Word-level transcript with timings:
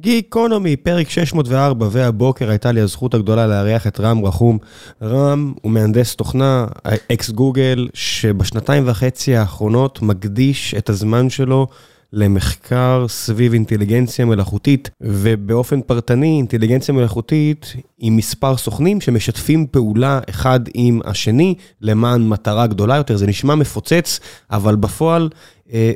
גיקונומי, 0.00 0.76
פרק 0.76 1.10
604, 1.10 1.88
והבוקר 1.90 2.50
הייתה 2.50 2.72
לי 2.72 2.80
הזכות 2.80 3.14
הגדולה 3.14 3.46
לארח 3.46 3.86
את 3.86 4.00
רם 4.00 4.24
רחום. 4.24 4.58
רם 5.02 5.52
הוא 5.62 5.72
מהנדס 5.72 6.16
תוכנה, 6.16 6.66
אקס 7.12 7.30
גוגל, 7.30 7.88
שבשנתיים 7.94 8.82
וחצי 8.86 9.36
האחרונות 9.36 10.02
מקדיש 10.02 10.74
את 10.74 10.88
הזמן 10.88 11.30
שלו 11.30 11.66
למחקר 12.12 13.06
סביב 13.08 13.52
אינטליגנציה 13.52 14.24
מלאכותית, 14.24 14.90
ובאופן 15.00 15.80
פרטני, 15.80 16.36
אינטליגנציה 16.36 16.94
מלאכותית 16.94 17.74
עם 17.98 18.16
מספר 18.16 18.56
סוכנים 18.56 19.00
שמשתפים 19.00 19.66
פעולה 19.70 20.20
אחד 20.30 20.60
עם 20.74 21.00
השני 21.04 21.54
למען 21.80 22.28
מטרה 22.28 22.66
גדולה 22.66 22.96
יותר. 22.96 23.16
זה 23.16 23.26
נשמע 23.26 23.54
מפוצץ, 23.54 24.20
אבל 24.50 24.76
בפועל 24.76 25.28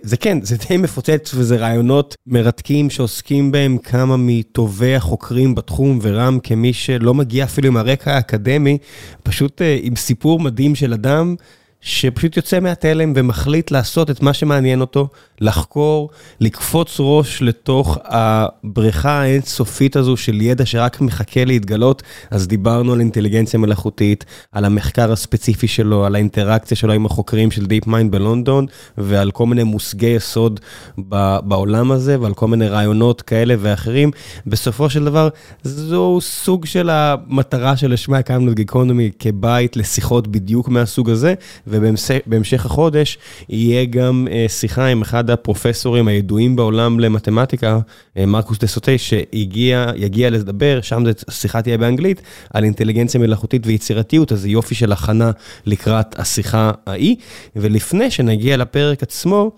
זה 0.02 0.16
כן, 0.16 0.38
זה 0.42 0.56
די 0.68 0.76
מפוצץ 0.76 1.34
וזה 1.34 1.56
רעיונות 1.56 2.16
מרתקים 2.26 2.90
שעוסקים 2.90 3.52
בהם 3.52 3.78
כמה 3.78 4.16
מטובי 4.18 4.94
החוקרים 4.94 5.54
בתחום, 5.54 5.98
ורם 6.02 6.38
כמי 6.42 6.72
שלא 6.72 7.14
מגיע 7.14 7.44
אפילו 7.44 7.68
עם 7.68 7.76
הרקע 7.76 8.14
האקדמי, 8.14 8.78
פשוט 9.22 9.62
עם 9.82 9.96
סיפור 9.96 10.40
מדהים 10.40 10.74
של 10.74 10.92
אדם. 10.92 11.34
שפשוט 11.84 12.36
יוצא 12.36 12.60
מהתלם 12.60 13.12
ומחליט 13.16 13.70
לעשות 13.70 14.10
את 14.10 14.22
מה 14.22 14.32
שמעניין 14.32 14.80
אותו, 14.80 15.08
לחקור, 15.40 16.10
לקפוץ 16.40 16.96
ראש 17.00 17.42
לתוך 17.42 17.98
הבריכה 18.04 19.10
האינסופית 19.10 19.96
הזו 19.96 20.16
של 20.16 20.40
ידע 20.40 20.66
שרק 20.66 21.00
מחכה 21.00 21.44
להתגלות. 21.44 22.02
אז 22.30 22.48
דיברנו 22.48 22.92
על 22.92 23.00
אינטליגנציה 23.00 23.60
מלאכותית, 23.60 24.24
על 24.52 24.64
המחקר 24.64 25.12
הספציפי 25.12 25.68
שלו, 25.68 26.04
על 26.04 26.14
האינטראקציה 26.14 26.76
שלו 26.76 26.92
עם 26.92 27.06
החוקרים 27.06 27.50
של 27.50 27.66
DeepMind 27.66 28.12
בלונדון, 28.12 28.66
ועל 28.98 29.30
כל 29.30 29.46
מיני 29.46 29.62
מושגי 29.62 30.06
יסוד 30.06 30.60
בעולם 31.44 31.92
הזה, 31.92 32.20
ועל 32.20 32.34
כל 32.34 32.48
מיני 32.48 32.68
רעיונות 32.68 33.22
כאלה 33.22 33.54
ואחרים. 33.58 34.10
בסופו 34.46 34.90
של 34.90 35.04
דבר, 35.04 35.28
זו 35.62 36.18
סוג 36.20 36.66
של 36.66 36.90
המטרה 36.90 37.76
שלשמה 37.76 38.18
הקמנו 38.18 38.50
את 38.50 38.56
גיקונומי 38.56 39.10
כבית 39.18 39.76
לשיחות 39.76 40.28
בדיוק 40.28 40.68
מהסוג 40.68 41.10
הזה. 41.10 41.34
ובהמשך 41.74 42.66
החודש 42.66 43.18
יהיה 43.48 43.84
גם 43.84 44.26
שיחה 44.48 44.86
עם 44.86 45.02
אחד 45.02 45.30
הפרופסורים 45.30 46.08
הידועים 46.08 46.56
בעולם 46.56 47.00
למתמטיקה, 47.00 47.78
מרקוס 48.16 48.58
דה 48.58 48.66
סוטי, 48.66 48.98
שיגיע 48.98 50.30
לדבר, 50.30 50.80
שם 50.82 51.02
השיחה 51.28 51.62
תהיה 51.62 51.78
באנגלית, 51.78 52.22
על 52.52 52.64
אינטליגנציה 52.64 53.20
מלאכותית 53.20 53.66
ויצירתיות, 53.66 54.32
אז 54.32 54.40
זה 54.40 54.48
יופי 54.48 54.74
של 54.74 54.92
הכנה 54.92 55.30
לקראת 55.66 56.18
השיחה 56.18 56.70
ההיא. 56.86 57.16
ולפני 57.56 58.10
שנגיע 58.10 58.56
לפרק 58.56 59.02
עצמו, 59.02 59.50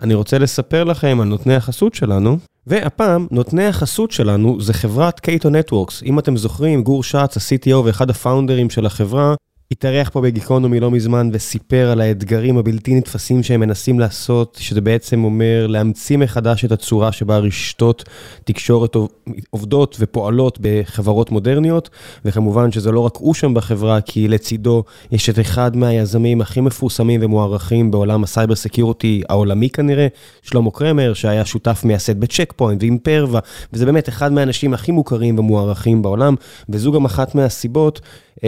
אני 0.00 0.14
רוצה 0.14 0.38
לספר 0.38 0.84
לכם 0.84 1.18
על 1.20 1.28
נותני 1.28 1.54
החסות 1.54 1.94
שלנו. 1.94 2.38
והפעם, 2.66 3.26
נותני 3.30 3.66
החסות 3.66 4.10
שלנו 4.10 4.60
זה 4.60 4.72
חברת 4.72 5.20
קייטו 5.20 5.50
נטוורקס. 5.50 6.02
אם 6.02 6.18
אתם 6.18 6.36
זוכרים, 6.36 6.82
גור 6.82 7.02
שץ, 7.02 7.36
ה-CTO 7.36 7.74
ואחד 7.74 8.10
הפאונדרים 8.10 8.70
של 8.70 8.86
החברה, 8.86 9.34
התארח 9.72 10.08
פה 10.08 10.20
בגיקונומי 10.20 10.80
לא 10.80 10.90
מזמן 10.90 11.30
וסיפר 11.32 11.90
על 11.90 12.00
האתגרים 12.00 12.58
הבלתי 12.58 12.94
נתפסים 12.94 13.42
שהם 13.42 13.60
מנסים 13.60 14.00
לעשות, 14.00 14.58
שזה 14.60 14.80
בעצם 14.80 15.24
אומר 15.24 15.66
להמציא 15.66 16.16
מחדש 16.16 16.64
את 16.64 16.72
הצורה 16.72 17.12
שבה 17.12 17.38
רשתות 17.38 18.04
תקשורת 18.44 18.96
עובדות 19.50 19.96
ופועלות 20.00 20.58
בחברות 20.60 21.30
מודרניות, 21.30 21.90
וכמובן 22.24 22.72
שזה 22.72 22.92
לא 22.92 23.00
רק 23.00 23.16
הוא 23.16 23.34
שם 23.34 23.54
בחברה, 23.54 24.00
כי 24.00 24.28
לצידו 24.28 24.84
יש 25.12 25.30
את 25.30 25.40
אחד 25.40 25.76
מהיזמים 25.76 26.40
הכי 26.40 26.60
מפורסמים 26.60 27.20
ומוערכים 27.22 27.90
בעולם 27.90 28.24
ה 28.24 28.29
cyber 28.29 28.54
security 28.54 29.22
העולמי 29.28 29.70
כנראה, 29.70 30.06
שלמה 30.42 30.70
קרמר, 30.70 31.14
שהיה 31.14 31.44
שותף 31.44 31.82
מייסד 31.84 32.20
ב 32.20 32.25
Check 32.25 32.52
Point 32.56 32.82
ו 32.82 32.98
Imperva, 32.98 33.40
וזה 33.72 33.86
באמת 33.86 34.08
אחד 34.08 34.32
מהאנשים 34.32 34.74
הכי 34.74 34.92
מוכרים 34.92 35.38
ומוערכים 35.38 36.02
בעולם, 36.02 36.34
וזו 36.68 36.92
גם 36.92 37.04
אחת 37.04 37.34
מהסיבות 37.34 38.00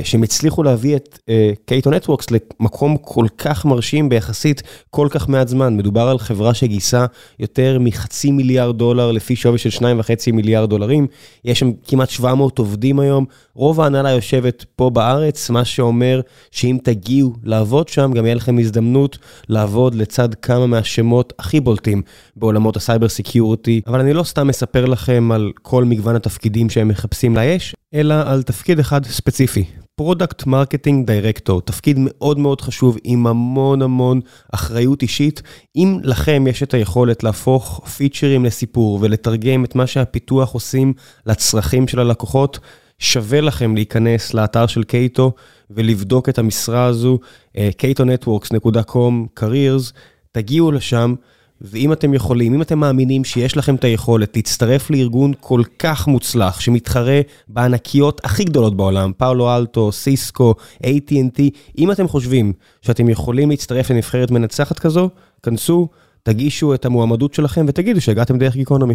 שהם 0.03 0.23
הצליחו 0.23 0.63
להביא 0.63 0.97
את 0.97 1.19
Cato 1.67 1.91
Networks 1.91 2.27
למקום 2.31 2.97
כל 2.97 3.27
כך 3.39 3.65
מרשים 3.65 4.09
ביחסית 4.09 4.63
כל 4.91 5.09
כך 5.11 5.29
מעט 5.29 5.49
זמן. 5.49 5.77
מדובר 5.77 6.09
על 6.09 6.19
חברה 6.19 6.55
שגייסה 6.55 7.07
יותר 7.39 7.79
מחצי 7.81 8.33
מיליארד 8.33 8.79
דולר 8.79 9.13
לפי 9.13 9.37
שווי 9.37 9.59
של 9.59 9.71
שניים 9.71 10.01
וחצי 10.01 10.33
מיליארד 10.33 10.71
דולרים. 10.71 11.07
יש 11.45 11.59
שם 11.59 11.71
כמעט 11.87 12.11
700 12.11 12.59
עובדים 12.59 13.01
היום, 13.01 13.25
רוב 13.55 13.81
ההנהלה 13.81 14.11
יושבת 14.11 14.65
פה 14.77 14.91
בארץ, 14.91 15.51
מה 15.51 15.65
שאומר 15.65 16.21
שאם 16.51 16.79
תגיעו 16.83 17.33
לעבוד 17.45 17.89
שם, 17.89 18.13
גם 18.15 18.25
יהיה 18.25 18.35
לכם 18.35 18.59
הזדמנות 18.59 19.19
לעבוד 19.49 19.95
לצד 19.95 20.35
כמה 20.35 20.67
מהשמות 20.67 21.33
הכי 21.39 21.61
בולטים 21.61 22.03
בעולמות 22.37 22.77
ה 22.77 22.82
cyber 22.82 23.09
security. 23.09 23.81
אבל 23.87 24.01
אני 24.01 24.13
לא 24.13 24.23
סתם 24.23 24.47
מספר 24.47 24.85
לכם 24.85 25.33
על 25.33 25.53
כל 25.63 25.85
מגוון 25.85 26.17
התפקידים 26.17 26.71
שהם 26.71 26.89
מחפשים 26.89 27.37
לאייש, 27.37 27.75
אלא 27.95 28.15
על 28.27 28.43
תפקיד 28.43 28.79
אחד 28.79 29.05
ספציפי. 29.05 29.65
product 29.97 30.47
marketing 30.47 31.07
director, 31.07 31.63
תפקיד 31.63 31.97
מאוד 32.01 32.39
מאוד 32.39 32.61
חשוב 32.61 32.97
עם 33.05 33.27
המון 33.27 33.83
המון 33.83 34.21
אחריות 34.53 35.03
אישית. 35.03 35.43
אם 35.77 35.99
לכם 36.03 36.47
יש 36.47 36.63
את 36.63 36.75
היכולת 36.75 37.23
להפוך 37.23 37.89
פיצ'רים 37.89 38.45
לסיפור 38.45 38.99
ולתרגם 39.03 39.65
את 39.65 39.75
מה 39.75 39.87
שהפיתוח 39.87 40.53
עושים 40.53 40.93
לצרכים 41.27 41.89
של 41.89 42.01
הלקוחות, 42.01 42.59
שווה 42.99 43.41
לכם 43.41 43.75
להיכנס 43.75 44.35
לאתר 44.35 44.67
של 44.67 44.83
קייטו 44.85 45.33
ולבדוק 45.71 46.29
את 46.29 46.39
המשרה 46.39 46.85
הזו, 46.85 47.19
ktonetworks.com 47.57 49.41
careers, 49.41 49.93
תגיעו 50.33 50.73
לשם. 50.73 51.15
ואם 51.61 51.93
אתם 51.93 52.15
יכולים, 52.15 52.55
אם 52.55 52.63
אתם 52.63 52.79
מאמינים 52.79 53.25
שיש 53.25 53.57
לכם 53.57 53.75
את 53.75 53.85
היכולת 53.85 54.37
להצטרף 54.37 54.91
לארגון 54.91 55.33
כל 55.41 55.63
כך 55.79 56.07
מוצלח, 56.07 56.61
שמתחרה 56.61 57.21
בענקיות 57.49 58.21
הכי 58.25 58.45
גדולות 58.45 58.77
בעולם, 58.77 59.13
פאולו 59.17 59.57
אלטו, 59.57 59.93
סיסקו, 59.93 60.55
AT&T, 60.83 61.41
אם 61.79 61.93
אתם 61.93 62.09
חושבים 62.09 62.53
שאתם 62.83 63.09
יכולים 63.09 63.51
להצטרף 63.51 63.91
לנבחרת 63.91 64.31
מנצחת 64.31 64.79
כזו, 64.79 65.11
כנסו, 65.43 65.89
תגישו 66.23 66.75
את 66.75 66.85
המועמדות 66.85 67.35
שלכם 67.35 67.65
ותגידו 67.69 68.01
שהגעתם 68.01 68.39
דרך 68.39 68.55
גיקונומי. 68.57 68.95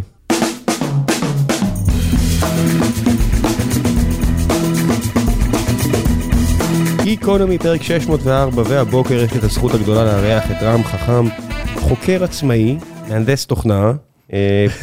גיקונומי 7.03 7.57
פרק 7.57 7.81
604, 7.81 8.63
והבוקר 8.65 9.13
יש 9.13 9.31
את 9.37 9.43
הזכות 9.43 9.73
הגדולה 9.73 10.03
לארח 10.03 10.51
את 10.51 10.57
רם 10.61 10.83
חכם. 10.83 11.48
חוקר 11.75 12.23
עצמאי, 12.23 12.77
מהנדס 13.07 13.45
תוכנה, 13.45 13.91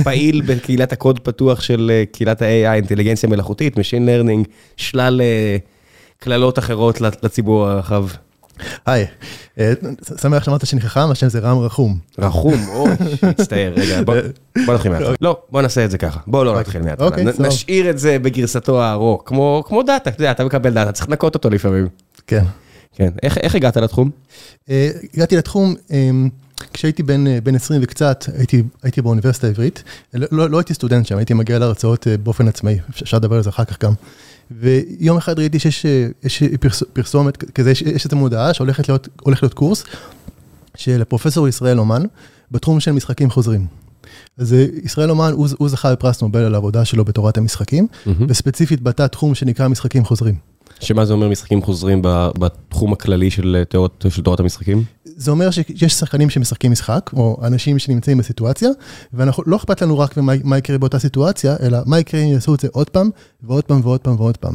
פעיל 0.04 0.42
בקהילת 0.46 0.92
הקוד 0.92 1.20
פתוח 1.20 1.60
של 1.60 2.02
קהילת 2.12 2.42
ה-AI, 2.42 2.74
אינטליגנציה 2.74 3.28
מלאכותית, 3.28 3.76
Machine 3.76 3.80
Learning, 4.06 4.48
שלל 4.76 5.20
קללות 6.18 6.58
אחרות 6.58 7.00
לציבור 7.00 7.68
הרחב. 7.68 8.06
היי, 8.86 9.06
שמח 10.20 10.44
שאמרת 10.44 10.66
שאני 10.66 10.80
חכם, 10.80 11.10
השם 11.10 11.28
זה 11.28 11.38
רם 11.38 11.58
רחום. 11.58 11.98
רחום, 12.18 12.68
אוי, 12.68 12.90
מצטער, 13.22 13.72
רגע, 13.76 14.02
בוא 14.66 14.74
נתחיל 14.74 14.90
מההתחלה. 14.90 15.14
לא, 15.20 15.36
בוא 15.50 15.62
נעשה 15.62 15.84
את 15.84 15.90
זה 15.90 15.98
ככה, 15.98 16.20
בוא 16.26 16.44
לא 16.44 16.60
נתחיל 16.60 16.82
מההתחלה, 16.82 17.32
נשאיר 17.38 17.90
את 17.90 17.98
זה 17.98 18.18
בגרסתו 18.18 18.82
הארוך, 18.82 19.22
כמו 19.26 19.82
דאטה, 19.86 20.10
אתה 20.10 20.22
יודע, 20.22 20.30
אתה 20.30 20.44
מקבל 20.44 20.70
דאטה, 20.74 20.92
צריך 20.92 21.08
לנקות 21.08 21.34
אותו 21.34 21.50
לפעמים. 21.50 21.88
כן. 22.26 22.44
כן, 22.92 23.12
איך 23.22 23.54
הגעת 23.54 23.76
לתחום? 23.76 24.10
הגעתי 25.14 25.36
לתחום... 25.36 25.74
כשהייתי 26.72 27.02
בן 27.42 27.54
20 27.54 27.80
וקצת, 27.84 28.24
הייתי 28.82 29.02
באוניברסיטה 29.02 29.46
העברית, 29.46 29.82
לא 30.12 30.58
הייתי 30.58 30.74
סטודנט 30.74 31.06
שם, 31.06 31.16
הייתי 31.16 31.34
מגיע 31.34 31.58
להרצאות 31.58 32.06
באופן 32.22 32.48
עצמאי, 32.48 32.78
אפשר 32.90 33.16
לדבר 33.16 33.36
על 33.36 33.42
זה 33.42 33.50
אחר 33.50 33.64
כך 33.64 33.82
גם. 33.82 33.92
ויום 34.50 35.16
אחד 35.16 35.38
ראיתי 35.38 35.58
שיש 35.60 36.42
פרסומת 36.92 37.36
כזה, 37.36 37.70
יש 37.70 37.82
איזו 37.82 38.16
מודעה 38.16 38.54
שהולך 38.54 38.80
להיות 39.26 39.54
קורס 39.54 39.84
של 40.76 41.04
פרופסור 41.04 41.48
ישראל 41.48 41.78
אומן, 41.78 42.02
בתחום 42.50 42.80
של 42.80 42.92
משחקים 42.92 43.30
חוזרים. 43.30 43.66
אז 44.38 44.52
ישראל 44.82 45.10
אומן, 45.10 45.32
הוא 45.32 45.68
זכה 45.68 45.92
בפרס 45.92 46.22
נובל 46.22 46.40
על 46.40 46.54
העבודה 46.54 46.84
שלו 46.84 47.04
בתורת 47.04 47.38
המשחקים, 47.38 47.86
וספציפית 48.28 48.82
בתת 48.82 49.12
תחום 49.12 49.34
שנקרא 49.34 49.68
משחקים 49.68 50.04
חוזרים. 50.04 50.55
שמה 50.80 51.04
זה 51.04 51.12
אומר 51.12 51.28
משחקים 51.28 51.62
חוזרים 51.62 52.02
בתחום 52.38 52.92
הכללי 52.92 53.30
של 53.30 53.62
תורת 54.22 54.40
המשחקים? 54.40 54.84
זה 55.04 55.30
אומר 55.30 55.50
שיש 55.50 55.92
שחקנים 55.92 56.30
שמשחקים 56.30 56.72
משחק, 56.72 57.10
או 57.12 57.40
אנשים 57.42 57.78
שנמצאים 57.78 58.18
בסיטואציה, 58.18 58.70
ולא 59.14 59.56
אכפת 59.56 59.82
לנו 59.82 59.98
רק 59.98 60.14
מה 60.44 60.58
יקרה 60.58 60.78
באותה 60.78 60.98
סיטואציה, 60.98 61.56
אלא 61.62 61.78
מה 61.86 61.98
יקרה 61.98 62.20
אם 62.20 62.28
יעשו 62.28 62.54
את 62.54 62.60
זה 62.60 62.68
עוד 62.72 62.90
פעם, 62.90 63.10
ועוד 63.42 63.64
פעם 63.64 63.80
ועוד 63.82 64.00
פעם 64.00 64.16
ועוד 64.16 64.36
פעם. 64.36 64.54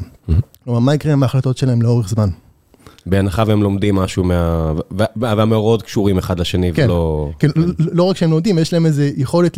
כלומר, 0.63 0.79
מה 0.79 0.95
יקרה 0.95 1.13
עם 1.13 1.23
ההחלטות 1.23 1.57
שלהם 1.57 1.81
לאורך 1.81 2.09
זמן. 2.09 2.29
בהנחה 3.05 3.43
והם 3.47 3.63
לומדים 3.63 3.95
משהו, 3.95 4.23
והמאורעות 5.15 5.81
קשורים 5.81 6.17
אחד 6.17 6.39
לשני, 6.39 6.71
ולא... 6.75 7.31
כן, 7.39 7.47
לא 7.77 8.03
רק 8.03 8.17
שהם 8.17 8.31
לומדים, 8.31 8.57
יש 8.57 8.73
להם 8.73 8.85
איזו 8.85 9.03
יכולת 9.17 9.57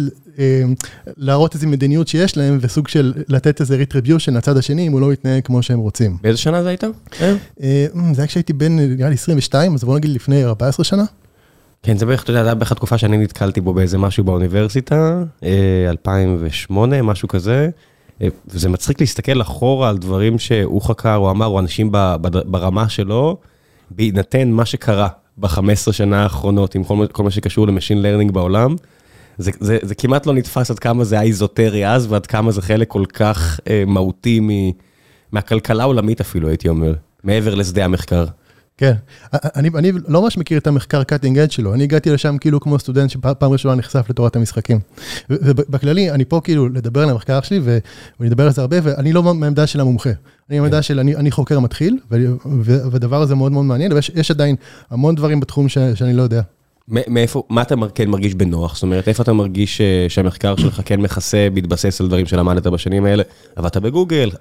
להראות 1.17 1.55
איזו 1.55 1.67
מדיניות 1.67 2.07
שיש 2.07 2.37
להם, 2.37 2.57
וסוג 2.61 2.87
של 2.87 3.13
לתת 3.27 3.61
איזה 3.61 3.83
retribution 3.83 4.31
לצד 4.31 4.57
השני, 4.57 4.87
אם 4.87 4.91
הוא 4.91 5.01
לא 5.01 5.13
יתנהג 5.13 5.43
כמו 5.43 5.63
שהם 5.63 5.79
רוצים. 5.79 6.17
באיזה 6.21 6.37
שנה 6.37 6.63
זה 6.63 6.69
היית? 6.69 6.83
זה 7.19 8.21
היה 8.21 8.27
כשהייתי 8.27 8.53
בן, 8.53 8.79
נראה 8.79 9.09
לי 9.09 9.15
22, 9.15 9.73
אז 9.73 9.83
בוא 9.83 9.97
נגיד 9.97 10.11
לפני 10.11 10.45
14 10.45 10.83
שנה. 10.83 11.03
כן, 11.83 11.97
זה 11.97 12.05
בערך, 12.05 12.23
אתה 12.23 12.31
יודע, 12.31 12.43
זה 12.43 12.47
היה 12.47 12.55
בערך 12.55 12.71
התקופה 12.71 12.97
שאני 12.97 13.17
נתקלתי 13.17 13.61
בו 13.61 13.73
באיזה 13.73 13.97
משהו 13.97 14.23
באוניברסיטה, 14.23 15.23
2008, 15.89 17.01
משהו 17.01 17.27
כזה. 17.27 17.69
וזה 18.47 18.69
מצחיק 18.69 18.99
להסתכל 18.99 19.41
אחורה 19.41 19.89
על 19.89 19.97
דברים 19.97 20.39
שהוא 20.39 20.81
חקר, 20.81 21.13
הוא 21.15 21.31
אמר, 21.31 21.45
או 21.45 21.59
אנשים 21.59 21.91
ברמה 22.45 22.89
שלו, 22.89 23.37
בהינתן 23.91 24.51
מה 24.51 24.65
שקרה 24.65 25.07
ב-15 25.37 25.91
שנה 25.91 26.23
האחרונות, 26.23 26.75
עם 26.75 26.83
כל 27.11 27.23
מה 27.23 27.31
שקשור 27.31 27.67
ל 27.67 27.72
machine 27.72 28.01
learning 28.01 28.31
בעולם. 28.31 28.75
זה, 29.37 29.51
זה, 29.59 29.77
זה 29.81 29.95
כמעט 29.95 30.25
לא 30.25 30.33
נתפס 30.33 30.71
עד 30.71 30.79
כמה 30.79 31.03
זה 31.03 31.15
היה 31.15 31.23
איזוטרי 31.23 31.87
אז, 31.87 32.11
ועד 32.11 32.25
כמה 32.25 32.51
זה 32.51 32.61
חלק 32.61 32.87
כל 32.87 33.05
כך 33.13 33.59
אה, 33.69 33.83
מהותי 33.87 34.39
מ, 34.39 34.49
מהכלכלה 35.31 35.83
העולמית 35.83 36.21
אפילו, 36.21 36.47
הייתי 36.47 36.69
אומר, 36.69 36.93
מעבר 37.23 37.55
לשדה 37.55 37.85
המחקר. 37.85 38.25
כן, 38.77 38.93
אני, 39.33 39.69
אני 39.75 39.91
לא 40.07 40.21
ממש 40.21 40.37
מכיר 40.37 40.57
את 40.57 40.67
המחקר 40.67 41.01
cutting 41.01 41.35
edge 41.47 41.51
שלו, 41.51 41.73
אני 41.73 41.83
הגעתי 41.83 42.09
לשם 42.09 42.37
כאילו 42.37 42.59
כמו 42.59 42.79
סטודנט 42.79 43.09
שפעם 43.09 43.51
ראשונה 43.51 43.75
נחשף 43.75 44.05
לתורת 44.09 44.35
המשחקים. 44.35 44.79
ובכללי, 45.29 46.11
אני 46.11 46.25
פה 46.25 46.41
כאילו 46.43 46.69
לדבר 46.69 47.03
על 47.03 47.09
המחקר 47.09 47.41
שלי, 47.41 47.59
ואני 47.63 48.29
אדבר 48.29 48.45
על 48.45 48.51
זה 48.51 48.61
הרבה, 48.61 48.77
ואני 48.83 49.13
לא 49.13 49.33
מהעמדה 49.33 49.67
של 49.67 49.79
המומחה. 49.79 50.09
אני 50.49 50.59
מהעמדה 50.59 50.81
של, 50.81 50.99
אני, 50.99 51.15
אני 51.15 51.31
חוקר 51.31 51.59
מתחיל, 51.59 51.97
והדבר 52.91 53.21
הזה 53.21 53.35
מאוד 53.35 53.51
מאוד 53.51 53.65
מעניין, 53.65 53.91
ויש 53.93 54.31
עדיין 54.31 54.55
המון 54.89 55.15
דברים 55.15 55.39
בתחום 55.39 55.69
ש, 55.69 55.77
שאני 55.77 56.13
לא 56.13 56.21
יודע. 56.21 56.41
מאיפה, 56.87 57.43
מה 57.49 57.61
אתה 57.61 57.75
כן 57.95 58.09
מרגיש 58.09 58.35
בנוח? 58.35 58.73
זאת 58.73 58.83
אומרת, 58.83 59.07
איפה 59.07 59.23
אתה 59.23 59.33
מרגיש 59.33 59.81
שהמחקר 60.09 60.55
שלך 60.55 60.81
כן 60.85 61.01
מכסה, 61.01 61.47
בהתבסס 61.53 62.01
על 62.01 62.07
דברים 62.07 62.25
שלמדת 62.25 62.67
בשנים 62.67 63.05
האלה? 63.05 63.23
עבדת 63.55 63.77
בגוגל, 63.77 64.31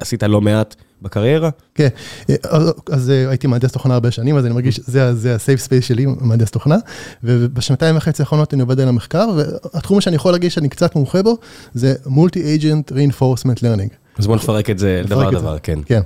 עשית 0.00 0.22
לא 0.22 0.40
מעט 0.40 0.74
בקריירה? 1.02 1.50
כן, 1.74 1.88
אז 2.92 3.08
הייתי 3.08 3.46
מהנדס 3.46 3.72
תוכנה 3.72 3.94
הרבה 3.94 4.10
שנים, 4.10 4.36
אז 4.36 4.46
אני 4.46 4.54
מרגיש 4.54 4.76
שזה 4.76 5.08
ה-safe 5.08 5.68
space 5.68 5.82
שלי, 5.82 6.06
מהנדס 6.20 6.50
תוכנה, 6.50 6.76
ובשנתיים 7.24 7.96
וחצי 7.96 8.22
האחרונות 8.22 8.54
אני 8.54 8.62
עובד 8.62 8.80
על 8.80 8.88
המחקר, 8.88 9.28
והתחום 9.36 10.00
שאני 10.00 10.16
יכול 10.16 10.32
להרגיש 10.32 10.54
שאני 10.54 10.68
קצת 10.68 10.94
מומחה 10.96 11.22
בו, 11.22 11.36
זה 11.74 11.94
Multi-Agent 12.06 12.92
Reinforcement 12.92 13.58
Learning. 13.58 13.94
אז 14.18 14.26
בוא 14.26 14.36
נפרק 14.36 14.70
את 14.70 14.78
זה 14.78 15.02
דבר 15.06 15.30
דבר, 15.30 15.56
כן. 15.62 15.78
כן. 15.86 16.00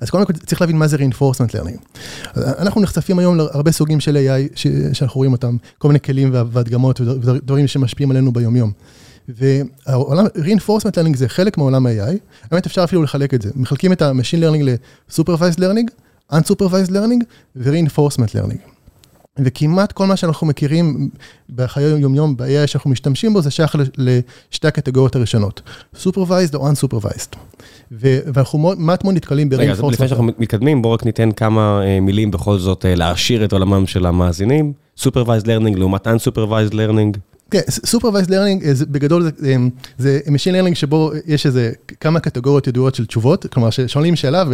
אז 0.00 0.10
קודם 0.10 0.24
כל 0.24 0.32
צריך 0.32 0.60
להבין 0.60 0.76
מה 0.76 0.86
זה 0.88 0.96
reinforcement 0.96 1.54
learning. 1.54 1.98
אנחנו 2.36 2.80
נחשפים 2.80 3.18
היום 3.18 3.36
להרבה 3.36 3.72
סוגים 3.72 4.00
של 4.00 4.16
AI 4.16 4.56
שאנחנו 4.92 5.18
רואים 5.18 5.32
אותם, 5.32 5.56
כל 5.78 5.88
מיני 5.88 6.00
כלים 6.00 6.30
והדגמות 6.32 7.00
ודברים 7.00 7.66
שמשפיעים 7.66 8.10
עלינו 8.10 8.32
ביומיום. 8.32 8.72
והעולם, 9.28 10.26
reinforcement 10.26 10.94
learning 10.94 11.16
זה 11.16 11.28
חלק 11.28 11.58
מעולם 11.58 11.86
ה-AI, 11.86 12.16
באמת 12.50 12.66
אפשר 12.66 12.84
אפילו 12.84 13.02
לחלק 13.02 13.34
את 13.34 13.42
זה. 13.42 13.50
מחלקים 13.56 13.92
את 13.92 14.02
ה-machine 14.02 14.42
learning 14.42 14.64
ל-supervised 14.64 15.58
learning, 15.58 15.90
unsupervised 16.32 16.90
learning 16.90 17.24
ו-reinforcement 17.56 18.34
learning. 18.34 18.79
וכמעט 19.38 19.92
כל 19.92 20.06
מה 20.06 20.16
שאנחנו 20.16 20.46
מכירים 20.46 21.10
בחיי 21.54 21.84
יום-יום, 21.84 22.36
ב-AI 22.36 22.66
שאנחנו 22.66 22.90
משתמשים 22.90 23.32
בו, 23.32 23.42
זה 23.42 23.50
שייך 23.50 23.76
לשתי 23.98 24.68
הקטגוריות 24.68 25.16
הראשונות, 25.16 25.62
Supervised 25.94 26.54
או 26.54 26.70
Unsupervised. 26.70 27.36
ואנחנו 27.90 28.72
מעט 28.78 29.04
מאוד 29.04 29.14
נתקלים 29.14 29.48
ב-Reinforcement. 29.48 29.58
רגע, 29.58 29.88
לפני 29.92 30.08
שאנחנו 30.08 30.24
מתקדמים, 30.38 30.82
בואו 30.82 30.92
רק 30.92 31.04
ניתן 31.04 31.32
כמה 31.32 31.80
מילים 32.00 32.30
בכל 32.30 32.58
זאת 32.58 32.84
להעשיר 32.88 33.44
את 33.44 33.52
עולמם 33.52 33.86
של 33.86 34.06
המאזינים. 34.06 34.72
Supervised 34.98 35.44
Learning 35.44 35.76
לעומת 35.78 36.06
Unsupervised 36.06 36.72
Learning. 36.72 37.18
כן, 37.50 37.60
Supervised 37.86 38.28
Learning, 38.28 38.84
בגדול 38.88 39.30
זה 39.98 40.20
Machine 40.26 40.54
Learning 40.54 40.74
שבו 40.74 41.10
יש 41.26 41.46
איזה 41.46 41.72
כמה 42.00 42.20
קטגוריות 42.20 42.66
ידועות 42.66 42.94
של 42.94 43.06
תשובות, 43.06 43.46
כלומר 43.46 43.70
ששואלים 43.70 44.16
שאלה 44.16 44.44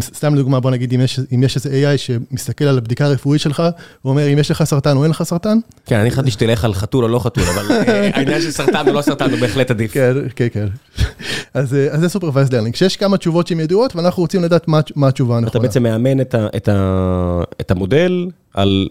סתם 0.00 0.34
לדוגמה, 0.34 0.60
בוא 0.60 0.70
נגיד, 0.70 0.94
אם 0.94 1.00
יש, 1.00 1.20
אם 1.34 1.42
יש 1.42 1.56
איזה 1.56 1.70
AI 1.70 1.98
שמסתכל 1.98 2.64
על 2.64 2.78
הבדיקה 2.78 3.04
הרפואית 3.04 3.40
שלך, 3.40 3.62
הוא 4.02 4.10
אומר, 4.10 4.32
אם 4.32 4.38
יש 4.38 4.50
לך 4.50 4.64
סרטן 4.64 4.96
או 4.96 5.02
אין 5.02 5.10
לך 5.10 5.22
סרטן. 5.22 5.58
כן, 5.86 6.00
אני 6.00 6.10
חשבתי 6.10 6.30
שתלך 6.30 6.64
על 6.64 6.74
חתול 6.74 7.04
או 7.04 7.08
לא 7.08 7.18
חתול, 7.18 7.44
אבל 7.44 7.66
העניין 8.14 8.42
של 8.42 8.50
סרטן 8.50 8.88
או 8.88 8.92
לא 8.92 9.02
סרטן 9.02 9.30
הוא 9.30 9.38
בהחלט 9.38 9.70
עדיף. 9.70 9.92
כן, 9.92 10.12
כן, 10.36 10.46
כן. 10.52 10.66
אז 11.54 11.68
זה 11.68 12.06
Supervised 12.18 12.50
Learning, 12.50 12.72
כשיש 12.72 12.96
כמה 12.96 13.16
תשובות 13.16 13.46
שהן 13.46 13.60
ידועות, 13.60 13.96
ואנחנו 13.96 14.22
רוצים 14.22 14.42
לדעת 14.42 14.68
מה 14.96 15.08
התשובה 15.08 15.36
הנכונה. 15.36 15.50
אתה 15.50 15.58
בעצם 15.58 15.82
מאמן 15.82 16.20
את 17.60 17.70
המודל 17.70 18.28
על 18.54 18.88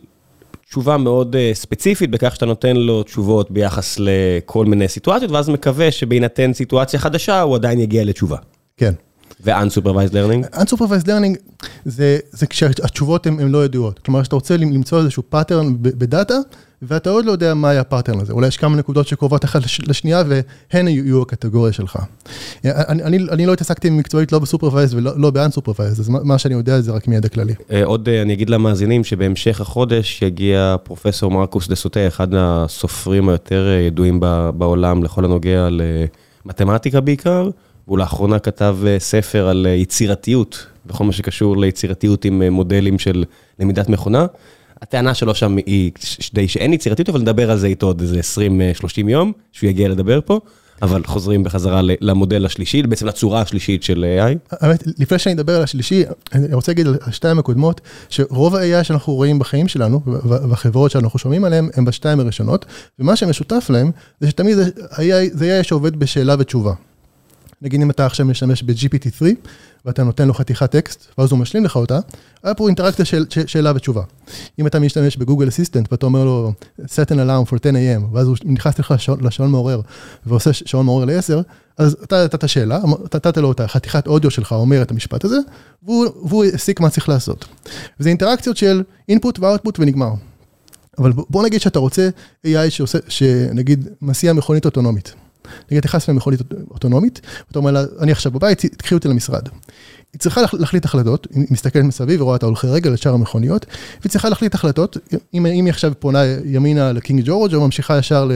תשובה 0.70 0.98
מאוד 0.98 1.36
ספציפית, 1.54 2.12
בכך 2.12 2.36
שאתה 2.36 2.46
נותן 2.46 2.76
לו 2.76 3.04
תשובות 3.04 3.52
ביחס 3.52 3.98
לכל 4.00 4.66
מיני 4.66 4.88
סיטואציות, 4.88 5.32
ואז 5.32 5.50
מקווה 5.50 5.92
שבהינתן 5.92 6.54
סיטואציה 6.54 7.00
חדשה, 7.00 7.42
הוא 7.42 7.56
עדיין 7.56 7.80
יגיע 7.80 8.04
לתשובה. 8.04 8.38
כן. 8.78 8.94
ו-unsupervised 9.46 10.14
learning? 10.14 10.56
unsupervised 10.56 11.06
learning 11.06 11.38
זה, 11.86 12.20
זה 12.32 12.48
כשהתשובות 12.48 13.28
הן 13.28 13.52
לא 13.52 13.66
ידועות. 13.66 14.00
כלומר, 14.00 14.24
שאתה 14.24 14.36
רוצה 14.36 14.58
למצוא 14.58 15.00
איזשהו 15.00 15.24
pattern 15.34 15.66
בדאטה, 15.82 16.36
ואתה 16.82 17.10
עוד 17.10 17.26
לא 17.26 17.32
יודע 17.32 17.54
מה 17.54 17.70
היה 17.70 17.82
ה 17.82 17.86
pattern 17.87 18.20
הזה. 18.20 18.34
אולי 18.34 18.48
יש 18.48 18.58
כמה 18.58 18.76
נקודות 18.76 19.08
שקרובות 19.08 19.46
אחת 19.46 19.62
לשנייה, 19.88 20.24
והן 20.28 20.88
יהיו 20.88 21.22
הקטגוריה 21.22 21.74
שלך. 21.74 22.00
אני, 22.66 23.04
אני, 23.04 23.18
אני 23.32 23.46
לא 23.46 23.54
התעסקתי 23.54 23.90
מקצועית 23.90 24.32
לא 24.32 24.40
ב 24.40 24.45
supervised 24.45 24.94
ולא 24.94 25.12
לא 25.16 25.32
ב 25.32 25.37
unsupervised, 25.37 26.00
אז 26.00 26.10
מה 26.10 26.38
שאני 26.38 26.54
יודע 26.54 26.82
זה 26.82 26.92
רק 26.92 27.08
מידע 27.08 27.30
כללי. 27.30 27.54
עוד 27.84 28.10
אני 28.10 28.34
אגיד 28.34 28.50
למאזינים 28.50 29.04
שבהמשך 29.04 29.62
החודש 29.62 30.22
יגיע 30.22 30.76
פרופסור 30.84 31.32
מרקוס 31.32 31.68
דו 31.68 31.76
סוטוי, 31.76 32.08
אחד 32.08 32.28
הסופרים 32.34 33.30
היותר 33.30 33.68
ידועים 33.88 34.20
בעולם 34.58 35.04
לכל 35.04 35.26
הנוגע 35.26 35.68
למתמטיקה 36.46 37.02
בעיקר. 37.02 37.50
הוא 37.92 37.98
לאחרונה 37.98 38.40
כתב 38.40 38.78
ספר 38.98 39.48
על 39.48 39.68
יצירתיות, 39.70 40.66
בכל 40.86 41.04
מה 41.04 41.12
שקשור 41.12 41.58
ליצירתיות 41.58 42.26
עם 42.26 42.44
מודלים 42.44 43.00
של 43.00 43.24
למידת 43.60 43.90
מכונה. 43.90 44.26
הטענה 44.82 45.14
שלו 45.14 45.36
שם 45.36 45.58
היא 45.66 45.92
די 46.34 46.48
שאין 46.48 46.74
יצירתיות, 46.74 47.10
אבל 47.10 47.22
נדבר 47.22 47.52
על 47.52 47.58
זה 47.58 47.68
איתו 47.68 47.86
עוד 47.88 48.02
איזה 48.02 48.20
20-30 48.20 49.10
יום, 49.10 49.32
שהוא 49.52 49.70
יגיע 49.70 49.90
לדבר 49.90 50.20
פה. 50.26 50.40
אבל 50.82 51.04
חוזרים 51.06 51.44
בחזרה 51.44 51.82
למודל 51.84 52.46
השלישי, 52.46 52.82
בעצם 52.84 53.06
לצורה 53.06 53.42
השלישית 53.42 53.84
של 53.84 54.06
AI. 54.20 54.38
האמת, 54.52 54.84
לפני 54.98 55.20
שאני 55.20 55.36
אדבר 55.36 55.56
על 55.56 55.64
השלישי, 55.64 56.04
אני 56.34 56.54
רוצה 56.54 56.72
להגיד 56.72 56.88
על 56.88 56.98
השתיים 57.02 57.40
הקודמות, 57.40 57.82
שרוב 58.10 58.56
ה-AI 58.56 58.84
שאנחנו 58.84 59.14
רואים 59.14 59.40
בחיים 59.40 59.68
שלנו, 59.68 60.02
והחברות 60.50 60.92
שאנחנו 60.92 61.20
שומעים 61.20 61.44
עליהן, 61.44 61.70
הן 61.74 61.86
בשתיים 61.86 62.20
הראשונות, 62.20 62.66
ומה 63.00 63.16
שמשותף 63.16 63.68
להן, 63.70 63.92
זה 64.20 64.30
שתמיד 64.30 64.58
זה 64.58 65.60
AI 65.60 65.64
שעובד 65.64 65.96
בשאלה 65.96 66.36
ותשובה. 66.40 66.74
נגיד 67.62 67.82
אם 67.82 67.90
אתה 67.90 68.06
עכשיו 68.06 68.26
משתמש 68.26 68.64
ב-GPT-3, 68.64 69.26
ואתה 69.86 70.04
נותן 70.04 70.28
לו 70.28 70.34
חתיכת 70.34 70.72
טקסט, 70.72 71.08
ואז 71.18 71.32
הוא 71.32 71.40
משלים 71.40 71.66
לך 71.66 71.76
אותה, 71.76 72.00
היה 72.44 72.54
פה 72.54 72.68
אינטראקציה 72.68 73.06
של 73.06 73.26
שאלה 73.46 73.72
ותשובה. 73.76 74.04
אם 74.60 74.68
אתה 74.68 74.80
משתמש 74.80 75.18
בגוגל 75.18 75.48
אסיסטנט, 75.48 75.88
ואתה 75.92 76.06
אומר 76.06 76.26
לו, 76.26 76.54
set 76.80 77.10
an 77.10 77.16
alarm 77.16 77.52
for 77.52 77.56
10 77.62 77.70
a.m, 77.70 78.04
ואז 78.14 78.28
הוא 78.28 78.38
נכנס 78.46 78.80
לך 78.80 78.94
לשעון 79.22 79.52
מעורר, 79.52 79.82
ועושה 80.26 80.54
שעון 80.54 80.86
מעורר 80.86 81.06
ל-10, 81.06 81.44
אז 81.78 81.98
אתה 82.04 82.24
נתת 82.24 82.50
שאלה, 82.50 82.80
נתת 83.04 83.38
לו 83.38 83.52
את 83.52 83.60
החתיכת 83.60 84.08
אודיו 84.08 84.32
שלך, 84.32 84.52
אומר 84.52 84.82
את 84.82 84.92
המשפט 84.92 85.26
הזה, 85.26 85.38
והוא 85.84 86.46
הסיק 86.54 86.80
מה 86.80 86.90
צריך 86.90 87.10
לעשות. 87.10 87.46
וזה 88.00 88.10
אינטראקציות 88.10 88.58
של 88.58 88.84
input 89.12 89.40
ו-output 89.40 89.76
ונגמר. 89.80 90.12
אבל 90.98 91.12
בוא 91.12 91.44
נגיד 91.44 91.62
שאתה 91.62 91.80
רוצה 91.80 92.10
AI 92.46 92.70
שעושה, 92.70 92.98
שנגיד 93.08 93.88
מסיע 94.02 94.34
מכונית 94.34 94.66
אוטונומית. 94.66 95.14
נגיד, 95.72 95.78
אתה 95.78 95.88
נכנס 95.88 96.10
למכונית 96.10 96.42
אוטונומית, 96.72 97.22
ואתה 97.48 97.60
אומר 97.60 97.72
לה, 97.72 97.84
אני 98.00 98.12
עכשיו 98.12 98.32
בבית, 98.32 98.66
תקחי 98.66 98.96
אותי 98.96 99.08
למשרד. 99.08 99.50
היא 100.14 100.20
צריכה 100.20 100.42
להחליט 100.54 100.86
החלטות, 100.86 101.28
היא 101.34 101.46
מסתכלת 101.50 101.84
מסביב 101.84 102.22
ורואה 102.22 102.36
את 102.36 102.44
ההולכי 102.44 102.68
רגל, 102.68 102.94
את 102.94 103.02
שאר 103.02 103.14
המכוניות, 103.14 103.66
והיא 104.02 104.10
צריכה 104.10 104.30
להחליט 104.30 104.56
החלטות, 104.56 104.98
אם 105.34 105.46
היא 105.46 105.70
עכשיו 105.70 105.94
פונה 106.00 106.24
ימינה 106.46 106.92
לקינג 106.92 107.22
ג'ורג' 107.26 107.56
או 107.56 107.62
ממשיכה 107.62 107.98
ישר 107.98 108.30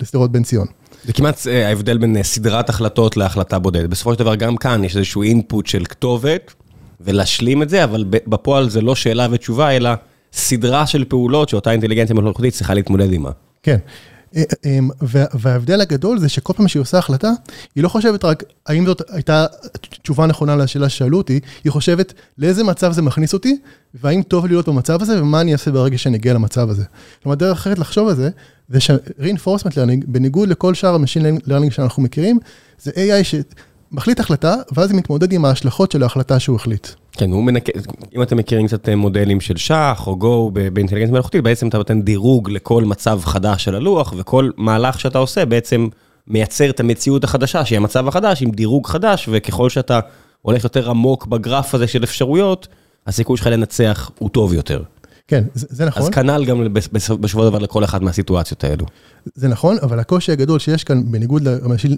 לשדרות 0.00 0.32
בן 0.32 0.42
ציון. 0.42 0.66
זה 1.04 1.12
כמעט 1.12 1.46
ההבדל 1.46 1.98
בין 1.98 2.22
סדרת 2.22 2.68
החלטות 2.68 3.16
להחלטה 3.16 3.58
בודדת. 3.58 3.90
בסופו 3.90 4.12
של 4.12 4.18
דבר 4.18 4.34
גם 4.34 4.56
כאן 4.56 4.84
יש 4.84 4.96
איזשהו 4.96 5.22
אינפוט 5.22 5.66
של 5.66 5.84
כתובת, 5.84 6.54
ולהשלים 7.00 7.62
את 7.62 7.68
זה, 7.68 7.84
אבל 7.84 8.04
בפועל 8.08 8.70
זה 8.70 8.80
לא 8.80 8.94
שאלה 8.94 9.26
ותשובה, 9.30 9.70
אלא 9.70 9.90
סדרה 10.32 10.86
של 10.86 11.04
פעולות 11.04 11.48
שאותה 11.48 11.70
אינטליגנציה 11.70 12.14
מלאכותית 12.14 12.54
צריכה 12.54 12.74
להתמודד 12.74 13.10
עימה. 13.10 13.30
כן. 13.62 13.76
וההבדל 15.32 15.80
הגדול 15.80 16.18
זה 16.18 16.28
שכל 16.28 16.52
פעם 16.52 16.68
שהיא 16.68 16.80
עושה 16.80 16.98
החלטה, 16.98 17.30
היא 17.74 17.84
לא 17.84 17.88
חושבת 17.88 18.24
רק 18.24 18.42
האם 18.66 18.86
זאת 18.86 19.02
הייתה 19.10 19.46
תשובה 20.02 20.26
נכונה 20.26 20.56
לשאלה 20.56 20.88
ששאלו 20.88 21.18
אותי, 21.18 21.40
היא 21.64 21.72
חושבת 21.72 22.12
לאיזה 22.38 22.64
מצב 22.64 22.92
זה 22.92 23.02
מכניס 23.02 23.32
אותי, 23.32 23.58
והאם 23.94 24.22
טוב 24.22 24.46
להיות 24.46 24.68
במצב 24.68 25.02
הזה, 25.02 25.22
ומה 25.22 25.40
אני 25.40 25.52
אעשה 25.52 25.70
ברגע 25.70 25.98
שאני 25.98 26.16
אגיע 26.16 26.34
למצב 26.34 26.70
הזה. 26.70 26.84
כלומר, 27.22 27.36
דרך 27.36 27.58
אחרת 27.58 27.78
לחשוב 27.78 28.08
על 28.08 28.14
זה, 28.14 28.30
זה 28.68 28.80
ש-reinforcement 28.80 29.72
learning, 29.72 30.06
בניגוד 30.06 30.48
לכל 30.48 30.74
שאר 30.74 30.94
ה-machine 30.94 31.46
learning 31.46 31.70
שאנחנו 31.70 32.02
מכירים, 32.02 32.38
זה 32.82 32.90
AI 32.90 33.24
שמחליט 33.94 34.20
החלטה, 34.20 34.54
ואז 34.72 34.90
היא 34.90 34.98
מתמודד 34.98 35.32
עם 35.32 35.44
ההשלכות 35.44 35.92
של 35.92 36.02
ההחלטה 36.02 36.40
שהוא 36.40 36.56
החליט. 36.56 36.88
כן, 37.12 37.30
הוא 37.30 37.44
מנקה, 37.44 37.72
אם 38.16 38.22
אתם 38.22 38.36
מכירים 38.36 38.66
קצת 38.66 38.88
מודלים 38.88 39.40
של 39.40 39.56
שח 39.56 40.04
או 40.06 40.16
גו 40.16 40.50
באינטליגנציה 40.50 41.12
מלאכותית, 41.12 41.44
בעצם 41.44 41.68
אתה 41.68 41.78
נותן 41.78 42.02
דירוג 42.02 42.50
לכל 42.50 42.84
מצב 42.84 43.20
חדש 43.24 43.64
של 43.64 43.74
הלוח, 43.74 44.14
וכל 44.16 44.50
מהלך 44.56 45.00
שאתה 45.00 45.18
עושה 45.18 45.44
בעצם 45.44 45.88
מייצר 46.26 46.70
את 46.70 46.80
המציאות 46.80 47.24
החדשה, 47.24 47.64
שהיא 47.64 47.76
המצב 47.76 48.08
החדש 48.08 48.42
עם 48.42 48.50
דירוג 48.50 48.86
חדש, 48.86 49.28
וככל 49.32 49.70
שאתה 49.70 50.00
הולך 50.42 50.64
יותר 50.64 50.90
עמוק 50.90 51.26
בגרף 51.26 51.74
הזה 51.74 51.86
של 51.86 52.04
אפשרויות, 52.04 52.68
הסיכוי 53.06 53.36
שלך 53.36 53.46
לנצח 53.46 54.10
הוא 54.18 54.28
טוב 54.28 54.54
יותר. 54.54 54.82
כן, 55.28 55.44
זה 55.54 55.66
זה 55.70 55.84
נכון. 55.84 56.02
אז 56.02 56.08
כנ"ל 56.08 56.44
גם 56.44 56.62
של 57.28 57.38
דבר 57.48 57.58
לכל 57.58 57.84
אחת 57.84 58.00
מהסיטואציות 58.00 58.64
האלו. 58.64 58.86
זה 59.34 59.48
נכון, 59.48 59.76
אבל 59.82 59.98
הקושי 59.98 60.32
הגדול 60.32 60.58
שיש 60.58 60.84
כאן, 60.84 61.12
בניגוד 61.12 61.42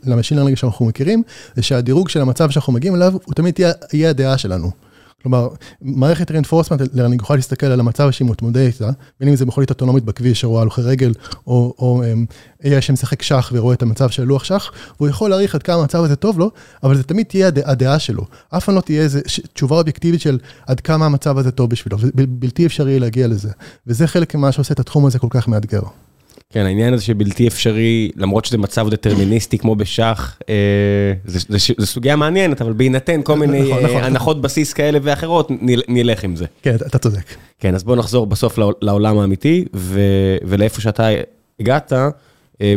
ל 0.04 0.08
machine 0.09 0.38
learning 0.38 0.56
שאנחנו 0.56 0.86
מכירים, 0.86 1.22
זה 1.56 1.62
שהדירוג 1.62 2.08
של 2.08 2.20
המצב 2.20 2.50
שאנחנו 2.50 2.72
מגיעים 2.72 2.94
אליו, 2.94 3.12
הוא 3.24 3.34
תמיד 3.34 3.58
יהיה 3.92 4.10
הדעה 4.10 4.38
שלנו. 4.38 4.85
כלומר, 5.22 5.48
מערכת 5.82 6.30
reinforcement 6.30 6.94
learning 6.94 7.22
יכולה 7.22 7.36
להסתכל 7.36 7.66
על 7.66 7.80
המצב 7.80 8.10
שהיא 8.10 8.28
מתמודדת 8.30 8.74
איתה, 8.74 8.90
בין 9.20 9.28
אם 9.28 9.36
זה 9.36 9.46
מכונית 9.46 9.70
אוטונומית 9.70 10.04
בכביש 10.04 10.40
שרואה 10.40 10.62
הולכי 10.62 10.80
רגל, 10.80 11.12
או, 11.46 11.74
או 11.78 12.02
um, 12.02 12.64
AI 12.64 12.80
שמשחק 12.80 13.22
שח 13.22 13.50
ורואה 13.54 13.74
את 13.74 13.82
המצב 13.82 14.10
של 14.10 14.24
לוח 14.24 14.44
שח, 14.44 14.72
והוא 14.96 15.08
יכול 15.08 15.30
להעריך 15.30 15.54
עד 15.54 15.62
כמה 15.62 15.80
המצב 15.80 16.04
הזה 16.04 16.16
טוב 16.16 16.38
לו, 16.38 16.50
אבל 16.82 16.96
זה 16.96 17.02
תמיד 17.02 17.26
תהיה 17.26 17.46
הדעה, 17.46 17.70
הדעה 17.70 17.98
שלו. 17.98 18.24
אף 18.50 18.64
פעם 18.64 18.74
לא 18.74 18.80
תהיה 18.80 19.02
איזו 19.02 19.18
תשובה 19.52 19.76
אובייקטיבית 19.76 20.20
של 20.20 20.38
עד 20.66 20.80
כמה 20.80 21.06
המצב 21.06 21.38
הזה 21.38 21.50
טוב 21.50 21.70
בשבילו, 21.70 21.98
ובלתי 22.00 22.66
אפשרי 22.66 22.98
להגיע 22.98 23.26
לזה. 23.26 23.50
וזה 23.86 24.06
חלק 24.06 24.34
ממה 24.34 24.52
שעושה 24.52 24.74
את 24.74 24.80
התחום 24.80 25.06
הזה 25.06 25.18
כל 25.18 25.28
כך 25.30 25.48
מאתגר. 25.48 25.82
כן, 26.56 26.66
העניין 26.66 26.94
הזה 26.94 27.04
שבלתי 27.04 27.48
אפשרי, 27.48 28.10
למרות 28.16 28.44
שזה 28.44 28.58
מצב 28.58 28.88
דטרמיניסטי 28.90 29.58
כמו 29.58 29.76
בשח, 29.76 30.38
אה, 30.48 30.54
זה, 31.24 31.38
זה, 31.48 31.58
ש- 31.58 31.70
זה 31.78 31.86
סוגיה 31.86 32.16
מעניינת, 32.16 32.60
אבל 32.60 32.72
בהינתן 32.72 33.20
כל 33.22 33.36
מיני 33.36 33.60
נכון, 33.62 33.78
אה, 33.78 33.84
נכון. 33.90 34.02
הנחות 34.04 34.40
בסיס 34.40 34.72
כאלה 34.72 34.98
ואחרות, 35.02 35.48
נל, 35.50 35.82
נלך 35.88 36.24
עם 36.24 36.36
זה. 36.36 36.44
כן, 36.62 36.74
אתה- 36.74 36.98
צודק. 36.98 37.22
כן, 37.58 37.74
אז 37.74 37.84
בוא 37.84 37.96
נחזור 37.96 38.26
בסוף 38.26 38.58
לעול- 38.58 38.74
לעולם 38.82 39.18
האמיתי, 39.18 39.64
ו, 39.74 40.00
ולאיפה 40.44 40.80
שאתה 40.80 41.08
הגעת, 41.60 41.92
אה, 42.60 42.74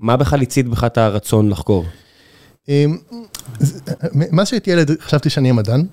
מה 0.00 0.16
בכלל 0.16 0.42
הצית 0.42 0.68
בך 0.68 0.84
את 0.84 0.98
הרצון 0.98 1.48
לחקור? 1.50 1.84
זה- 2.68 3.80
מאז 4.32 4.48
שהייתי 4.48 4.70
ילד 4.70 4.90
חשבתי 5.00 5.30
שאני 5.30 5.48
אהיה 5.48 5.58
מדען. 5.58 5.80
אה, 5.80 5.86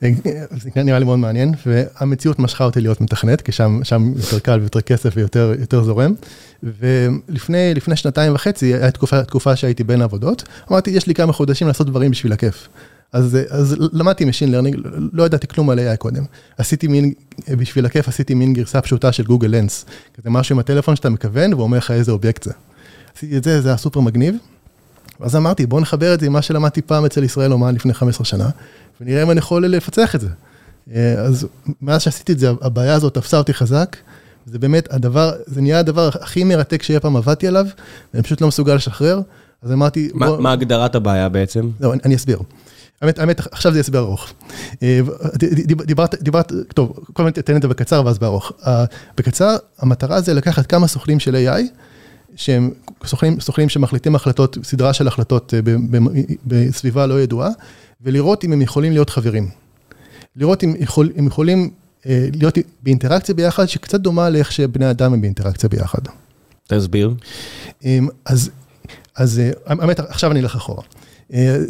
זה 0.00 0.82
נראה 0.84 0.98
לי 0.98 1.04
מאוד 1.04 1.18
מעניין, 1.18 1.54
והמציאות 1.66 2.38
משכה 2.38 2.64
אותי 2.64 2.80
להיות 2.80 3.00
מתכנת, 3.00 3.40
כי 3.40 3.52
שם, 3.52 3.80
שם 3.82 4.12
יותר 4.16 4.38
קל 4.38 4.60
ויותר 4.60 4.80
כסף 4.80 5.12
ויותר 5.16 5.52
יותר 5.60 5.84
זורם. 5.84 6.14
ולפני 6.62 7.74
לפני 7.74 7.96
שנתיים 7.96 8.34
וחצי, 8.34 8.74
הייתה 8.74 8.90
תקופה, 8.90 9.24
תקופה 9.24 9.56
שהייתי 9.56 9.84
בין 9.84 10.02
עבודות, 10.02 10.42
אמרתי, 10.70 10.90
יש 10.90 11.06
לי 11.06 11.14
כמה 11.14 11.32
חודשים 11.32 11.66
לעשות 11.66 11.86
דברים 11.86 12.10
בשביל 12.10 12.32
הכיף. 12.32 12.68
אז, 13.12 13.38
אז 13.50 13.76
למדתי 13.92 14.24
Machine 14.24 14.52
Learning, 14.52 14.88
לא 15.12 15.22
ידעתי 15.22 15.48
כלום 15.48 15.70
על 15.70 15.78
AI 15.78 15.96
קודם. 15.96 16.24
עשיתי 16.58 16.88
מין, 16.88 17.12
בשביל 17.48 17.86
הכיף 17.86 18.08
עשיתי 18.08 18.34
מין 18.34 18.52
גרסה 18.52 18.80
פשוטה 18.80 19.12
של 19.12 19.24
גוגל 19.24 19.48
לנס. 19.48 19.84
כזה 20.14 20.30
משהו 20.30 20.54
עם 20.54 20.58
הטלפון 20.58 20.96
שאתה 20.96 21.10
מכוון, 21.10 21.54
והוא 21.54 21.62
אומר 21.62 21.78
לך 21.78 21.90
איזה 21.90 22.12
אובייקט 22.12 22.42
זה. 22.42 22.52
עשיתי 23.16 23.36
את 23.36 23.44
זה, 23.44 23.60
זה 23.60 23.68
היה 23.68 23.76
סופר 23.76 24.00
מגניב. 24.00 24.34
אז 25.20 25.36
אמרתי, 25.36 25.66
בוא 25.66 25.80
נחבר 25.80 26.14
את 26.14 26.20
זה 26.20 26.26
עם 26.26 26.32
מה 26.32 26.42
שלמדתי 26.42 26.82
פעם 26.82 27.04
אצל 27.04 27.24
ישראל 27.24 27.52
אומן 27.52 27.74
לפני 27.74 27.94
15 27.94 28.24
שנה, 28.24 28.48
ונראה 29.00 29.22
אם 29.22 29.30
אני 29.30 29.38
יכול 29.38 29.66
לפצח 29.66 30.14
את 30.14 30.20
זה. 30.20 30.28
אה, 30.94 31.12
אז 31.12 31.46
מאז 31.82 32.02
שעשיתי 32.02 32.32
את 32.32 32.38
זה, 32.38 32.50
הבעיה 32.62 32.94
הזאת 32.94 33.14
תפסה 33.14 33.38
אותי 33.38 33.54
חזק. 33.54 33.96
זה 34.46 34.58
באמת 34.58 34.92
הדבר, 34.92 35.32
זה 35.46 35.60
נהיה 35.60 35.78
הדבר 35.78 36.08
הכי 36.20 36.44
מרתק 36.44 36.82
שאי 36.82 37.00
פעם 37.00 37.16
עבדתי 37.16 37.48
עליו, 37.48 37.66
ואני 38.14 38.22
פשוט 38.22 38.40
לא 38.40 38.48
מסוגל 38.48 38.74
לשחרר. 38.74 39.20
אז 39.62 39.72
אמרתי, 39.72 40.10
מה, 40.14 40.36
מה 40.36 40.52
הגדרת 40.52 40.94
הבעיה 40.94 41.28
בעצם? 41.28 41.70
לא, 41.80 41.92
אני, 41.92 42.00
אני 42.04 42.14
אסביר. 42.14 42.38
האמת, 43.02 43.18
האמת, 43.18 43.40
עכשיו 43.52 43.72
זה 43.72 43.80
הסבר 43.80 43.98
ארוך. 43.98 44.32
אה, 44.82 45.00
דיברת, 45.86 46.14
דיברת, 46.22 46.52
טוב, 46.74 46.98
קודם 47.12 47.32
כל 47.32 47.40
תן 47.40 47.56
את 47.56 47.62
זה 47.62 47.68
בקצר 47.68 48.02
ואז 48.04 48.18
בארוך. 48.18 48.52
בקצר, 49.16 49.56
המטרה 49.78 50.20
זה 50.20 50.34
לקחת 50.34 50.66
כמה 50.66 50.86
סוכנים 50.86 51.20
של 51.20 51.34
AI, 51.34 51.62
שהם 52.36 52.70
סוכנים, 53.04 53.40
סוכנים 53.40 53.68
שמחליטים 53.68 54.14
החלטות, 54.14 54.58
סדרה 54.62 54.92
של 54.92 55.08
החלטות 55.08 55.54
אה, 55.54 55.60
בסביבה 56.46 57.06
לא 57.06 57.20
ידועה, 57.20 57.50
ולראות 58.00 58.44
אם 58.44 58.52
הם 58.52 58.62
יכולים 58.62 58.92
להיות 58.92 59.10
חברים. 59.10 59.48
לראות 60.36 60.64
אם 60.64 60.74
יכול, 60.78 61.12
הם 61.16 61.26
יכולים 61.26 61.70
אה, 62.06 62.28
להיות 62.34 62.58
באינטראקציה 62.82 63.34
ביחד, 63.34 63.66
שקצת 63.66 64.00
דומה 64.00 64.30
לאיך 64.30 64.52
שבני 64.52 64.90
אדם 64.90 65.12
הם 65.12 65.20
באינטראקציה 65.20 65.68
ביחד. 65.68 66.00
תסביר. 66.66 67.14
אמ, 67.84 68.08
אז, 68.24 68.50
אז 69.16 69.38
אה, 69.38 69.50
האמת, 69.66 70.00
עכשיו 70.00 70.30
אני 70.30 70.40
אלך 70.40 70.56
אחורה. 70.56 70.82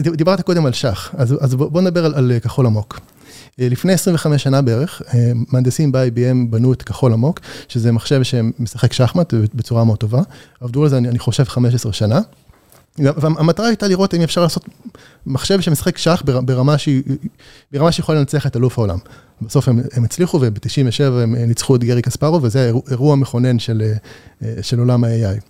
דיברת 0.00 0.40
קודם 0.40 0.66
על 0.66 0.72
שח, 0.72 1.14
אז, 1.16 1.34
אז 1.40 1.54
בוא 1.54 1.80
נדבר 1.80 2.04
על, 2.04 2.14
על 2.14 2.32
כחול 2.42 2.66
עמוק. 2.66 3.00
אה, 3.60 3.68
לפני 3.68 3.92
25 3.92 4.42
שנה 4.42 4.62
בערך, 4.62 5.02
אה, 5.14 5.32
מהנדסים 5.52 5.92
ב-IBM 5.92 6.50
בנו 6.50 6.72
את 6.72 6.82
כחול 6.82 7.12
עמוק, 7.12 7.40
שזה 7.68 7.92
מחשב 7.92 8.22
שמשחק 8.22 8.92
שחמט 8.92 9.34
בצורה 9.54 9.84
מאוד 9.84 9.98
טובה. 9.98 10.22
עבדו 10.60 10.82
על 10.82 10.88
זה, 10.88 10.98
אני, 10.98 11.18
חושב, 11.18 11.44
15 11.44 11.92
שנה. 11.92 12.20
והמטרה 12.98 13.66
הייתה 13.66 13.88
לראות 13.88 14.14
אם 14.14 14.22
אפשר 14.22 14.42
לעשות 14.42 14.64
מחשב 15.26 15.60
שמשחק 15.60 15.98
שח 15.98 16.22
בר- 16.24 16.40
ברמה 16.40 16.74
שיכולה 17.92 18.18
לנצח 18.18 18.46
את 18.46 18.56
אלוף 18.56 18.78
העולם. 18.78 18.98
בסוף 19.42 19.68
הם, 19.68 19.80
הם 19.92 20.04
הצליחו 20.04 20.38
וב-97 20.40 21.02
הם 21.22 21.34
ניצחו 21.34 21.76
את 21.76 21.84
גרי 21.84 22.02
קספרוב 22.02 22.44
וזה 22.44 22.70
אירוע 22.90 23.16
מכונן 23.16 23.58
של, 23.58 23.92
אה, 24.42 24.62
של 24.62 24.78
עולם 24.78 25.04
ה-AI. 25.04 25.40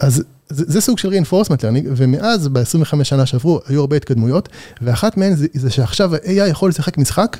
אז 0.00 0.22
זה, 0.48 0.64
זה 0.68 0.80
סוג 0.80 0.98
של 0.98 1.10
reinforcement 1.12 1.60
learning, 1.60 1.86
ומאז 1.96 2.48
ב-25 2.48 3.04
שנה 3.04 3.26
שעברו 3.26 3.60
היו 3.68 3.80
הרבה 3.80 3.96
התקדמויות, 3.96 4.48
ואחת 4.82 5.16
מהן 5.16 5.34
זה, 5.34 5.46
זה 5.54 5.70
שעכשיו 5.70 6.14
ה-AI 6.14 6.48
יכול 6.50 6.68
לשחק 6.68 6.98
משחק 6.98 7.36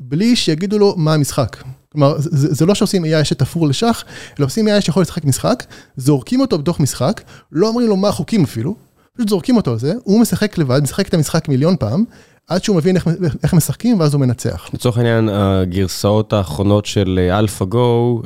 בלי 0.00 0.36
שיגידו 0.36 0.78
לו 0.78 0.94
מה 0.96 1.14
המשחק. 1.14 1.56
כלומר, 1.92 2.14
זה, 2.18 2.54
זה 2.54 2.66
לא 2.66 2.74
שעושים 2.74 3.04
AI 3.04 3.24
שתפור 3.24 3.68
לשח, 3.68 4.04
אלא 4.38 4.46
עושים 4.46 4.68
AI 4.68 4.80
שיכול 4.80 5.02
לשחק 5.02 5.24
משחק, 5.24 5.64
זורקים 5.96 6.40
אותו 6.40 6.58
בתוך 6.58 6.80
משחק, 6.80 7.22
לא 7.52 7.68
אומרים 7.68 7.88
לו 7.88 7.96
מה 7.96 8.08
החוקים 8.08 8.44
אפילו, 8.44 8.74
פשוט 9.16 9.28
זורקים 9.28 9.56
אותו 9.56 9.70
על 9.70 9.78
זה, 9.78 9.94
הוא 10.04 10.20
משחק 10.20 10.58
לבד, 10.58 10.82
משחק 10.82 11.08
את 11.08 11.14
המשחק 11.14 11.48
מיליון 11.48 11.76
פעם, 11.76 12.04
עד 12.48 12.64
שהוא 12.64 12.76
מבין 12.76 12.96
איך, 12.96 13.08
איך 13.42 13.54
משחקים, 13.54 14.00
ואז 14.00 14.14
הוא 14.14 14.20
מנצח. 14.20 14.70
לצורך 14.74 14.96
העניין, 14.96 15.28
הגרסאות 15.28 16.32
האחרונות 16.32 16.86
של 16.86 17.30
AlphaGo 17.32 17.76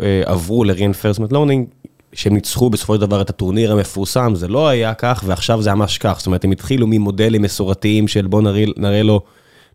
אה, 0.02 0.22
עברו 0.24 0.64
ל-reinforcement 0.64 1.32
learning, 1.32 1.79
שהם 2.12 2.34
ניצחו 2.34 2.70
בסופו 2.70 2.94
של 2.94 3.00
דבר 3.00 3.20
את 3.20 3.30
הטורניר 3.30 3.72
המפורסם, 3.72 4.34
זה 4.34 4.48
לא 4.48 4.68
היה 4.68 4.94
כך, 4.94 5.24
ועכשיו 5.26 5.62
זה 5.62 5.74
ממש 5.74 5.98
כך. 5.98 6.14
זאת 6.18 6.26
אומרת, 6.26 6.44
הם 6.44 6.50
התחילו 6.50 6.86
ממודלים 6.86 7.42
מסורתיים 7.42 8.08
של 8.08 8.26
בוא 8.26 8.42
נראה, 8.42 8.64
נראה 8.76 9.02
לו 9.02 9.20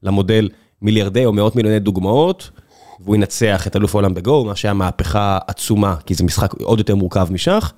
למודל 0.04 0.50
מיליארדי 0.82 1.25
או 1.25 1.34
מאות 1.34 1.56
מיליוני 1.56 1.80
דוגמאות, 1.80 2.50
והוא 3.00 3.15
ינצח 3.15 3.68
את 3.68 3.75
אלוף 3.75 3.96
העולם 3.96 4.13
בגו, 4.13 4.46
מה 4.46 4.56
שהיה 4.56 4.74
מהפכה 4.74 5.38
עצומה, 5.48 5.96
כי 6.06 6.13
זה 6.13 6.24
משחק 6.24 6.54
עוד 6.54 6.80
יותר 6.80 6.96
מורכב 6.96 7.27
משח, 7.32 7.74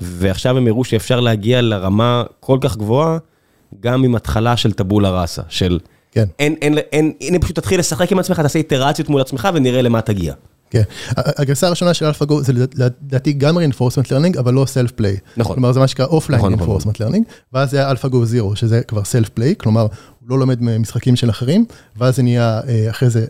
ועכשיו 0.00 0.56
הם 0.56 0.66
הראו 0.66 0.84
שאפשר 0.84 1.20
להגיע 1.20 1.62
לרמה 1.62 2.24
כל 2.40 2.58
כך 2.60 2.76
גבוהה, 2.76 3.18
גם 3.80 4.04
עם 4.04 4.14
התחלה 4.14 4.56
של 4.56 4.72
טבולה 4.72 5.20
ראסה, 5.20 5.42
של 5.48 5.78
כן. 6.12 6.24
אין, 6.38 6.54
אין, 6.62 6.78
אין, 6.92 7.12
הנה 7.20 7.38
פשוט 7.38 7.58
תתחיל 7.58 7.80
לשחק 7.80 8.12
עם 8.12 8.18
עצמך, 8.18 8.40
תעשה 8.40 8.58
איטרציות 8.58 9.08
מול 9.08 9.20
עצמך 9.20 9.48
ונראה 9.54 9.82
למה 9.82 10.00
תגיע. 10.00 10.34
כן, 10.70 10.82
הגרסה 11.16 11.66
הראשונה 11.66 11.94
של 11.94 12.10
AlphaGo 12.10 12.34
זה 12.40 12.52
לדעתי 12.74 13.32
גם 13.32 13.58
reinforcement 13.58 14.06
learning, 14.06 14.38
אבל 14.38 14.54
לא 14.54 14.64
self-play. 14.64 15.20
נכון. 15.36 15.54
כלומר 15.54 15.72
זה 15.72 15.80
מה 15.80 15.88
שנקרא 15.88 16.06
offline 16.06 16.32
נכון, 16.32 16.52
נכון. 16.52 16.80
reinforcement 16.80 16.94
learning, 16.94 17.22
ואז 17.52 17.70
זה 17.70 17.78
היה 17.78 17.92
AlphaGo 17.92 18.32
Zero, 18.34 18.54
שזה 18.54 18.80
כבר 18.82 19.00
self-play, 19.00 19.54
כלומר 19.56 19.82
הוא 19.82 20.28
לא 20.28 20.38
לומד 20.38 20.62
משחקים 20.62 21.16
של 21.16 21.30
אחרים, 21.30 21.64
ואז 21.96 22.16
זה 22.16 22.22
נהיה 22.22 22.60
אה, 22.68 22.90
אחרי 22.90 23.10
זה, 23.10 23.26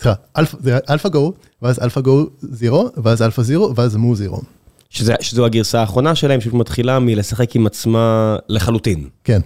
סליחה, 0.00 0.14
זה 0.60 0.78
AlphaGo, 0.78 1.32
ואז 1.62 1.78
AlphaGo 1.78 2.44
Zero, 2.44 3.00
ואז 3.02 3.22
Alpha 3.22 3.48
Zero, 3.48 3.72
ואז 3.76 3.96
Mu 3.96 3.98
Zero. 4.18 4.44
שזה, 4.92 5.14
שזו 5.20 5.46
הגרסה 5.46 5.80
האחרונה 5.80 6.14
שלהם, 6.14 6.40
שפשוט 6.40 6.54
מתחילה 6.54 6.98
מלשחק 6.98 7.56
עם 7.56 7.66
עצמה 7.66 8.36
לחלוטין. 8.48 9.08
כן, 9.24 9.40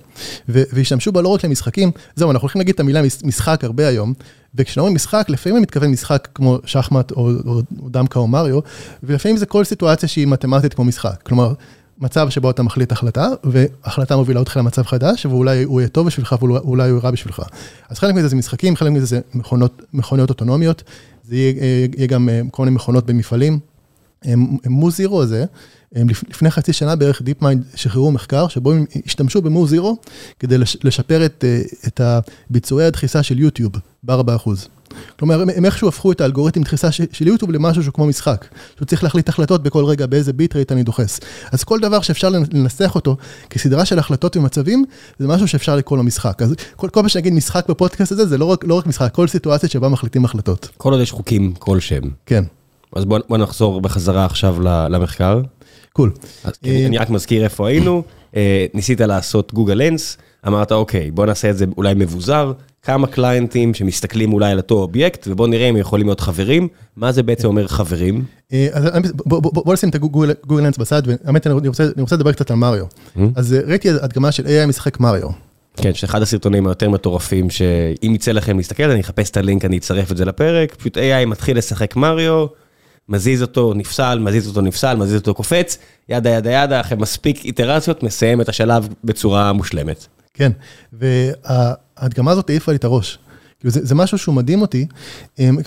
והשתמשו 0.49 1.13
בה 1.13 1.23
לא 1.23 1.29
רק 1.29 1.45
למשחקים, 1.45 1.91
זהו, 2.17 2.31
אנחנו 2.31 2.45
הולכים 2.45 2.61
להגיד 2.61 2.75
את 2.75 2.81
המילה 2.81 3.03
מש- 3.03 3.25
משחק 3.25 3.65
הרבה 3.65 3.89
היום, 3.89 4.13
וכשאומרים 4.55 4.95
משחק, 4.95 5.27
לפעמים 5.29 5.57
אני 5.57 5.63
מתכוון 5.63 5.91
משחק 5.91 6.29
כמו 6.35 6.59
שחמט 6.65 7.11
או, 7.11 7.31
או, 7.47 7.61
או 7.83 7.89
דמקה 7.89 8.19
או 8.19 8.27
מריו, 8.27 8.59
ולפעמים 9.03 9.37
זה 9.37 9.47
כל 9.47 9.65
סיטואציה 9.65 10.09
שהיא 10.09 10.27
מתמטית 10.27 10.75
כמו 10.75 10.85
משחק. 10.85 11.23
כלומר, 11.23 11.53
מצב 11.99 12.29
שבו 12.31 12.51
אתה 12.51 12.63
מחליט 12.63 12.93
החלטה, 12.93 13.29
והחלטה 13.45 14.17
מובילה 14.17 14.41
אותך 14.41 14.57
למצב 14.57 14.83
חדש, 14.83 15.27
ואולי 15.27 15.63
הוא 15.63 15.81
יהיה 15.81 15.89
טוב 15.89 16.07
בשבילך 16.07 16.35
ואולי 16.41 16.91
הוא 16.91 17.01
רע 17.03 17.11
בשבילך. 17.11 17.43
אז 17.89 17.99
חלק 17.99 18.15
מזה 18.15 18.29
זה 18.29 18.37
משחקים, 18.37 18.77
חלק 18.77 18.91
מזה 18.91 19.07
זה 19.07 19.21
מכונות, 19.35 19.83
מכוניות 19.93 20.31
אוטונומיות, 20.31 20.83
זה 21.25 21.37
יהיה, 21.37 21.55
יהיה 21.97 22.07
גם 22.07 22.29
אה, 22.29 22.41
כל 22.51 22.65
מיני 22.65 22.75
מכונות 22.75 23.07
במפעלים. 23.07 23.59
MuZero 24.67 25.23
הזה, 25.23 25.45
לפני 26.29 26.51
חצי 26.51 26.73
שנה 26.73 26.97
בערך 26.97 27.23
DeepMind 27.23 27.63
שחררו 27.75 28.11
מחקר 28.13 28.49
שבו 28.49 28.73
הם 28.73 28.85
השתמשו 29.07 29.43
ב 29.43 29.67
MuZero 29.67 29.97
כדי 30.41 30.59
לש- 30.59 30.77
לשפר 30.85 31.27
את, 31.27 31.45
אה, 31.49 31.61
את 31.87 32.01
הביצועי 32.51 32.87
הדחיסה 32.87 33.23
של 33.23 33.39
יוטיוב 33.39 33.73
ב-4%. 34.03 34.51
כלומר, 35.19 35.41
הם, 35.43 35.49
הם 35.57 35.65
איכשהו 35.65 35.89
הפכו 35.89 36.13
את 36.13 36.21
האלגוריתם 36.21 36.63
דחיסה 36.63 36.93
של 36.93 37.27
יוטיוב 37.29 37.51
למשהו 37.51 37.83
שהוא 37.83 37.95
כמו 37.95 38.07
משחק. 38.07 38.45
שהוא 38.77 38.87
צריך 38.87 39.05
להחליט 39.05 39.29
החלטות 39.29 39.63
בכל 39.63 39.85
רגע 39.85 40.07
באיזה 40.07 40.33
bit 40.33 40.55
rate 40.57 40.73
אני 40.73 40.83
דוחס. 40.83 41.21
אז 41.53 41.65
כל 41.65 41.81
דבר 41.81 42.01
שאפשר 42.01 42.29
לנ- 42.31 42.45
לנסח 42.53 42.93
אותו 42.95 43.17
כסדרה 43.51 43.85
של 43.85 43.99
החלטות 43.99 44.37
ומצבים, 44.37 44.85
זה 45.19 45.27
משהו 45.29 45.49
שאפשר 45.49 45.77
לקרוא 45.77 45.99
לו 45.99 46.05
משחק. 46.05 46.43
אז 46.43 46.53
כל, 46.77 46.89
כל 46.89 47.01
פעם 47.01 47.09
שנגיד 47.09 47.33
משחק 47.33 47.69
בפודקאסט 47.69 48.13
הזה, 48.13 48.27
זה 48.27 48.39
לא 48.39 48.45
רק, 48.45 48.65
לא 48.65 48.75
רק 48.75 48.87
משחק, 48.87 49.13
כל 49.15 49.29
סיטואציה 49.29 49.69
שבה 49.69 49.89
מחליטים 49.89 50.25
החלטות. 50.25 50.69
כל 50.77 50.93
עוד 50.93 51.03
יש 51.03 51.13
חוקים 51.13 51.55
כלשהם. 51.59 52.11
כן. 52.27 52.45
אז 52.93 53.05
בוא, 53.05 53.19
בוא 53.29 53.39
נחזור 53.39 53.81
בחזרה 53.81 54.25
עכשיו 54.25 54.57
למחקר. 54.91 55.41
cool. 55.93 56.13
אני 56.65 56.99
רק 56.99 57.11
מזכיר 57.11 57.45
איפה 57.45 57.69
היינו, 57.69 58.03
ניסית 58.75 59.01
לעשות 59.01 59.55
Google 59.55 59.75
Lens, 59.75 60.17
אמרת 60.47 60.73
אוקיי, 60.73 61.11
בוא 61.11 61.27
נעשה 61.27 61.51
את 61.51 61.57
זה 61.57 61.65
אולי 61.77 61.95
מבוזר, 61.95 62.53
כמה 62.83 63.07
קליינטים 63.07 63.75
שמסתכלים 63.75 64.33
אולי 64.33 64.51
על 64.51 64.57
אותו 64.57 64.75
אובייקט, 64.75 65.29
ובוא 65.31 65.49
נראה 65.49 65.69
אם 65.69 65.77
יכולים 65.77 66.07
להיות 66.07 66.21
חברים, 66.21 66.69
מה 66.97 67.13
זה 67.13 67.23
בעצם 67.23 67.49
אומר 67.49 67.67
חברים? 67.67 68.25
בוא 69.27 69.75
נשים 69.75 69.89
את 69.89 69.95
ה 69.95 70.00
Google 70.00 70.35
Lens 70.51 70.77
בצד, 70.77 71.03
והאמת 71.07 71.47
אני 71.47 71.69
רוצה 71.69 72.17
לדבר 72.17 72.33
קצת 72.33 72.51
על 72.51 72.57
מריו. 72.57 72.85
אז 73.35 73.57
ראיתי 73.67 73.91
הדגמה 73.91 74.33
של 74.33 74.47
AI 74.47 74.67
משחק 74.67 75.01
מריו. 75.01 75.29
כן, 75.77 75.95
שאחד 75.95 76.23
הסרטונים 76.23 76.67
היותר 76.67 76.91
מטורפים, 76.91 77.51
שאם 77.51 78.13
יצא 78.15 78.33
לכם 78.33 78.57
להסתכל, 78.57 78.91
אני 78.91 79.01
אחפש 79.01 79.31
את 79.31 79.37
הלינק, 79.37 79.65
אני 79.65 79.79
אצרף 79.79 80.13
את 80.13 80.17
זה 80.17 80.25
לפרק, 80.25 80.75
פשוט 80.75 80.97
AI 80.97 81.27
מתחיל 81.27 81.59
לשחק 81.59 81.97
מריו, 81.97 82.47
מזיז 83.09 83.43
אותו, 83.43 83.75
נפסל, 83.75 84.19
מזיז 84.19 84.49
אותו, 84.49 84.61
נפסל, 84.61 84.97
מזיז 84.97 85.15
אותו, 85.15 85.35
קופץ, 85.35 85.79
ידה 86.09 86.31
ידה 86.31 86.51
ידה, 86.51 86.81
אחרי 86.81 86.99
מספיק 86.99 87.45
איטרציות, 87.45 88.03
מסיים 88.03 88.41
את 88.41 88.49
השלב 88.49 88.89
בצורה 89.05 89.53
מושלמת. 89.53 90.07
כן, 90.35 90.53
וההדגמה 90.93 92.31
הזאת 92.31 92.51
העיפה 92.51 92.73
לי 92.73 92.79
את 92.79 92.85
הראש. 92.85 93.19
זה 93.63 93.95
משהו 93.95 94.19
שהוא 94.19 94.35
מדהים 94.35 94.61
אותי, 94.61 94.87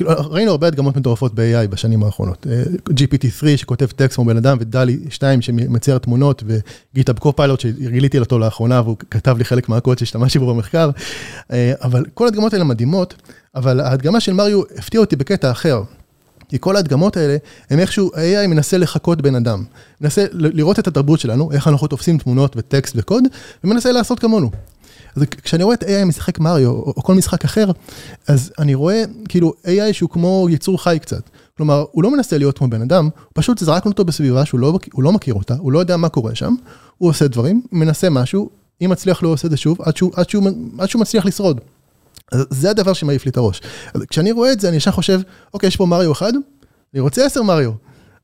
ראינו 0.07 0.51
הרבה 0.51 0.67
הדגמות 0.67 0.97
מטורפות 0.97 1.35
ב-AI 1.35 1.67
בשנים 1.67 2.03
האחרונות. 2.03 2.47
GPT-3 2.89 3.57
שכותב 3.57 3.85
טקסט 3.85 4.15
כמו 4.15 4.25
בן 4.25 4.37
אדם, 4.37 4.57
ודלי 4.59 4.99
2 5.09 5.41
שמצייר 5.41 5.97
תמונות, 5.97 6.43
וגיטאב 6.93 7.19
קו-פיילוט 7.19 7.59
שגיליתי 7.59 8.19
אותו 8.19 8.39
לאחרונה, 8.39 8.81
והוא 8.81 8.97
כתב 9.11 9.37
לי 9.37 9.45
חלק 9.45 9.69
מהקוד 9.69 9.97
שהשתמשתי 9.97 10.39
בו 10.39 10.53
במחקר. 10.53 10.89
אבל 11.81 12.05
כל 12.13 12.27
הדגמות 12.27 12.53
האלה 12.53 12.65
מדהימות, 12.65 13.13
אבל 13.55 13.79
ההדגמה 13.79 14.19
של 14.19 14.33
מריו 14.33 14.61
הפתיעה 14.77 15.01
אותי 15.01 15.15
בקטע 15.15 15.51
אחר. 15.51 15.81
כי 16.49 16.57
כל 16.59 16.75
ההדגמות 16.75 17.17
האלה, 17.17 17.37
הם 17.69 17.79
איכשהו, 17.79 18.11
AI 18.13 18.47
מנסה 18.47 18.77
לחקות 18.77 19.21
בן 19.21 19.35
אדם. 19.35 19.63
מנסה 20.01 20.25
לראות 20.31 20.79
את 20.79 20.87
התרבות 20.87 21.19
שלנו, 21.19 21.51
איך 21.51 21.67
אנחנו 21.67 21.87
תופסים 21.87 22.17
תמונות 22.17 22.57
וטקסט 22.57 22.93
וקוד, 22.97 23.23
ומנסה 23.63 23.91
לעשות 23.91 24.19
כמונו. 24.19 24.51
אז 25.15 25.23
כשאני 25.43 25.63
רואה 25.63 25.75
את 25.75 25.83
AI 25.83 26.05
משחק 26.05 26.39
מריו, 26.39 26.71
או 26.71 27.03
כל 27.03 27.15
משחק 27.15 27.45
אחר, 27.45 27.71
אז 28.27 28.51
אני 28.59 28.75
רואה 28.75 29.03
כאילו 29.29 29.53
AI 29.65 29.93
שהוא 29.93 30.09
כמו 30.09 30.47
יצור 30.49 30.83
חי 30.83 30.97
קצת. 31.01 31.29
כלומר, 31.57 31.85
הוא 31.91 32.03
לא 32.03 32.11
מנסה 32.11 32.37
להיות 32.37 32.57
כמו 32.57 32.69
בן 32.69 32.81
אדם, 32.81 33.09
פשוט 33.33 33.59
זרקנו 33.59 33.91
אותו 33.91 34.05
בסביבה 34.05 34.45
שהוא 34.45 34.59
לא, 34.59 34.79
לא 34.97 35.11
מכיר 35.11 35.33
אותה, 35.33 35.55
הוא 35.59 35.71
לא 35.71 35.79
יודע 35.79 35.97
מה 35.97 36.09
קורה 36.09 36.35
שם, 36.35 36.55
הוא 36.97 37.09
עושה 37.09 37.27
דברים, 37.27 37.61
מנסה 37.71 38.09
משהו, 38.09 38.49
אם 38.81 38.89
מצליח 38.89 39.23
לא 39.23 39.29
עושה 39.29 39.47
את 39.47 39.51
זה 39.51 39.57
שוב, 39.57 39.81
עד 39.81 39.97
שהוא, 39.97 40.11
עד 40.15 40.29
שהוא, 40.29 40.43
עד 40.77 40.89
שהוא 40.89 41.01
מצליח 41.01 41.25
לשרוד. 41.25 41.61
זה 42.33 42.69
הדבר 42.69 42.93
שמעיף 42.93 43.25
לי 43.25 43.31
את 43.31 43.37
הראש. 43.37 43.61
כשאני 44.09 44.31
רואה 44.31 44.51
את 44.51 44.59
זה, 44.59 44.69
אני 44.69 44.77
ישר 44.77 44.91
חושב, 44.91 45.21
אוקיי, 45.53 45.67
יש 45.67 45.75
פה 45.75 45.85
מריו 45.85 46.11
אחד, 46.11 46.33
אני 46.93 46.99
רוצה 46.99 47.25
עשר 47.25 47.43
מריו. 47.43 47.71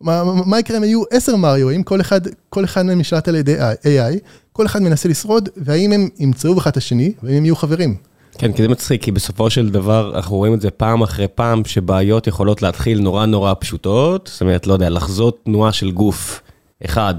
מה, 0.01 0.23
מה 0.45 0.59
יקרה 0.59 0.77
אם 0.77 0.83
יהיו 0.83 1.03
עשר 1.11 1.35
מריו, 1.35 1.69
אם 1.69 1.83
כל 1.83 2.01
אחד, 2.01 2.21
כל 2.49 2.63
אחד 2.63 2.85
מהם 2.85 2.99
נשלט 2.99 3.27
על 3.27 3.35
ידי 3.35 3.55
AI, 3.59 4.19
כל 4.51 4.65
אחד 4.65 4.81
מנסה 4.81 5.09
לשרוד, 5.09 5.49
והאם 5.57 5.91
הם 5.91 6.09
ימצאו 6.19 6.57
אחד 6.57 6.71
את 6.71 6.77
השני, 6.77 7.13
והאם 7.23 7.37
הם 7.37 7.45
יהיו 7.45 7.55
חברים. 7.55 7.95
כן, 8.37 8.53
כי 8.53 8.61
זה 8.61 8.67
מצחיק, 8.67 9.03
כי 9.03 9.11
בסופו 9.11 9.49
של 9.49 9.69
דבר 9.69 10.11
אנחנו 10.15 10.35
רואים 10.35 10.53
את 10.53 10.61
זה 10.61 10.71
פעם 10.71 11.01
אחרי 11.01 11.27
פעם, 11.35 11.65
שבעיות 11.65 12.27
יכולות 12.27 12.61
להתחיל 12.61 13.01
נורא 13.01 13.25
נורא 13.25 13.53
פשוטות, 13.59 14.29
זאת 14.33 14.41
אומרת, 14.41 14.67
לא 14.67 14.73
יודע, 14.73 14.89
לחזות 14.89 15.39
תנועה 15.45 15.71
של 15.71 15.91
גוף 15.91 16.41
אחד, 16.85 17.15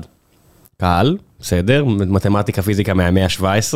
קל, 0.77 1.17
בסדר, 1.41 1.85
מתמטיקה 1.85 2.63
פיזיקה 2.63 2.95
מהמאה 2.95 3.25
ה-17, 3.25 3.75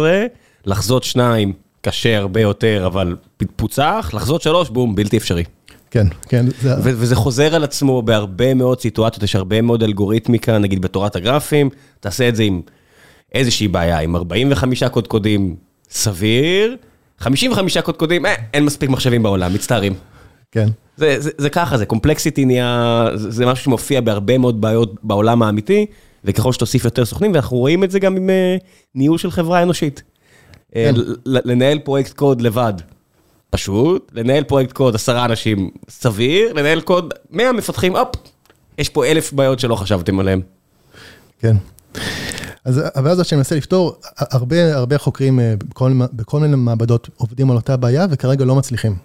לחזות 0.66 1.04
שניים, 1.04 1.52
קשה 1.80 2.18
הרבה 2.18 2.40
יותר, 2.40 2.82
אבל 2.86 3.16
פוצח, 3.56 4.10
לחזות 4.14 4.42
שלוש, 4.42 4.70
בום, 4.70 4.94
בלתי 4.94 5.16
אפשרי. 5.16 5.44
כן, 5.90 6.06
כן. 6.28 6.46
וזה 6.62 7.16
חוזר 7.16 7.54
על 7.54 7.64
עצמו 7.64 8.02
בהרבה 8.02 8.54
מאוד 8.54 8.80
סיטואציות, 8.80 9.22
יש 9.22 9.36
הרבה 9.36 9.62
מאוד 9.62 9.82
אלגוריתמיקה, 9.82 10.58
נגיד 10.58 10.82
בתורת 10.82 11.16
הגרפים, 11.16 11.70
תעשה 12.00 12.28
את 12.28 12.36
זה 12.36 12.42
עם 12.42 12.60
איזושהי 13.34 13.68
בעיה, 13.68 13.98
עם 13.98 14.16
45 14.16 14.82
קודקודים 14.82 15.56
סביר, 15.90 16.76
55 17.18 17.78
קודקודים, 17.78 18.26
אה, 18.26 18.34
אין 18.54 18.64
מספיק 18.64 18.90
מחשבים 18.90 19.22
בעולם, 19.22 19.54
מצטערים. 19.54 19.94
כן. 20.52 20.68
זה, 20.96 21.20
זה, 21.20 21.30
זה 21.38 21.50
ככה, 21.50 21.78
זה 21.78 21.86
קומפלקסיטי 21.86 22.44
נהיה, 22.44 23.06
זה, 23.14 23.30
זה 23.30 23.46
משהו 23.46 23.64
שמופיע 23.64 24.00
בהרבה 24.00 24.38
מאוד 24.38 24.60
בעיות 24.60 24.94
בעולם 25.02 25.42
האמיתי, 25.42 25.86
וככל 26.24 26.52
שתוסיף 26.52 26.84
יותר 26.84 27.04
סוכנים, 27.04 27.32
ואנחנו 27.32 27.56
רואים 27.56 27.84
את 27.84 27.90
זה 27.90 27.98
גם 27.98 28.16
עם 28.16 28.30
uh, 28.30 28.64
ניהול 28.94 29.18
של 29.18 29.30
חברה 29.30 29.62
אנושית. 29.62 30.02
כן. 30.72 30.94
Uh, 30.96 31.00
לנהל 31.26 31.78
פרויקט 31.78 32.12
קוד 32.12 32.40
לבד, 32.40 32.72
פשוט, 33.50 34.10
לנהל 34.14 34.44
פרויקט 34.44 34.72
קוד 34.72 34.94
עשרה 34.94 35.24
אנשים 35.24 35.70
סביר, 35.88 36.52
לנהל 36.52 36.80
קוד 36.80 37.14
100 37.30 37.52
מפתחים, 37.52 37.96
הופ, 37.96 38.08
יש 38.78 38.88
פה 38.88 39.06
אלף 39.06 39.32
בעיות 39.32 39.60
שלא 39.60 39.74
חשבתם 39.74 40.20
עליהן. 40.20 40.40
כן. 41.40 41.56
אז 42.64 42.82
הבעיה 42.94 43.12
הזאת 43.12 43.26
שאני 43.26 43.36
מנסה 43.36 43.56
לפתור, 43.56 43.96
הרבה 44.18 44.76
הרבה 44.76 44.98
חוקרים 44.98 45.40
בכל, 45.68 45.92
בכל 46.12 46.40
מיני 46.40 46.56
מעבדות 46.56 47.08
עובדים 47.16 47.50
על 47.50 47.56
אותה 47.56 47.76
בעיה 47.76 48.06
וכרגע 48.10 48.44
לא 48.44 48.54
מצליחים. 48.54 48.96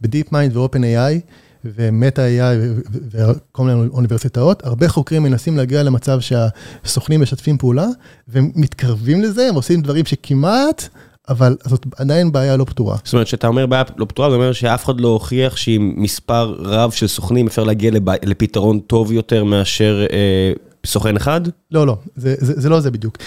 ב 0.00 0.32
DeepMind 0.32 0.56
ו 0.56 0.58
OpenAI 0.58 0.72
ו 0.72 0.75
Meta 0.75 0.84
AI 0.84 2.82
וכל 3.10 3.64
מיני 3.64 3.88
אוניברסיטאות, 3.88 4.64
הרבה 4.64 4.88
חוקרים 4.88 5.22
מנסים 5.22 5.56
להגיע 5.56 5.82
למצב 5.82 6.18
שהסוכנים 6.20 7.22
משתפים 7.22 7.58
פעולה 7.58 7.86
ומתקרבים 8.28 9.22
לזה, 9.22 9.48
הם 9.48 9.54
עושים 9.54 9.82
דברים 9.82 10.06
שכמעט 10.06 10.88
אבל 11.28 11.56
זאת 11.64 11.86
עדיין 11.96 12.32
בעיה 12.32 12.56
לא 12.56 12.64
פתורה. 12.64 12.96
זאת 13.04 13.12
אומרת, 13.12 13.26
שאתה 13.26 13.46
אומר 13.46 13.66
בעיה 13.66 13.82
לא 13.96 14.04
פתורה, 14.04 14.30
זה 14.30 14.36
אומר 14.36 14.52
שאף 14.52 14.84
אחד 14.84 15.00
לא 15.00 15.08
הוכיח 15.08 15.56
שעם 15.56 15.92
מספר 15.96 16.56
רב 16.58 16.90
של 16.90 17.06
סוכנים 17.06 17.46
אפשר 17.46 17.64
להגיע 17.64 17.90
לפתרון 18.22 18.78
טוב 18.78 19.12
יותר 19.12 19.44
מאשר 19.44 20.06
אה, 20.12 20.52
סוכן 20.86 21.16
אחד? 21.16 21.40
לא, 21.70 21.86
לא, 21.86 21.96
זה, 22.16 22.34
זה, 22.38 22.60
זה 22.60 22.68
לא 22.68 22.80
זה 22.80 22.90
בדיוק. 22.90 23.18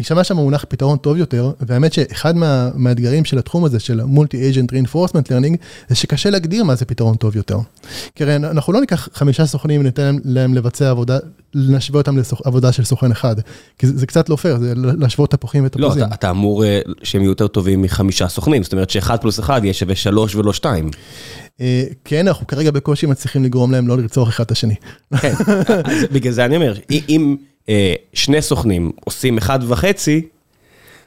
שמע 0.00 0.24
שם 0.24 0.36
מונח 0.36 0.64
פתרון 0.68 0.98
טוב 0.98 1.16
יותר, 1.16 1.52
והאמת 1.60 1.92
שאחד 1.92 2.36
מה, 2.36 2.70
מהאתגרים 2.74 3.24
של 3.24 3.38
התחום 3.38 3.64
הזה, 3.64 3.80
של 3.80 4.00
Multi-Agent 4.00 4.72
Reinforcement 4.72 5.28
Learning, 5.28 5.56
זה 5.88 5.94
שקשה 5.94 6.30
להגדיר 6.30 6.64
מה 6.64 6.74
זה 6.74 6.84
פתרון 6.84 7.16
טוב 7.16 7.36
יותר. 7.36 7.58
כי 8.14 8.24
הרי 8.24 8.36
אנחנו 8.36 8.72
לא 8.72 8.80
ניקח 8.80 9.08
חמישה 9.14 9.46
סוכנים 9.46 9.80
וניתן 9.80 10.16
להם 10.24 10.54
לבצע 10.54 10.90
עבודה, 10.90 11.18
נשווה 11.54 12.00
אותם 12.00 12.16
לעבודה 12.44 12.72
של 12.72 12.84
סוכן 12.84 13.10
אחד. 13.10 13.36
כי 13.78 13.86
זה, 13.86 13.98
זה 13.98 14.06
קצת 14.06 14.28
לא 14.28 14.36
פייר, 14.36 14.58
זה 14.58 14.72
להשוות 14.76 15.30
תפוחים 15.30 15.64
ותפוזים. 15.66 16.00
לא, 16.00 16.06
אתה, 16.06 16.14
אתה 16.14 16.30
אמור 16.30 16.64
שהם 17.02 17.20
יהיו 17.22 17.30
יותר 17.30 17.46
טובים 17.48 17.82
מחמישה 17.82 18.28
סוכנים, 18.28 18.62
זאת 18.62 18.72
אומרת 18.72 18.90
שאחד 18.90 19.20
פלוס 19.20 19.40
אחד 19.40 19.60
יהיה 19.64 19.74
שווה 19.74 19.94
שלוש 19.94 20.34
ולא 20.34 20.52
שתיים. 20.52 20.90
כן, 22.04 22.28
אנחנו 22.28 22.46
כרגע 22.46 22.70
בקושי 22.70 23.06
מצליחים 23.06 23.44
לגרום 23.44 23.72
להם 23.72 23.88
לא 23.88 23.98
לרצוח 23.98 24.28
אחד 24.28 24.44
את 24.44 24.50
השני. 24.50 24.74
כן, 25.20 25.32
בגלל 26.12 26.32
זה 26.32 26.44
אני 26.44 26.56
אומר, 26.56 26.74
אם 27.08 27.36
שני 28.14 28.42
סוכנים 28.42 28.92
עושים 29.04 29.38
אחד 29.38 29.58
וחצי, 29.68 30.22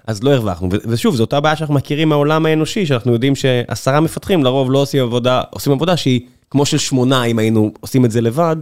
אז 0.08 0.24
לא 0.24 0.32
הרווחנו. 0.32 0.70
ושוב, 0.72 1.16
זו 1.16 1.24
אותה 1.24 1.40
בעיה 1.40 1.56
שאנחנו 1.56 1.76
מכירים 1.76 2.10
מהעולם 2.10 2.46
האנושי, 2.46 2.86
שאנחנו 2.86 3.14
יודעים 3.14 3.36
שעשרה 3.36 4.00
מפתחים 4.00 4.44
לרוב 4.44 4.72
לא 4.72 4.78
עושים 4.78 5.04
עבודה, 5.04 5.42
עושים 5.50 5.74
עבודה 5.74 5.98
שהיא 5.98 6.22
כמו 6.50 6.66
של 6.66 6.78
שמונה, 6.78 7.24
אם 7.24 7.40
היינו 7.40 7.72
עושים 7.80 8.06
את 8.06 8.12
זה 8.12 8.22
לבד, 8.22 8.56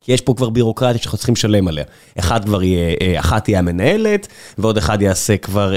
כי 0.00 0.12
יש 0.12 0.20
פה 0.20 0.34
כבר 0.36 0.50
בירוקרטיה 0.50 1.02
שאנחנו 1.02 1.18
צריכים 1.18 1.34
לשלם 1.34 1.68
עליה. 1.68 1.84
אחד 2.18 2.44
כבר 2.44 2.62
יהיה, 2.62 3.20
אחת 3.20 3.44
תהיה 3.44 3.58
המנהלת, 3.58 4.28
ועוד 4.58 4.76
אחד 4.76 5.02
יעשה 5.02 5.36
כבר 5.36 5.74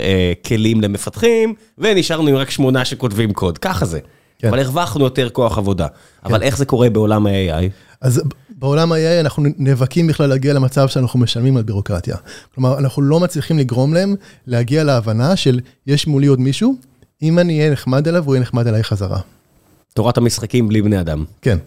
כלים 0.47 0.81
למפתחים, 0.81 1.53
ונשארנו 1.77 2.27
עם 2.27 2.35
רק 2.35 2.49
שמונה 2.49 2.85
שכותבים 2.85 3.33
קוד, 3.33 3.57
ככה 3.57 3.85
זה. 3.85 3.99
כן. 4.39 4.47
אבל 4.47 4.59
הרווחנו 4.59 5.03
יותר 5.03 5.29
כוח 5.29 5.57
עבודה. 5.57 5.87
כן. 5.87 5.93
אבל 6.23 6.43
איך 6.43 6.57
זה 6.57 6.65
קורה 6.65 6.89
בעולם 6.89 7.27
ה-AI? 7.27 7.69
אז 8.01 8.21
בעולם 8.49 8.91
ה-AI 8.91 9.19
אנחנו 9.19 9.43
נאבקים 9.57 10.07
בכלל 10.07 10.29
להגיע 10.29 10.53
למצב 10.53 10.87
שאנחנו 10.87 11.19
משלמים 11.19 11.57
על 11.57 11.63
בירוקרטיה. 11.63 12.15
כלומר, 12.55 12.77
אנחנו 12.77 13.01
לא 13.01 13.19
מצליחים 13.19 13.59
לגרום 13.59 13.93
להם 13.93 14.15
להגיע 14.47 14.83
להבנה 14.83 15.35
של 15.35 15.59
יש 15.87 16.07
מולי 16.07 16.27
עוד 16.27 16.39
מישהו, 16.39 16.75
אם 17.21 17.39
אני 17.39 17.59
אהיה 17.59 17.71
נחמד 17.71 18.07
אליו, 18.07 18.25
הוא 18.25 18.35
יהיה 18.35 18.41
נחמד 18.41 18.67
אליי 18.67 18.83
חזרה. 18.83 19.19
תורת 19.93 20.17
המשחקים 20.17 20.67
בלי 20.67 20.81
בני 20.81 20.99
אדם. 20.99 21.25
כן. 21.41 21.57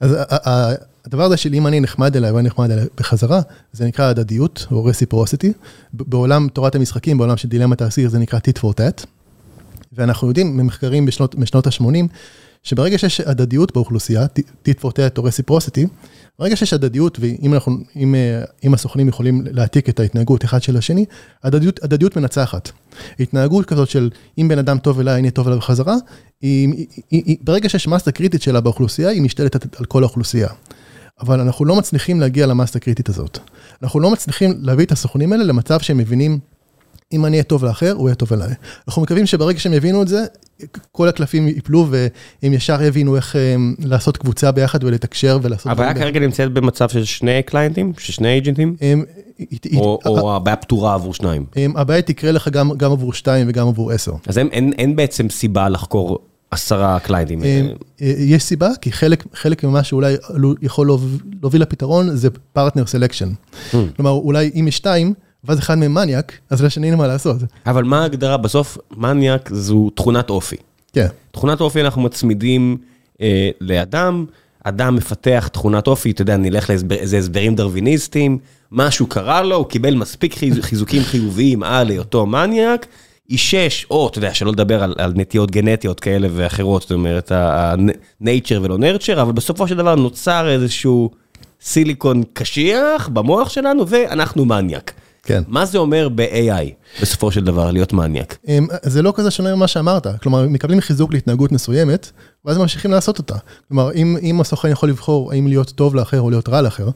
אז 0.00 0.16
הדבר 1.04 1.22
הזה 1.22 1.36
של 1.36 1.54
אם 1.54 1.66
אני 1.66 1.80
נחמד 1.80 2.16
אליי, 2.16 2.30
יהיה 2.30 2.42
נחמד 2.42 2.70
אליי 2.70 2.84
בחזרה, 2.96 3.40
זה 3.72 3.84
נקרא 3.86 4.04
הדדיות 4.04 4.66
או 4.72 4.90
reciprocity. 4.90 5.52
בעולם 5.92 6.48
תורת 6.52 6.74
המשחקים, 6.74 7.18
בעולם 7.18 7.36
של 7.36 7.48
דילמת 7.48 7.82
האסיר, 7.82 8.08
זה 8.08 8.18
נקרא 8.18 8.38
tit 8.38 8.58
for 8.60 8.72
tat. 8.72 9.06
ואנחנו 9.92 10.28
יודעים 10.28 10.56
ממחקרים 10.56 11.06
בשנות, 11.06 11.34
בשנות 11.34 11.66
ה-80, 11.66 12.06
שברגע 12.62 12.98
שיש 12.98 13.20
הדדיות 13.20 13.74
באוכלוסייה, 13.74 14.26
tat 14.68 14.84
או 15.18 15.28
reciprocity, 15.28 15.88
ברגע 16.38 16.56
שיש 16.56 16.72
הדדיות, 16.72 17.18
ואם 17.20 17.54
אנחנו, 17.54 17.76
אם, 17.96 18.14
אם 18.64 18.74
הסוכנים 18.74 19.08
יכולים 19.08 19.44
להעתיק 19.50 19.88
את 19.88 20.00
ההתנהגות 20.00 20.44
אחד 20.44 20.62
של 20.62 20.76
השני, 20.76 21.04
הדדיות, 21.44 21.84
הדדיות 21.84 22.16
מנצחת. 22.16 22.70
התנהגות 23.20 23.66
כזאת 23.66 23.88
של 23.88 24.10
אם 24.38 24.48
בן 24.48 24.58
אדם 24.58 24.78
טוב 24.78 25.00
אליי, 25.00 25.20
אני 25.20 25.30
טוב 25.30 25.46
אליו 25.46 25.58
בחזרה, 25.58 25.96
ברגע 27.40 27.68
שיש 27.68 27.88
מסה 27.88 28.12
קריטית 28.12 28.42
שלה 28.42 28.60
באוכלוסייה, 28.60 29.08
היא 29.08 29.22
משתלטת 29.22 29.80
על 29.80 29.84
כל 29.84 30.02
האוכלוסייה. 30.02 30.48
אבל 31.20 31.40
אנחנו 31.40 31.64
לא 31.64 31.76
מצליחים 31.76 32.20
להגיע 32.20 32.46
למסה 32.46 32.78
הקריטית 32.78 33.08
הזאת. 33.08 33.38
אנחנו 33.82 34.00
לא 34.00 34.10
מצליחים 34.10 34.54
להביא 34.60 34.84
את 34.84 34.92
הסוכנים 34.92 35.32
האלה 35.32 35.44
למצב 35.44 35.80
שהם 35.80 35.98
מבינים 35.98 36.38
אם 37.12 37.26
אני 37.26 37.36
אהיה 37.36 37.42
טוב 37.42 37.64
לאחר, 37.64 37.92
הוא 37.92 38.08
יהיה 38.08 38.14
טוב 38.14 38.32
אליי. 38.32 38.54
אנחנו 38.88 39.02
מקווים 39.02 39.26
שברגע 39.26 39.58
שהם 39.58 39.72
יבינו 39.72 40.02
את 40.02 40.08
זה, 40.08 40.24
כל 40.92 41.08
הקלפים 41.08 41.48
ייפלו 41.48 41.86
והם 41.90 42.52
ישר 42.52 42.82
הבינו 42.82 43.16
איך 43.16 43.36
לעשות 43.78 44.16
קבוצה 44.16 44.52
ביחד 44.52 44.84
ולתקשר 44.84 45.38
ולעשות... 45.42 45.72
הבעיה 45.72 45.94
כרגע 45.94 46.20
נמצאת 46.20 46.52
במצב 46.52 46.88
של 46.88 47.04
שני 47.04 47.42
קליינטים? 47.42 47.92
של 47.98 48.12
שני 48.12 48.28
אייג'נטים? 48.28 48.76
או 50.06 50.36
הבעיה 50.36 50.56
פתורה 50.56 50.94
עבור 50.94 51.14
שניים? 51.14 51.46
הבעיה 51.76 52.02
תקרה 52.02 52.32
לך 52.32 52.48
גם 52.76 52.92
עבור 52.92 53.12
שתיים 53.12 53.46
וגם 53.50 53.68
עבור 53.68 53.92
עשר. 53.92 54.12
אז 54.26 54.38
אין 54.38 54.96
בעצם 54.96 55.28
סיבה 55.28 55.68
לחקור 55.68 56.18
עשרה 56.50 56.98
קליינטים. 56.98 57.40
יש 58.00 58.42
סיבה, 58.42 58.68
כי 58.80 58.92
חלק 59.34 59.64
ממה 59.64 59.82
שאולי 59.82 60.16
יכול 60.62 60.98
להוביל 61.42 61.62
לפתרון 61.62 62.16
זה 62.16 62.28
partner 62.52 62.86
selection. 62.86 63.28
כלומר, 63.96 64.10
אולי 64.10 64.50
אם 64.54 64.68
יש 64.68 64.76
שתיים, 64.76 65.14
ואז 65.44 65.58
אחד 65.58 65.78
מהם 65.78 65.94
מניאק, 65.94 66.32
אז 66.50 66.62
לשני 66.62 66.90
אין 66.90 66.98
מה 66.98 67.06
לעשות. 67.06 67.36
אבל 67.66 67.84
מה 67.84 68.02
ההגדרה? 68.02 68.36
בסוף 68.36 68.78
מניאק 68.96 69.50
זו 69.52 69.90
תכונת 69.94 70.30
אופי. 70.30 70.56
כן. 70.92 71.06
תכונת 71.30 71.60
אופי 71.60 71.80
אנחנו 71.80 72.02
מצמידים 72.02 72.76
לאדם, 73.60 74.24
אדם 74.64 74.96
מפתח 74.96 75.48
תכונת 75.52 75.86
אופי, 75.86 76.10
אתה 76.10 76.22
יודע, 76.22 76.36
נלך 76.36 76.70
לאיזה 76.70 77.18
הסברים 77.18 77.54
דרוויניסטיים, 77.54 78.38
משהו 78.72 79.06
קרה 79.06 79.42
לו, 79.42 79.56
הוא 79.56 79.66
קיבל 79.66 79.94
מספיק 79.94 80.34
חיזוקים 80.60 81.02
חיוביים 81.02 81.62
על 81.62 81.88
היותו 81.88 82.26
מניאק, 82.26 82.86
אישש, 83.30 83.86
או 83.90 84.08
אתה 84.08 84.18
יודע, 84.18 84.34
שלא 84.34 84.52
לדבר 84.52 84.82
על 84.82 85.12
נטיות 85.16 85.50
גנטיות 85.50 86.00
כאלה 86.00 86.28
ואחרות, 86.30 86.82
זאת 86.82 86.92
אומרת, 86.92 87.32
נייצ'ר 88.20 88.60
ולא 88.62 88.78
נרצ'ר, 88.78 89.22
אבל 89.22 89.32
בסופו 89.32 89.68
של 89.68 89.76
דבר 89.76 89.94
נוצר 89.94 90.48
איזשהו 90.48 91.10
סיליקון 91.60 92.22
קשיח 92.32 93.08
במוח 93.08 93.48
שלנו, 93.48 93.88
ואנחנו 93.88 94.44
מניאק. 94.44 94.92
כן. 95.22 95.42
מה 95.48 95.64
זה 95.64 95.78
אומר 95.78 96.08
ב-AI, 96.08 97.00
בסופו 97.02 97.30
של 97.30 97.44
דבר, 97.44 97.70
להיות 97.70 97.92
מניאק? 97.92 98.38
זה 98.82 99.02
לא 99.02 99.12
כזה 99.16 99.30
שונה 99.30 99.56
ממה 99.56 99.66
שאמרת, 99.66 100.06
כלומר, 100.22 100.48
מקבלים 100.48 100.80
חיזוק 100.80 101.12
להתנהגות 101.12 101.52
מסוימת, 101.52 102.10
ואז 102.44 102.58
ממשיכים 102.58 102.90
לעשות 102.90 103.18
אותה. 103.18 103.34
כלומר, 103.68 103.92
אם 104.22 104.40
הסוכן 104.40 104.70
יכול 104.70 104.88
לבחור 104.88 105.32
האם 105.32 105.46
להיות 105.46 105.70
טוב 105.70 105.94
לאחר 105.94 106.20
או 106.20 106.30
להיות 106.30 106.48
רע 106.48 106.62
לאחר, 106.62 106.88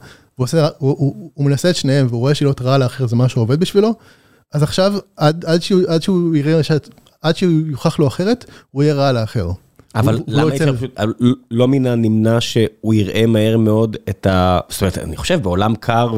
הוא 0.77 1.45
מנסה 1.45 1.69
את 1.69 1.75
שניהם 1.75 2.07
והוא 2.09 2.19
רואה 2.19 2.35
שלהיות 2.35 2.61
רע 2.61 2.77
לאחר 2.77 3.07
זה 3.07 3.15
מה 3.15 3.29
שעובד 3.29 3.59
בשבילו, 3.59 3.93
אז 4.53 4.63
עכשיו, 4.63 4.93
עד 5.17 5.61
שהוא 6.01 6.35
יראה, 6.35 6.61
עד 7.21 7.35
שהוא 7.35 7.51
יוכח 7.67 7.99
לו 7.99 8.07
אחרת, 8.07 8.45
הוא 8.71 8.83
יהיה 8.83 8.93
רע 8.93 9.11
לאחר. 9.11 9.51
אבל 9.95 10.19
למה 10.27 10.51
אי 10.51 10.57
אפשר 10.57 10.75
פשוט, 10.75 10.99
לא 11.51 11.67
מן 11.67 11.85
הנמנע 11.85 12.41
שהוא 12.41 12.93
יראה 12.93 13.25
מהר 13.25 13.57
מאוד 13.57 13.97
את 14.09 14.27
ה... 14.27 14.59
זאת 14.69 14.81
אומרת, 14.81 14.97
אני 14.97 15.17
חושב 15.17 15.41
בעולם 15.43 15.75
קר 15.75 16.09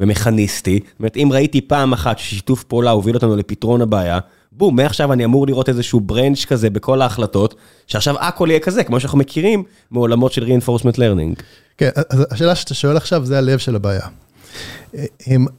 ומכניסטי, 0.00 0.80
זאת 0.88 0.98
אומרת, 0.98 1.16
אם 1.16 1.28
ראיתי 1.32 1.60
פעם 1.60 1.92
אחת 1.92 2.18
ששיתוף 2.18 2.64
פעולה 2.64 2.90
הוביל 2.90 3.14
אותנו 3.14 3.36
לפתרון 3.36 3.82
הבעיה, 3.82 4.18
בום, 4.52 4.76
מעכשיו 4.76 5.12
אני 5.12 5.24
אמור 5.24 5.46
לראות 5.46 5.68
איזשהו 5.68 6.00
ברנץ' 6.00 6.44
כזה 6.44 6.70
בכל 6.70 7.02
ההחלטות, 7.02 7.54
שעכשיו 7.86 8.14
הכל 8.20 8.48
יהיה 8.50 8.60
כזה, 8.60 8.84
כמו 8.84 9.00
שאנחנו 9.00 9.18
מכירים 9.18 9.62
מעולמות 9.90 10.32
של 10.32 10.44
reinforcement 10.44 10.96
learning. 10.96 11.42
כן, 11.78 11.90
אז 12.10 12.26
השאלה 12.30 12.54
שאתה 12.54 12.74
שואל 12.74 12.96
עכשיו 12.96 13.24
זה 13.24 13.38
הלב 13.38 13.58
של 13.58 13.76
הבעיה. 13.76 14.06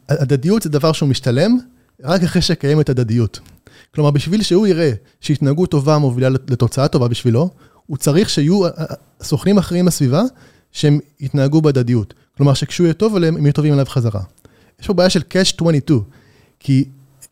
הדדיות 0.10 0.62
זה 0.62 0.70
דבר 0.70 0.92
שהוא 0.92 1.10
משתלם 1.10 1.58
רק 2.04 2.24
אחרי 2.24 2.42
שקיימת 2.42 2.90
הדדיות. 2.90 3.40
כלומר, 3.96 4.12
בשביל 4.12 4.42
שהוא 4.44 4.68
יראה 4.68 4.92
שהתנהגות 5.22 5.72
טובה 5.72 5.98
מובילה 5.98 6.30
לתוצאה 6.30 6.88
טובה 6.88 7.08
בשבילו, 7.08 7.50
הוא 7.86 7.98
צריך 7.98 8.30
שיהיו 8.30 8.62
סוכנים 9.22 9.58
אחרים 9.58 9.86
בסביבה 9.86 10.22
שהם 10.78 11.00
יתנהגו 11.20 11.62
בהדדיות. 11.62 12.14
כלומר, 12.38 12.54
שכשהוא 12.54 12.86
יהיה 12.86 12.94
טוב 12.94 13.16
עליהם, 13.16 13.38
הם 13.38 13.46
יהיו 13.46 13.54
טובים 13.54 13.74
עליו 13.74 13.86
חזרה. 13.86 14.22
יש 14.82 14.88
פה 14.88 14.94
בעיה 14.94 15.10
של 15.10 15.20
catch 15.20 15.56
22, 15.56 16.02
כי 16.60 16.86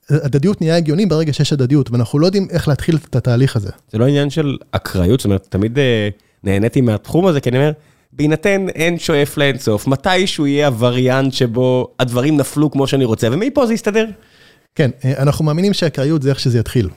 הדדיות 0.10 0.62
נהיה 0.62 0.78
הגיוני 0.78 1.06
ברגע 1.06 1.34
שיש 1.34 1.54
הדדיות, 1.54 1.92
ואנחנו 1.92 2.20
לא 2.20 2.26
יודעים 2.26 2.48
איך 2.50 2.68
להתחיל 2.68 2.96
את 2.96 3.16
התהליך 3.16 3.56
הזה. 3.56 3.70
זה 3.92 3.98
לא 3.98 4.06
עניין 4.08 4.30
של 4.30 4.58
אקראיות, 4.72 5.20
זאת 5.20 5.26
אומרת, 5.26 5.48
תמיד 5.50 5.78
נהניתי 6.44 6.82
מהתחום 6.82 7.28
הזה, 7.28 7.42
כי 7.42 7.50
אני 7.50 7.58
אומר, 7.58 7.72
בהינתן 8.14 8.70
אין 8.70 9.00
שואף 9.00 9.38
לאינסוף, 9.38 9.88
מתישהו 9.88 10.48
יהיה 10.48 10.68
הווריאנט 10.68 11.34
שבו 11.34 11.88
הדברים 12.00 12.38
נפלו 12.38 12.72
כמו 12.72 12.88
שאני 12.88 13.06
רוצה, 13.06 13.28
ומפה 13.32 13.66
זה 13.66 13.74
יסתדר. 13.74 14.06
כן, 14.76 14.92
אנחנו 15.18 15.46
מאמינים 15.46 15.74
שהאקראיות 15.74 16.22
זה 16.22 16.30
איך 16.30 16.40
שזה 16.40 16.60
יתחיל. 16.60 16.90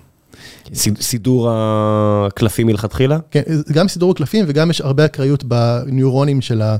סידור 0.75 1.49
הקלפים 1.51 2.67
מלכתחילה? 2.67 3.19
כן, 3.31 3.43
גם 3.73 3.89
סידור 3.89 4.11
הקלפים 4.11 4.45
וגם 4.49 4.71
יש 4.71 4.81
הרבה 4.81 5.05
אקראיות 5.05 5.45
בניורונים 5.45 6.41
של 6.41 6.63
ה... 6.63 6.77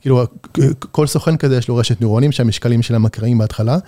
כאילו, 0.00 0.22
כל 0.78 1.06
סוכן 1.06 1.36
כזה 1.36 1.56
יש 1.56 1.68
לו 1.68 1.76
רשת 1.76 2.00
ניורונים 2.00 2.32
שהמשקלים 2.32 2.82
שלהם 2.82 3.06
אקראיים 3.06 3.38
בהתחלה. 3.38 3.78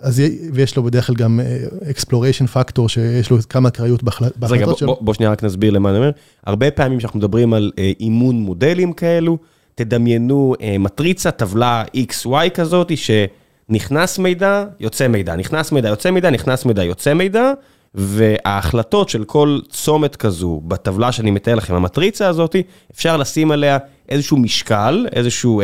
אז 0.00 0.22
ויש 0.52 0.76
לו 0.76 0.82
בדרך 0.82 1.06
כלל 1.06 1.16
גם 1.16 1.40
exploration 1.82 2.56
factor 2.56 2.88
שיש 2.88 3.30
לו 3.30 3.38
כמה 3.48 3.68
אקראיות 3.68 4.02
בהחלטות 4.36 4.78
שלו. 4.78 4.98
בוא 5.00 5.14
שנייה 5.14 5.32
רק 5.32 5.44
נסביר 5.44 5.70
למה 5.70 5.90
אני 5.90 5.98
אומר. 5.98 6.10
הרבה 6.46 6.70
פעמים 6.70 7.00
שאנחנו 7.00 7.18
מדברים 7.18 7.54
על 7.54 7.70
אימון 8.00 8.36
מודלים 8.36 8.92
כאלו, 8.92 9.38
תדמיינו 9.74 10.54
מטריצה, 10.78 11.30
טבלה 11.30 11.84
XY 11.96 12.50
כזאת, 12.54 12.92
שנכנס 12.96 14.18
מידע, 14.18 14.64
יוצא 14.80 15.08
מידע, 15.08 15.36
נכנס 15.36 15.72
מידע, 15.72 15.88
יוצא 15.88 16.10
מידע, 16.10 16.30
נכנס 16.30 16.64
מידע, 16.64 16.84
יוצא 16.84 17.14
מידע, 17.14 17.52
וההחלטות 17.94 19.08
של 19.08 19.24
כל 19.24 19.58
צומת 19.68 20.16
כזו 20.16 20.60
בטבלה 20.64 21.12
שאני 21.12 21.30
מתאר 21.30 21.54
לכם, 21.54 21.74
המטריצה 21.74 22.28
הזאת, 22.28 22.56
אפשר 22.94 23.16
לשים 23.16 23.50
עליה 23.50 23.78
איזשהו 24.08 24.36
משקל, 24.36 25.06
איזשהו 25.12 25.62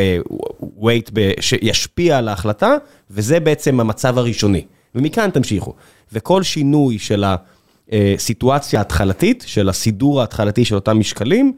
weight 0.80 1.10
שישפיע 1.40 2.18
על 2.18 2.28
ההחלטה, 2.28 2.74
וזה 3.10 3.40
בעצם 3.40 3.80
המצב 3.80 4.18
הראשוני. 4.18 4.64
ומכאן 4.94 5.30
תמשיכו. 5.30 5.74
וכל 6.12 6.42
שינוי 6.42 6.98
של 6.98 7.24
הסיטואציה 7.92 8.80
ההתחלתית, 8.80 9.44
של 9.46 9.68
הסידור 9.68 10.20
ההתחלתי 10.20 10.64
של 10.64 10.74
אותם 10.74 10.98
משקלים, 10.98 11.52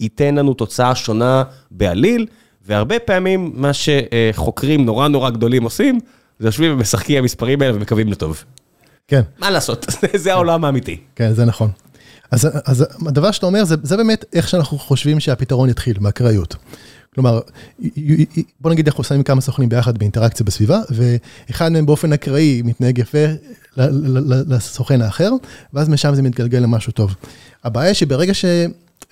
ייתן 0.00 0.34
לנו 0.34 0.54
תוצאה 0.54 0.94
שונה 0.94 1.42
בעליל, 1.70 2.26
והרבה 2.66 2.98
פעמים 2.98 3.52
מה 3.54 3.70
שחוקרים 3.72 4.84
נורא 4.84 5.08
נורא 5.08 5.30
גדולים 5.30 5.62
עושים, 5.62 6.00
זה 6.38 6.48
יושבים 6.48 6.72
ומשחקים 6.72 7.18
המספרים 7.18 7.62
האלה 7.62 7.76
ומקווים 7.76 8.08
לטוב. 8.08 8.44
כן. 9.08 9.22
מה 9.38 9.50
לעשות, 9.50 9.86
זה 10.22 10.32
העולם 10.32 10.64
האמיתי. 10.64 11.00
כן, 11.16 11.32
זה 11.32 11.44
נכון. 11.44 11.70
אז 12.30 12.86
הדבר 13.06 13.30
שאתה 13.30 13.46
אומר, 13.46 13.64
זה 13.64 13.96
באמת 13.96 14.24
איך 14.32 14.48
שאנחנו 14.48 14.78
חושבים 14.78 15.20
שהפתרון 15.20 15.68
יתחיל, 15.68 15.96
מהקראיות. 16.00 16.56
כלומר, 17.14 17.40
בוא 18.60 18.70
נגיד 18.70 18.88
אנחנו 18.88 19.04
שמים 19.04 19.22
כמה 19.22 19.40
סוכנים 19.40 19.68
ביחד 19.68 19.98
באינטראקציה 19.98 20.46
בסביבה, 20.46 20.80
ואחד 20.90 21.72
מהם 21.72 21.86
באופן 21.86 22.12
אקראי 22.12 22.62
מתנהג 22.64 22.98
יפה 22.98 23.24
לסוכן 24.46 25.02
האחר, 25.02 25.30
ואז 25.72 25.88
משם 25.88 26.14
זה 26.14 26.22
מתגלגל 26.22 26.58
למשהו 26.58 26.92
טוב. 26.92 27.14
הבעיה 27.64 27.94
שברגע 27.94 28.34
ש... 28.34 28.44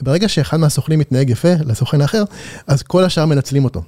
ברגע 0.00 0.28
שאחד 0.28 0.56
מהסוכנים 0.56 0.98
מתנהג 0.98 1.30
יפה 1.30 1.52
לסוכן 1.66 2.00
האחר, 2.00 2.24
אז 2.66 2.82
כל 2.82 3.04
השאר 3.04 3.26
מנצלים 3.26 3.64
אותו. 3.64 3.82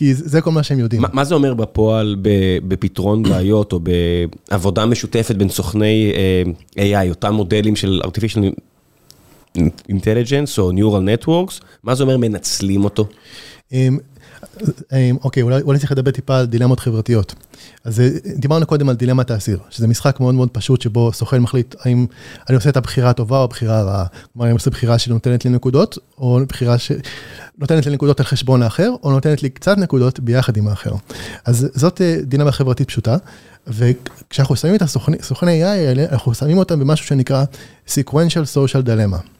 כי 0.00 0.14
זה 0.14 0.40
כל 0.40 0.50
מה 0.50 0.62
שהם 0.62 0.78
יודעים. 0.78 1.02
מה 1.12 1.24
זה 1.24 1.34
אומר 1.34 1.54
בפועל 1.54 2.16
בפתרון 2.68 3.22
בעיות 3.30 3.72
או 3.72 3.80
בעבודה 4.50 4.86
משותפת 4.86 5.36
בין 5.36 5.48
סוכני 5.48 6.12
AI, 6.76 7.08
אותם 7.08 7.34
מודלים 7.34 7.76
של 7.76 8.00
artificial 8.04 8.60
intelligence 9.90 10.58
או 10.58 10.70
neural 10.70 11.24
networks, 11.24 11.64
מה 11.84 11.94
זה 11.94 12.02
אומר 12.02 12.16
מנצלים 12.16 12.84
אותו? 12.84 13.08
אוקיי, 15.24 15.42
אולי 15.42 15.78
צריך 15.78 15.92
לדבר 15.92 16.10
טיפה 16.10 16.38
על 16.38 16.46
דילמות 16.46 16.80
חברתיות. 16.80 17.34
אז 17.84 18.02
דיברנו 18.36 18.66
קודם 18.66 18.88
על 18.88 18.96
דילמת 18.96 19.30
האסיר, 19.30 19.58
שזה 19.70 19.86
משחק 19.86 20.20
מאוד 20.20 20.34
מאוד 20.34 20.48
פשוט 20.52 20.80
שבו 20.80 21.12
סוכן 21.12 21.38
מחליט 21.38 21.74
האם 21.80 22.06
אני 22.48 22.56
עושה 22.56 22.68
את 22.70 22.76
הבחירה 22.76 23.10
הטובה 23.10 23.38
או 23.38 23.44
הבחירה 23.44 23.78
הרעה. 23.78 24.06
כלומר, 24.32 24.46
אני 24.46 24.52
עושה 24.52 24.70
בחירה 24.70 24.98
שנותנת 24.98 25.44
לי 25.44 25.50
נקודות, 25.50 25.98
או 26.18 26.40
בחירה 26.48 26.76
שנותנת 26.78 27.86
לי 27.86 27.92
נקודות 27.92 28.20
על 28.20 28.26
חשבון 28.26 28.62
האחר, 28.62 28.90
או 29.02 29.10
נותנת 29.10 29.42
לי 29.42 29.50
קצת 29.50 29.78
נקודות 29.78 30.20
ביחד 30.20 30.56
עם 30.56 30.68
האחר. 30.68 30.92
אז 31.44 31.68
זאת 31.74 32.00
דילמה 32.22 32.52
חברתית 32.52 32.88
פשוטה, 32.88 33.16
וכשאנחנו 33.66 34.56
שמים 34.56 34.74
את 34.74 34.82
הסוכני 34.82 35.64
AI 35.64 35.66
האלה, 35.66 36.04
אנחנו 36.12 36.34
שמים 36.34 36.58
אותם 36.58 36.80
במשהו 36.80 37.06
שנקרא 37.06 37.44
sequential 37.88 38.56
social 38.56 38.86
dilemma. 38.86 39.39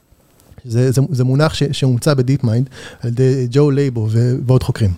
זה, 0.65 0.91
זה, 0.91 1.01
זה 1.11 1.23
מונח 1.23 1.53
שהומצא 1.71 2.13
ב 2.13 2.43
DeepMind 2.43 2.69
על 3.01 3.09
ידי 3.09 3.47
ג'ואל 3.51 3.71
לייבו 3.71 4.07
ועוד 4.45 4.63
חוקרים. 4.63 4.93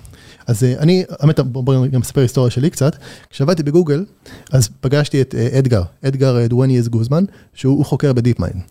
אז 0.48 0.64
אני, 0.64 1.04
האמת, 1.20 1.40
בואו 1.40 1.86
גם 1.92 2.02
אספר 2.02 2.22
היסטוריה 2.22 2.52
שלי 2.52 2.70
קצת. 2.70 2.96
כשעבדתי 3.30 3.64
בגוגל, 3.64 4.06
אז 4.52 4.70
פגשתי 4.82 5.22
את 5.22 5.36
אדגר, 5.36 5.84
אדגר 6.06 6.48
דואנייז 6.48 6.88
גוזמן, 6.88 7.24
שהוא 7.54 7.86
חוקר 7.86 8.14
ב 8.14 8.38
DeepMind. 8.40 8.62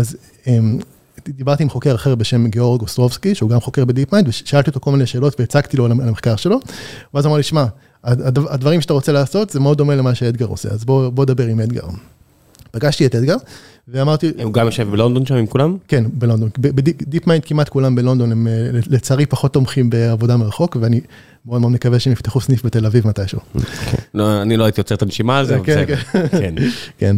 אז 0.00 0.16
דיברתי 1.28 1.62
עם 1.62 1.68
חוקר 1.68 1.94
אחר 1.94 2.14
בשם 2.14 2.46
גיאורג 2.46 2.80
אוסטרובסקי, 2.80 3.34
שהוא 3.34 3.50
גם 3.50 3.60
חוקר 3.60 3.84
ב 3.84 4.12
DeepMind, 4.12 4.28
ושאלתי 4.28 4.70
אותו 4.70 4.80
כל 4.80 4.92
מיני 4.92 5.06
שאלות 5.06 5.40
והצגתי 5.40 5.76
לו 5.76 5.84
על 5.84 5.92
המחקר 5.92 6.36
שלו, 6.36 6.60
ואז 7.14 7.26
אמר 7.26 7.36
לי, 7.36 7.42
שמע, 7.42 7.64
הדברים 8.04 8.80
שאתה 8.80 8.92
רוצה 8.92 9.12
לעשות 9.12 9.50
זה 9.50 9.60
מאוד 9.60 9.78
דומה 9.78 9.94
למה 9.94 10.14
שאדגר 10.14 10.46
עושה, 10.46 10.68
אז 10.68 10.84
בוא 10.84 11.24
דבר 11.24 11.46
עם 11.46 11.60
אדגר. 11.60 11.86
פגשתי 12.70 13.06
את 13.06 13.14
אדגר, 13.14 13.36
ואמרתי... 13.88 14.30
הוא 14.42 14.52
גם 14.52 14.66
יושב 14.66 14.90
בלונדון 14.90 15.26
שם 15.26 15.34
עם 15.34 15.46
כולם? 15.46 15.76
כן, 15.88 16.04
בלונדון. 16.12 16.48
ב 16.58 17.26
DeepMind 17.26 17.44
כמעט 17.44 17.68
כולם 17.68 17.94
בלונדון, 17.94 18.32
הם 18.32 18.48
לצערי 18.72 19.26
פחות 19.26 19.52
תומכים 19.52 19.90
בעבודה 19.90 20.36
מרחוק, 20.36 20.76
ואני 20.80 21.00
מאוד 21.46 21.60
מאוד 21.60 21.72
מקווה 21.72 21.98
שהם 21.98 22.12
יפתחו 22.12 22.40
סניף 22.40 22.66
בתל 22.66 22.86
אביב 22.86 23.08
מתישהו. 23.08 23.40
אני 24.42 24.56
לא 24.56 24.64
הייתי 24.64 24.80
עוצר 24.80 24.94
את 24.94 25.02
הנשימה 25.02 25.38
על 25.38 25.46
זה, 25.46 25.56
אבל 25.56 25.62
בסדר. 25.62 25.96
כן. 26.98 27.16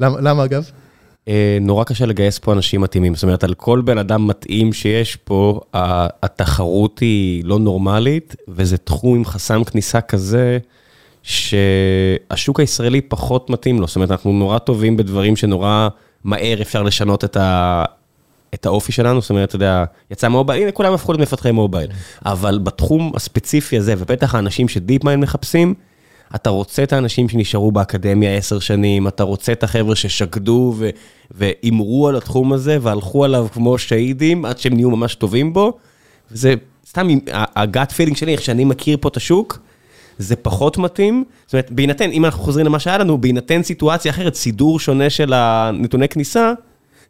למה 0.00 0.44
אגב? 0.44 0.70
נורא 1.60 1.84
קשה 1.84 2.06
לגייס 2.06 2.38
פה 2.38 2.52
אנשים 2.52 2.80
מתאימים, 2.80 3.14
זאת 3.14 3.22
אומרת, 3.22 3.44
על 3.44 3.54
כל 3.54 3.80
בן 3.80 3.98
אדם 3.98 4.26
מתאים 4.26 4.72
שיש 4.72 5.16
פה, 5.16 5.60
התחרות 6.22 6.98
היא 6.98 7.44
לא 7.44 7.58
נורמלית, 7.58 8.36
וזה 8.48 8.76
תחום 8.76 9.16
עם 9.16 9.24
חסם 9.24 9.64
כניסה 9.64 10.00
כזה, 10.00 10.58
שהשוק 11.24 12.60
הישראלי 12.60 13.00
פחות 13.00 13.50
מתאים 13.50 13.80
לו. 13.80 13.86
זאת 13.86 13.96
אומרת, 13.96 14.10
אנחנו 14.10 14.32
נורא 14.32 14.58
טובים 14.58 14.96
בדברים 14.96 15.36
שנורא 15.36 15.88
מהר 16.24 16.62
אפשר 16.62 16.82
לשנות 16.82 17.24
את 17.24 17.36
ה... 17.36 17.84
את 18.54 18.66
האופי 18.66 18.92
שלנו, 18.92 19.20
זאת 19.20 19.30
אומרת, 19.30 19.48
אתה 19.48 19.56
יודע, 19.56 19.84
יצא 20.10 20.28
מובייל, 20.28 20.62
הנה 20.62 20.72
כולם 20.72 20.92
הפכו 20.92 21.12
להיות 21.12 21.20
מפתחי 21.20 21.50
מובייל. 21.50 21.90
אבל 22.26 22.58
בתחום 22.62 23.12
הספציפי 23.14 23.78
הזה, 23.78 23.94
ובטח 23.98 24.34
האנשים 24.34 24.68
ש 24.68 25.04
DeepMind 25.04 25.22
מחפשים, 25.22 25.74
אתה 26.34 26.50
רוצה 26.50 26.82
את 26.82 26.92
האנשים 26.92 27.28
שנשארו 27.28 27.72
באקדמיה 27.72 28.36
עשר 28.36 28.58
שנים, 28.58 29.08
אתה 29.08 29.22
רוצה 29.22 29.52
את 29.52 29.62
החבר'ה 29.62 29.96
ששקדו 29.96 30.74
והימרו 31.30 32.08
על 32.08 32.16
התחום 32.16 32.52
הזה 32.52 32.78
והלכו 32.80 33.24
עליו 33.24 33.46
כמו 33.52 33.78
שאהידים 33.78 34.44
עד 34.44 34.58
שהם 34.58 34.74
נהיו 34.74 34.90
ממש 34.90 35.14
טובים 35.14 35.52
בו. 35.52 35.72
וזה 36.30 36.54
סתם, 36.88 37.08
ה 37.32 37.47
gut 37.47 37.92
feeling 37.92 38.16
שלי, 38.16 38.32
איך 38.32 38.42
שאני 38.42 38.64
מכיר 38.64 38.96
פה 39.00 39.08
את 39.08 39.16
השוק, 39.16 39.58
זה 40.18 40.36
פחות 40.36 40.78
מתאים. 40.78 41.24
זאת 41.46 41.52
אומרת, 41.52 41.70
בהינתן, 41.70 42.10
אם 42.10 42.24
אנחנו 42.24 42.42
חוזרים 42.42 42.66
למה 42.66 42.78
שהיה 42.78 42.98
לנו, 42.98 43.18
בהינתן 43.18 43.62
סיטואציה 43.62 44.10
אחרת, 44.10 44.34
סידור 44.34 44.80
שונה 44.80 45.10
של 45.10 45.32
הנתוני 45.32 46.08
כניסה, 46.08 46.52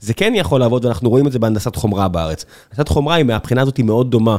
זה 0.00 0.14
כן 0.14 0.32
יכול 0.36 0.60
לעבוד, 0.60 0.84
ואנחנו 0.84 1.10
רואים 1.10 1.26
את 1.26 1.32
זה 1.32 1.38
בהנדסת 1.38 1.76
חומרה 1.76 2.08
בארץ. 2.08 2.44
הנדסת 2.70 2.88
חומרה 2.88 3.14
היא 3.14 3.24
מהבחינה 3.24 3.62
הזאת 3.62 3.76
היא 3.76 3.84
מאוד 3.84 4.10
דומה 4.10 4.36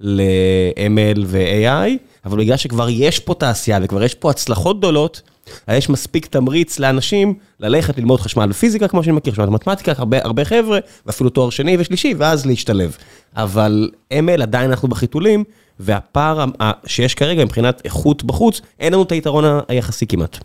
ל-ML 0.00 1.20
ו-AI, 1.26 1.90
אבל 2.24 2.38
בגלל 2.38 2.56
שכבר 2.56 2.88
יש 2.90 3.18
פה 3.18 3.34
תעשייה 3.34 3.78
וכבר 3.82 4.02
יש 4.02 4.14
פה 4.14 4.30
הצלחות 4.30 4.78
גדולות, 4.78 5.22
יש 5.68 5.90
מספיק 5.90 6.26
תמריץ 6.26 6.78
לאנשים 6.78 7.34
ללכת 7.60 7.98
ללמוד 7.98 8.20
חשמל 8.20 8.50
ופיזיקה, 8.50 8.88
כמו 8.88 9.04
שאני 9.04 9.16
מכיר, 9.16 9.32
חשמל 9.32 9.46
מתמטיקה, 9.46 9.92
הרבה, 9.96 10.24
הרבה 10.24 10.44
חבר'ה, 10.44 10.78
ואפילו 11.06 11.30
תואר 11.30 11.50
שני 11.50 11.76
ושלישי, 11.78 12.14
ואז 12.18 12.46
להשתלב. 12.46 12.96
אבל 13.36 13.90
ML 14.12 14.42
עדיין 14.42 14.70
אנחנו 14.70 14.88
בחיתולים, 14.88 15.44
והפער 15.80 16.44
שיש 16.86 17.14
כרגע 17.14 17.44
מבחינת 17.44 17.82
איכות 17.84 18.24
בחוץ, 18.24 18.60
אין 18.80 18.92
לנו 18.92 19.02
את 19.02 19.12
היתרון 19.12 19.44
היחסי 19.68 20.06
כמעט. 20.06 20.38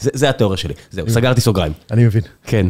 זה, 0.00 0.10
זה 0.14 0.28
התיאוריה 0.28 0.56
שלי. 0.56 0.74
זהו, 0.90 1.10
סגרתי 1.10 1.40
סוגריים. 1.40 1.72
אני 1.90 2.04
מבין. 2.04 2.22
כן. 2.44 2.66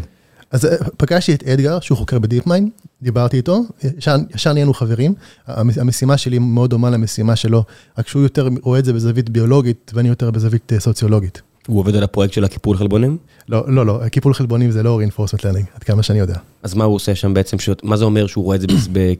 אז 0.50 0.68
פגשתי 0.96 1.34
את 1.34 1.42
אדגר, 1.42 1.80
שהוא 1.80 1.98
חוקר 1.98 2.18
ב 2.18 2.46
DeepMind, 2.46 2.70
דיברתי 3.02 3.36
איתו, 3.36 3.60
ישר, 3.98 4.16
ישר 4.34 4.52
נהיינו 4.52 4.74
חברים. 4.74 5.14
המשימה 5.46 6.16
שלי 6.16 6.38
מאוד 6.38 6.70
דומה 6.70 6.90
למשימה 6.90 7.36
שלו, 7.36 7.64
רק 7.98 8.08
שהוא 8.08 8.22
יותר 8.22 8.48
רואה 8.62 8.78
את 8.78 8.84
זה 8.84 8.92
בזווית 8.92 9.30
ביולוגית, 9.30 9.92
ואני 9.94 10.08
יותר 10.08 10.30
בזווית 10.30 10.72
סוציולוגית. 10.78 11.42
הוא 11.66 11.78
עובד 11.78 11.96
על 11.96 12.02
הפרויקט 12.02 12.34
של 12.34 12.44
הקיפול 12.44 12.76
חלבונים? 12.76 13.18
לא, 13.48 13.64
לא, 13.68 13.86
לא, 13.86 14.08
קיפול 14.08 14.34
חלבונים 14.34 14.70
זה 14.70 14.82
לא 14.82 15.00
reinforcement 15.00 15.40
learning, 15.40 15.66
עד 15.74 15.84
כמה 15.84 16.02
שאני 16.02 16.18
יודע. 16.18 16.36
אז 16.62 16.74
מה 16.74 16.84
הוא 16.84 16.94
עושה 16.94 17.14
שם 17.14 17.34
בעצם, 17.34 17.56
מה 17.82 17.96
זה 17.96 18.04
אומר 18.04 18.26
שהוא 18.26 18.44
רואה 18.44 18.56
את 18.56 18.60
זה 18.60 18.66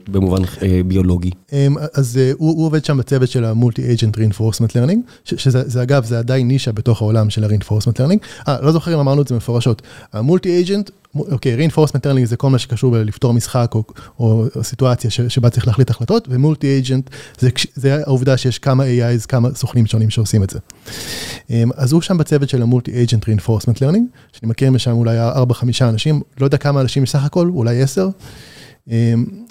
במובן 0.07 0.41
ביולוגי? 0.87 1.31
אז 1.93 2.19
הוא 2.37 2.53
הוא 2.53 2.65
עובד 2.65 2.85
שם 2.85 2.97
בצוות 2.97 3.29
של 3.29 3.45
ה-multi-agent 3.45 4.17
reinforcement 4.17 4.69
learning, 4.69 4.97
שזה 5.25 5.81
אגב, 5.81 6.05
זה 6.05 6.19
עדיין 6.19 6.47
נישה 6.47 6.71
בתוך 6.71 7.01
העולם 7.01 7.29
של 7.29 7.43
ה-reinforcement 7.43 7.97
learning. 7.97 8.47
אה, 8.47 8.61
לא 8.61 8.71
זוכר 8.71 8.93
אם 8.93 8.99
אמרנו 8.99 9.21
את 9.21 9.27
זה 9.27 9.35
מפורשות. 9.35 9.81
ה-multi-agent 10.13 10.91
אוקיי, 11.15 11.67
reinforcement 11.67 12.05
learning 12.05 12.25
זה 12.25 12.37
כל 12.37 12.49
מה 12.49 12.59
שקשור 12.59 12.91
בלפתור 12.91 13.33
משחק 13.33 13.71
או 13.75 13.83
או 14.19 14.45
סיטואציה 14.61 15.09
שבה 15.09 15.49
צריך 15.49 15.67
להחליט 15.67 15.89
החלטות, 15.89 16.27
ומולטי 16.31 16.79
אג'נט 16.79 17.09
זה 17.39 17.49
זה 17.75 17.95
העובדה 17.95 18.37
שיש 18.37 18.59
כמה 18.59 18.83
AIs, 18.83 19.25
כמה 19.27 19.49
סוכנים 19.55 19.85
שונים 19.85 20.09
שעושים 20.09 20.43
את 20.43 20.49
זה. 20.49 20.59
אז 21.75 21.91
הוא 21.93 22.01
שם 22.01 22.17
בצוות 22.17 22.49
של 22.49 22.61
המולטי 22.61 23.03
אג'נט 23.03 23.25
reinforcement 23.29 23.77
learning, 23.77 24.12
שאני 24.33 24.49
מכיר 24.49 24.71
משם 24.71 24.91
אולי 24.91 25.17
4-5 25.19 25.33
אנשים, 25.81 26.21
לא 26.39 26.45
יודע 26.45 26.57
כמה 26.57 26.81
אנשים 26.81 27.03
בסך 27.03 27.23
הכל, 27.23 27.47
אולי 27.47 27.81
10. 27.81 28.09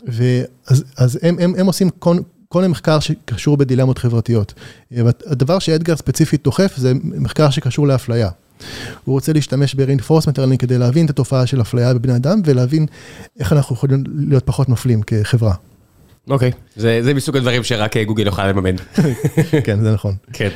ואז 0.07 1.19
הם 1.23 1.37
הם, 1.39 1.55
הם 1.59 1.67
עושים 1.67 1.91
כל 1.91 2.17
כל 2.53 2.65
המחקר 2.65 3.01
שקשור 3.01 3.57
בדילמות 3.57 3.99
חברתיות. 3.99 4.55
הדבר 5.27 5.59
שאדגר 5.59 5.97
ספציפית 5.97 6.45
דוחף 6.45 6.77
זה 6.77 6.93
מחקר 7.05 7.51
שקשור 7.51 7.87
לאפליה. 7.87 8.29
הוא 9.05 9.13
רוצה 9.13 9.33
להשתמש 9.33 9.75
ב-reinforcement 9.75 10.37
learning 10.37 10.57
כדי 10.59 10.79
להבין 10.79 11.05
את 11.05 11.11
התופעה 11.11 11.47
של 11.47 11.61
אפליה 11.61 11.95
בבני 11.95 12.17
אדם 12.17 12.41
ולהבין 12.45 12.87
איך 13.39 13.53
אנחנו 13.53 13.77
יכולים 13.77 14.05
להיות 14.29 14.47
פחות 14.47 14.69
מפלים 14.69 15.03
כחברה. 15.03 15.55
אוקיי, 16.31 16.53
זה 16.77 17.01
זה 17.03 17.15
מסוג 17.15 17.37
הדברים 17.37 17.63
שרק 17.63 17.97
גוגל 17.97 18.27
יוכל 18.27 18.47
לממן. 18.47 18.77
כן, 19.65 19.83
זה 19.83 19.93
נכון. 19.93 20.15
כן. 20.33 20.49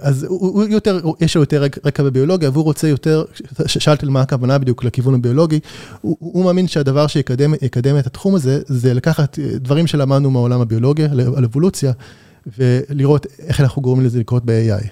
אז 0.00 0.26
הוא 0.28 0.64
יותר, 0.64 1.00
יש 1.20 1.36
לו 1.36 1.42
יותר 1.42 1.62
רקע 1.84 2.02
בביולוגיה 2.02 2.50
והוא 2.50 2.64
רוצה 2.64 2.88
יותר, 2.88 3.24
שאלתי 3.66 4.06
מה 4.06 4.20
הכוונה 4.20 4.58
בדיוק 4.58 4.84
לכיוון 4.84 5.14
הביולוגי, 5.14 5.60
הוא 6.00 6.44
מאמין 6.44 6.68
שהדבר 6.68 7.06
שיקדם 7.06 7.98
את 7.98 8.06
התחום 8.06 8.34
הזה, 8.34 8.60
זה 8.66 8.94
לקחת 8.94 9.38
דברים 9.38 9.86
שלמדנו 9.86 10.30
מהעולם 10.30 10.60
הביולוגיה, 10.60 11.08
על 11.36 11.44
אבולוציה, 11.44 11.92
ולראות 12.58 13.26
איך 13.40 13.60
אנחנו 13.60 13.82
גורמים 13.82 14.06
לזה 14.06 14.20
לקרות 14.20 14.42
ב-AI. 14.44 14.86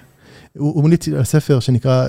הוא 0.57 0.81
המליץ 0.83 1.07
על 1.07 1.23
ספר 1.23 1.59
שנקרא 1.59 2.07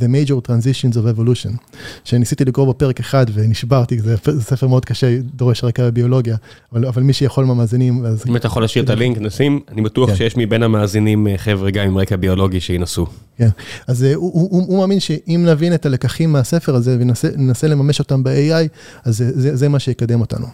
The 0.00 0.28
Major 0.28 0.48
Transitions 0.48 0.94
of 0.94 1.18
Evolution, 1.18 1.76
שניסיתי 2.04 2.44
לקרוא 2.44 2.66
בו 2.66 2.74
פרק 2.74 3.00
אחד 3.00 3.26
ונשברתי, 3.34 3.98
זה 3.98 4.16
ספר 4.40 4.66
מאוד 4.66 4.84
קשה, 4.84 5.18
דורש 5.36 5.64
רקע 5.64 5.86
בביולוגיה, 5.86 6.36
אבל 6.72 6.86
אבל 6.86 7.02
מי 7.02 7.12
שיכול 7.12 7.44
מהמאזינים... 7.44 8.06
אם 8.26 8.36
אתה 8.36 8.46
יכול 8.46 8.62
להשאיר 8.62 8.84
את 8.84 8.90
הלינק, 8.90 9.18
נשים, 9.18 9.60
אני 9.68 9.82
בטוח 9.82 10.14
שיש 10.14 10.36
מבין 10.36 10.62
המאזינים 10.62 11.26
חבר'ה 11.36 11.70
גם 11.70 11.86
עם 11.86 11.98
רקע 11.98 12.16
ביולוגי 12.16 12.60
שינסו. 12.60 13.06
כן, 13.38 13.48
אז 13.86 14.02
הוא 14.02 14.32
הוא, 14.32 14.66
הוא 14.66 14.78
מאמין 14.78 15.00
שאם 15.00 15.44
נבין 15.48 15.74
את 15.74 15.86
הלקחים 15.86 16.32
מהספר 16.32 16.74
הזה 16.74 16.96
וננסה 17.00 17.68
לממש 17.68 17.98
אותם 17.98 18.22
ב-AI, 18.22 18.68
אז 19.04 19.16
זה 19.16 19.56
זה 19.56 19.68
מה 19.68 19.78
שיקדם 19.78 20.20
אותנו. 20.20 20.46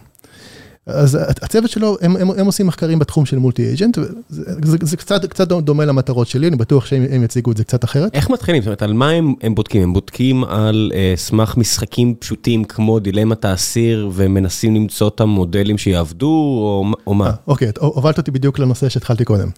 אז 0.87 1.17
הצוות 1.29 1.69
שלו, 1.69 1.97
הם 2.01 2.15
הם, 2.15 2.31
הם 2.31 2.45
עושים 2.45 2.67
מחקרים 2.67 2.99
בתחום 2.99 3.25
של 3.25 3.37
מולטי 3.37 3.73
אג'נט, 3.73 3.97
זה 4.29 4.77
זה 4.81 4.97
קצת 4.97 5.25
קצת 5.25 5.47
דומה 5.47 5.85
למטרות 5.85 6.27
שלי, 6.27 6.47
אני 6.47 6.55
בטוח 6.55 6.85
שהם 6.85 7.23
יציגו 7.23 7.51
את 7.51 7.57
זה 7.57 7.63
קצת 7.63 7.83
אחרת. 7.83 8.15
איך 8.15 8.29
מתחילים? 8.29 8.61
זאת 8.61 8.67
אומרת, 8.67 8.81
על 8.81 8.93
מה 8.93 9.09
הם 9.09 9.33
הם 9.41 9.55
בודקים? 9.55 9.83
הם 9.83 9.93
בודקים 9.93 10.43
על 10.43 10.91
uh, 10.93 11.19
סמך 11.19 11.57
משחקים 11.57 12.15
פשוטים 12.19 12.63
כמו 12.63 12.99
דילמת 12.99 13.45
האסיר, 13.45 14.09
ומנסים 14.13 14.75
למצוא 14.75 15.07
את 15.07 15.21
המודלים 15.21 15.77
שיעבדו, 15.77 16.27
או 16.27 16.85
או 17.07 17.13
מה? 17.13 17.31
אוקיי, 17.47 17.71
הובלת 17.79 18.17
אותי 18.17 18.31
בדיוק 18.31 18.59
לנושא 18.59 18.89
שהתחלתי 18.89 19.25
קודם. 19.25 19.49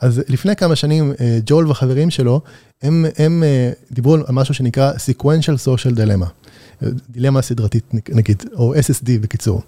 אז 0.00 0.22
לפני 0.28 0.56
כמה 0.56 0.76
שנים, 0.76 1.12
ג'ול 1.46 1.68
והחברים 1.68 2.10
שלו, 2.10 2.40
הם 2.82 3.06
הם 3.18 3.42
דיברו 3.92 4.14
על 4.14 4.22
משהו 4.30 4.54
שנקרא 4.54 4.92
sequential 4.92 5.68
social 5.68 5.96
dilemma, 5.96 6.45
דילמה 7.10 7.42
סדרתית 7.42 7.84
נגיד, 8.08 8.42
או 8.54 8.74
SSD 8.74 9.08
בקיצור. 9.20 9.62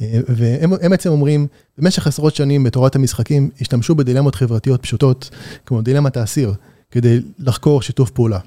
והם 0.00 0.90
בעצם 0.90 1.10
אומרים, 1.10 1.46
במשך 1.78 2.06
עשרות 2.06 2.34
שנים 2.34 2.64
בתורת 2.64 2.96
המשחקים 2.96 3.50
השתמשו 3.60 3.94
בדילמות 3.94 4.34
חברתיות 4.34 4.82
פשוטות, 4.82 5.30
כמו 5.66 5.82
דילמת 5.82 6.16
האסיר, 6.16 6.54
כדי 6.90 7.20
לחקור 7.38 7.82
שיתוף 7.82 8.10
פעולה. 8.10 8.38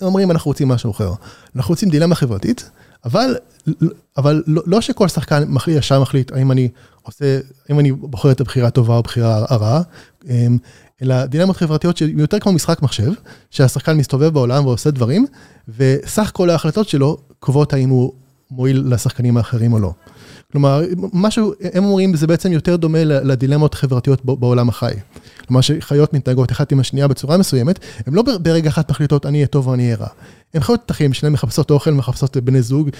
הם 0.00 0.06
אומרים, 0.06 0.30
אנחנו 0.30 0.48
רוצים 0.48 0.68
משהו 0.68 0.90
אחר. 0.90 1.12
אנחנו 1.56 1.72
רוצים 1.72 1.88
דילמה 1.90 2.14
חברתית, 2.14 2.70
אבל, 3.04 3.36
אבל 4.16 4.42
לא, 4.46 4.62
לא 4.66 4.80
שכל 4.80 5.08
שחקן 5.08 5.44
מחליט, 5.48 5.78
ישר 5.78 6.00
מחליט, 6.00 6.32
האם 6.32 6.52
אני 6.52 6.68
עושה, 7.02 7.40
האם 7.68 7.78
אני 7.80 7.92
בוחר 7.92 8.30
את 8.30 8.40
הבחירה 8.40 8.68
הטובה 8.68 8.94
או 8.94 8.98
הבחירה 8.98 9.44
הרעה, 9.48 9.82
אלא 11.02 11.26
דילמות 11.26 11.56
חברתיות 11.56 11.96
שיותר 11.96 12.38
כמו 12.38 12.52
משחק 12.52 12.82
מחשב, 12.82 13.12
שהשחקן 13.50 13.96
מסתובב 13.96 14.28
בעולם 14.28 14.66
ועושה 14.66 14.90
דברים, 14.90 15.26
וסך 15.76 16.30
כל 16.34 16.50
ההחלטות 16.50 16.88
שלו 16.88 17.16
קובעות 17.40 17.72
האם 17.72 17.88
הוא 17.88 18.12
מועיל 18.50 18.84
לשחקנים 18.86 19.36
האחרים 19.36 19.72
או 19.72 19.78
לא. 19.78 19.92
כלומר, 20.52 20.82
משהו, 21.12 21.52
הם 21.72 21.84
אומרים, 21.84 22.16
זה 22.16 22.26
בעצם 22.26 22.52
יותר 22.52 22.76
דומה 22.76 23.04
לדילמות 23.04 23.74
חברתיות 23.74 24.24
בעולם 24.24 24.68
החי. 24.68 24.92
כלומר, 25.46 25.60
שחיות 25.60 26.14
מתנהגות 26.14 26.52
אחת 26.52 26.72
עם 26.72 26.80
השנייה 26.80 27.08
בצורה 27.08 27.36
מסוימת, 27.36 27.78
הן 28.06 28.14
לא 28.14 28.22
ברגע 28.42 28.70
אחת 28.70 28.90
מחליטות 28.90 29.26
אני 29.26 29.38
אהיה 29.38 29.46
טוב 29.46 29.66
או 29.66 29.74
אני 29.74 29.84
אהיה 29.84 29.96
רע. 29.96 30.06
הן 30.54 30.60
חיות 30.60 30.80
את 30.86 30.90
החיים 30.90 31.12
שלהן, 31.12 31.32
מחפשות 31.32 31.70
אוכל, 31.70 31.90
מחפשות 31.90 32.36
בני 32.36 32.62
זוג, 32.62 32.90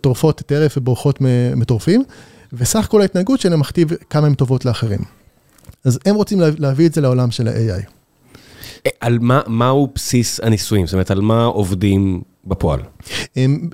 טורפות 0.00 0.42
טרף 0.46 0.74
ובורחות 0.76 1.18
מטורפים, 1.56 2.04
וסך 2.52 2.86
כל 2.90 3.00
ההתנהגות 3.00 3.40
שלהן 3.40 3.58
מכתיב 3.58 3.88
כמה 4.10 4.26
הן 4.26 4.34
טובות 4.34 4.64
לאחרים. 4.64 5.00
אז 5.86 5.98
הם 6.06 6.14
רוצים 6.14 6.40
להביא 6.58 6.86
את 6.86 6.94
זה 6.94 7.00
לעולם 7.00 7.30
של 7.30 7.48
ה-AI. 7.48 7.82
על 9.00 9.18
מה, 9.18 9.40
מהו 9.46 9.88
בסיס 9.94 10.40
הניסויים? 10.40 10.86
זאת 10.86 10.92
אומרת, 10.92 11.10
על 11.10 11.20
מה 11.20 11.44
עובדים 11.44 12.22
בפועל? 12.44 12.80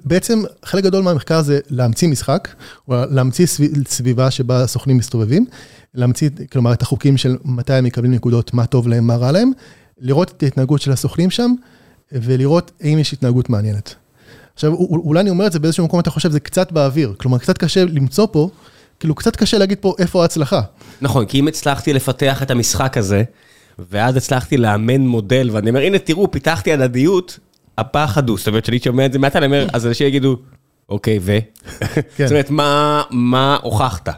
בעצם 0.04 0.42
חלק 0.64 0.84
גדול 0.84 1.02
מהמחקר 1.02 1.42
זה 1.42 1.60
להמציא 1.70 2.08
משחק, 2.08 2.48
או 2.88 2.94
להמציא 3.10 3.46
סביבה 3.86 4.30
שבה 4.30 4.62
הסוכנים 4.62 4.96
מסתובבים, 4.96 5.46
להמציא, 5.94 6.30
כלומר, 6.52 6.72
את 6.72 6.82
החוקים 6.82 7.16
של 7.16 7.36
מתי 7.44 7.72
הם 7.72 7.84
מקבלים 7.84 8.12
נקודות, 8.12 8.54
מה 8.54 8.66
טוב 8.66 8.88
להם, 8.88 9.06
מה 9.06 9.16
רע 9.16 9.32
להם, 9.32 9.50
לראות 10.00 10.30
את 10.36 10.42
ההתנהגות 10.42 10.80
של 10.80 10.92
הסוכנים 10.92 11.30
שם, 11.30 11.54
ולראות 12.12 12.70
האם 12.80 12.98
יש 12.98 13.12
התנהגות 13.12 13.50
מעניינת. 13.50 13.94
עכשיו, 14.54 14.74
אולי 14.74 15.20
אני 15.20 15.30
אומר 15.30 15.46
את 15.46 15.52
זה 15.52 15.58
באיזשהו 15.58 15.84
מקום, 15.84 16.00
אתה 16.00 16.10
חושב, 16.10 16.30
זה 16.30 16.40
קצת 16.40 16.72
באוויר, 16.72 17.14
כלומר, 17.16 17.38
קצת 17.38 17.58
קשה 17.58 17.84
למצוא 17.84 18.26
פה, 18.32 18.48
כאילו, 19.02 19.14
קצת 19.14 19.36
קשה 19.36 19.58
להגיד 19.58 19.78
פה 19.80 19.94
איפה 19.98 20.22
ההצלחה. 20.22 20.60
נכון, 21.00 21.26
כי 21.26 21.40
אם 21.40 21.48
הצלחתי 21.48 21.92
לפתח 21.92 22.42
את 22.42 22.50
המשחק 22.50 22.96
הזה, 22.96 23.22
ואז 23.90 24.16
הצלחתי 24.16 24.56
לאמן 24.56 25.00
מודל, 25.00 25.50
ואני 25.52 25.70
אומר, 25.70 25.80
הנה, 25.80 25.98
תראו, 25.98 26.30
פיתחתי 26.30 26.72
הדדיות, 26.72 27.38
הפחד 27.78 28.28
הוא, 28.28 28.38
זאת 28.38 28.48
אומרת, 28.48 28.64
שאני 28.64 28.78
שומע 28.78 29.06
את 29.06 29.12
זה 29.12 29.18
מעט, 29.18 29.36
אני 29.36 29.46
אומר, 29.46 29.66
אז 29.72 29.86
אנשים 29.86 30.06
יגידו, 30.06 30.36
אוקיי, 30.88 31.18
ו? 31.22 31.38
כן. 32.16 32.26
זאת 32.26 32.30
אומרת, 32.30 32.50
מה, 32.50 33.02
מה 33.10 33.58
הוכחת? 33.62 34.08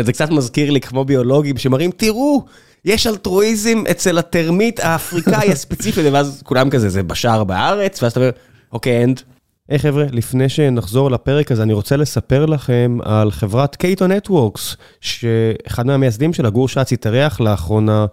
זה 0.00 0.12
קצת 0.12 0.30
מזכיר 0.30 0.70
לי 0.70 0.80
כמו 0.80 1.04
ביולוגים 1.04 1.58
שמראים, 1.58 1.90
תראו, 1.90 2.44
יש 2.84 3.06
אלטרואיזם 3.06 3.82
אצל 3.90 4.18
הטרמית 4.18 4.80
האפריקאי 4.80 5.52
הספציפי, 5.52 6.00
ואז 6.12 6.42
כולם 6.44 6.70
כזה, 6.70 6.88
זה 6.88 7.02
בשער 7.02 7.44
בארץ, 7.44 8.02
ואז 8.02 8.12
אתה 8.12 8.20
אומר, 8.20 8.30
אוקיי, 8.72 9.04
and. 9.04 9.20
היי 9.68 9.78
חבר'ה, 9.78 10.04
לפני 10.12 10.48
שנחזור 10.48 11.10
לפרק 11.10 11.52
הזה, 11.52 11.62
אני 11.62 11.72
רוצה 11.72 11.96
לספר 11.96 12.46
לכם 12.46 12.98
על 13.02 13.30
חברת 13.30 13.76
Cato 13.76 14.06
Networks, 14.06 14.76
שאחד 15.00 15.86
מהמייסדים 15.86 16.32
שלה, 16.32 16.50
גור 16.50 16.68
שץ, 16.68 16.92
התארח 16.92 17.40
לאחרונה 17.40 18.06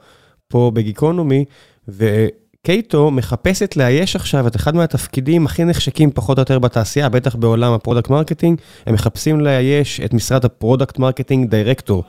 פה 0.48 0.72
בגיקונומי, 0.74 1.46
ו 1.88 2.12
Cato 2.12 3.12
מחפשת 3.12 3.78
לאייש 3.78 4.16
עכשיו 4.16 4.48
את 4.48 4.56
אחד 4.56 4.76
מהתפקידים 4.76 5.46
הכי 5.46 5.64
נחשקים 5.64 6.12
פחות 6.12 6.38
או 6.38 6.42
יותר 6.42 6.60
בתעשייה, 6.60 7.10
בטח 7.10 7.36
בעולם 7.36 7.74
ה 7.74 7.78
product 7.78 8.10
marketing, 8.10 8.62
הם 8.86 8.94
מחפשים 8.94 9.42
לאייש 9.42 10.00
את 10.00 10.14
משרת 10.14 10.46
ה 10.46 10.52
product 10.53 11.00
marketing 11.00 11.50
director. 11.50 12.04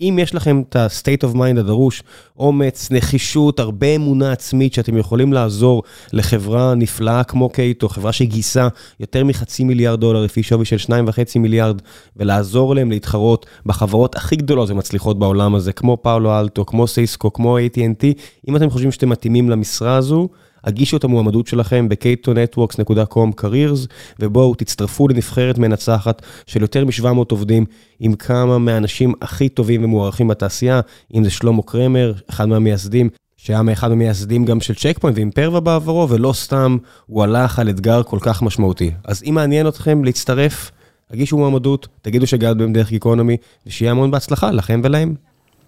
אם 0.00 0.18
יש 0.22 0.34
לכם 0.34 0.62
את 0.68 0.76
ה-state 0.76 1.24
of 1.24 1.34
mind 1.34 1.60
הדרוש, 1.60 2.02
אומץ, 2.38 2.90
נחישות, 2.90 3.60
הרבה 3.60 3.86
אמונה 3.86 4.32
עצמית 4.32 4.74
שאתם 4.74 4.96
יכולים 4.96 5.32
לעזור 5.32 5.82
לחברה 6.12 6.74
נפלאה 6.74 7.24
כמו 7.24 7.48
קייטו, 7.48 7.88
חברה 7.88 8.12
שגייסה 8.12 8.68
יותר 9.00 9.24
מחצי 9.24 9.64
מיליארד 9.64 10.00
דולר 10.00 10.24
לפי 10.24 10.42
שווי 10.42 10.64
של 10.64 10.78
שניים 10.78 11.04
וחצי 11.08 11.38
מיליארד, 11.38 11.82
ולעזור 12.16 12.74
להם 12.74 12.90
להתחרות 12.90 13.46
בחברות 13.66 14.16
הכי 14.16 14.36
גדולות 14.36 14.70
ומצליחות 14.70 15.18
בעולם 15.18 15.54
הזה, 15.54 15.72
כמו 15.72 15.96
פאולו 16.02 16.38
אלטו, 16.40 16.66
כמו 16.66 16.86
סיסקו, 16.86 17.32
כמו 17.32 17.58
AT&T, 17.58 18.04
אם 18.48 18.56
אתם 18.56 18.70
חושבים 18.70 18.92
שאתם 18.92 19.08
מתאימים 19.08 19.50
למשרה 19.50 19.96
הזו, 19.96 20.28
הגישו 20.66 20.96
את 20.96 21.04
המועמדות 21.04 21.46
שלכם 21.46 21.88
ב-katonetworks.com 21.88 23.40
careers, 23.40 23.86
ובואו 24.20 24.54
תצטרפו 24.54 25.08
לנבחרת 25.08 25.58
מנצחת 25.58 26.22
של 26.46 26.62
יותר 26.62 26.84
מ-700 26.84 27.24
עובדים, 27.30 27.64
עם 28.00 28.14
כמה 28.14 28.58
מהאנשים 28.58 29.12
הכי 29.22 29.48
טובים 29.48 29.84
ומוערכים 29.84 30.28
בתעשייה, 30.28 30.80
אם 31.14 31.24
זה 31.24 31.30
שלמה 31.30 31.62
קרמר, 31.62 32.12
אחד 32.30 32.48
מהמייסדים, 32.48 33.08
שהיה 33.36 33.62
מאחד 33.62 33.90
המייסדים 33.90 34.44
גם 34.44 34.60
של 34.60 34.74
Check 34.74 34.98
Point 35.00 35.16
ו 35.18 35.30
Imperva 35.30 35.60
בעברו, 35.60 36.08
ולא 36.08 36.32
סתם 36.32 36.76
הוא 37.06 37.22
הלך 37.22 37.58
על 37.58 37.70
אתגר 37.70 38.02
כל 38.02 38.18
כך 38.20 38.42
משמעותי. 38.42 38.90
אז 39.04 39.22
אם 39.22 39.34
מעניין 39.34 39.68
אתכם 39.68 40.04
להצטרף, 40.04 40.70
הגישו 41.10 41.38
מועמדות, 41.38 41.88
תגידו 42.02 42.26
שהגעתם 42.26 42.72
דרך 42.72 42.90
גיקונומי, 42.90 43.36
ושיהיה 43.66 43.90
המון 43.90 44.10
בהצלחה 44.10 44.50
לכם 44.50 44.80
ולהם. 44.84 45.14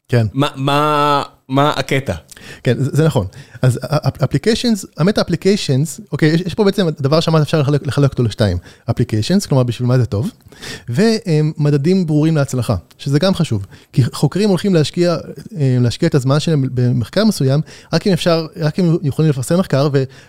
כן. 0.09 0.27
מה, 0.35 1.23
מה, 1.49 1.71
הקטע? 1.71 2.15
כן, 2.63 2.77
זה, 2.79 2.91
זה 2.93 3.07
נכון. 3.07 3.27
אז 3.63 3.81
applications, 4.25 4.87
האמת 4.97 5.19
ה 5.19 5.25
applications, 5.25 6.01
אוקיי, 6.13 6.29
יש, 6.29 6.41
יש 6.41 6.55
פה 6.55 6.65
בעצם 6.65 6.89
דבר 7.01 7.21
שאמרת 7.21 7.43
אפשר 7.43 7.61
לחלק, 7.61 7.87
לחלק 7.87 8.11
אותו 8.11 8.23
לשתיים. 8.23 8.59
applications, 8.91 9.47
כלומר 9.47 9.63
בשביל 9.63 9.89
מה 9.89 9.99
זה 9.99 10.07
טוב, 10.07 10.31
ומדדים 10.89 12.07
ברורים 12.07 12.37
להצלחה, 12.37 12.77
שזה 12.99 13.19
גם 13.19 13.35
חשוב. 13.35 13.67
כי 13.93 14.03
חוקרים 14.13 14.49
הולכים 14.49 14.75
להשקיע, 14.75 15.17
להשקיע 15.53 16.09
את 16.09 16.15
הזמן 16.15 16.41
שלהם 16.41 16.65
במחקר 16.75 17.25
מסוים, 17.25 17.61
רק 17.93 18.07
אם 18.07 18.13
אפשר, 18.13 18.47
רק 18.57 18.79
אם 18.79 18.97
יכולים 19.03 19.31
לפרסם 19.31 19.59
מחקר 19.59 19.89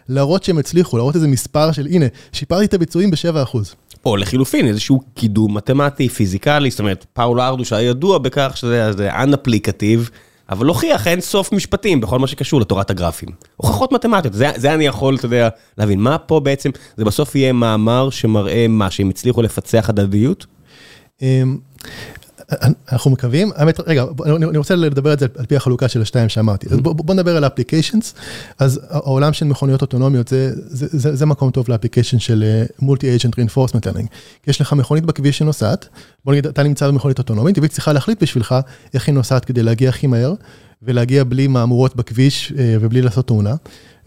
ולהראות 0.10 0.44
שהם 0.44 0.58
הצליחו, 0.58 0.98
להראות 0.98 1.16
איזה 1.16 1.28
מספר 1.28 1.72
של 1.72 1.88
הנה, 1.88 2.06
שיפרתי 2.32 2.66
את 2.66 2.74
הביצועים 2.74 3.12
ב-7%. 3.12 3.58
או 4.06 4.18
לחילופין, 4.18 4.68
איזשהו 4.68 5.02
קידום 5.14 5.58
מתמטי, 5.58 6.10
פיזיקלי, 6.10 6.72
זאת 6.72 6.80
אומרת, 6.80 7.06
פאול 7.14 7.42
ארדוש 7.42 7.74
היה 7.74 7.90
ידוע 7.90 8.18
בכך 8.18 8.52
שזה 8.56 9.14
אנפליקטיב, 9.14 10.10
אבל 10.50 10.66
הוכיח 10.66 11.08
אין 11.08 11.22
סוף 11.22 11.52
משפטים 11.52 12.02
בכל 12.02 12.20
מה 12.20 12.28
שקשור 12.28 12.62
לתורת 12.62 12.90
הגרפים. 12.90 13.30
הוכחות 13.56 13.92
מתמטיות, 13.92 14.34
זה, 14.34 14.52
זה 14.56 14.74
אני 14.74 14.86
יכול, 14.86 15.16
אתה 15.16 15.26
יודע, 15.26 15.50
להבין. 15.78 16.00
מה 16.00 16.18
פה 16.18 16.40
בעצם, 16.40 16.70
זה 16.98 17.06
בסוף 17.06 17.36
יהיה 17.36 17.54
מאמר 17.54 18.10
שמראה 18.10 18.66
מה, 18.70 18.92
שהם 18.92 19.10
הצליחו 19.10 19.42
לפצח 19.42 19.90
הדדיות? 19.90 20.46
אנחנו 22.92 23.12
מקווים, 23.12 23.52
האמת, 23.56 23.80
רגע, 23.88 24.06
אני 24.26 24.58
רוצה 24.58 24.76
לדבר 24.76 25.12
על 25.12 25.20
זה 25.20 25.26
על 25.38 25.46
פי 25.46 25.56
החלוקה 25.56 25.88
של 25.88 26.02
השתיים 26.02 26.30
שאמרתי. 26.30 26.68
אז 26.72 26.78
בוא, 26.78 26.94
בוא 26.94 27.16
נדבר 27.16 27.38
על 27.38 27.46
applications, 27.46 28.14
אז 28.60 28.80
העולם 28.90 29.34
של 29.34 29.46
מכוניות 29.46 29.82
אוטונומיות 29.82 30.28
זה, 30.28 30.52
זה, 30.56 30.88
זה, 30.92 31.16
זה 31.16 31.26
מקום 31.26 31.52
טוב 31.52 31.66
ל 31.70 31.74
application 31.74 32.20
של 32.20 32.64
multi-agent 32.80 33.38
reinforcement 33.38 33.88
learning. 33.88 34.08
יש 34.48 34.62
לך 34.62 34.74
מכונית 34.74 35.06
בכביש 35.06 35.38
שנוסעת, 35.38 35.88
בוא 36.26 36.34
נגיד, 36.34 36.48
אתה 36.48 36.64
נמצא 36.64 36.88
במכונית 36.88 37.18
אוטונומית, 37.18 37.58
והיא 37.58 37.70
צריכה 37.70 37.94
להחליט 37.94 38.24
בשבילך 38.24 38.56
איך 38.94 39.08
היא 39.08 39.16
נוסעת 39.16 39.46
כדי 39.46 39.64
להגיע 39.64 39.90
הכי 39.90 40.08
מהר, 40.08 40.34
ולהגיע 40.84 41.24
בלי 41.24 41.48
מהמורות 41.48 41.96
בכביש 41.96 42.54
ובלי 42.56 43.02
לעשות 43.02 43.28
תאונה. 43.28 43.56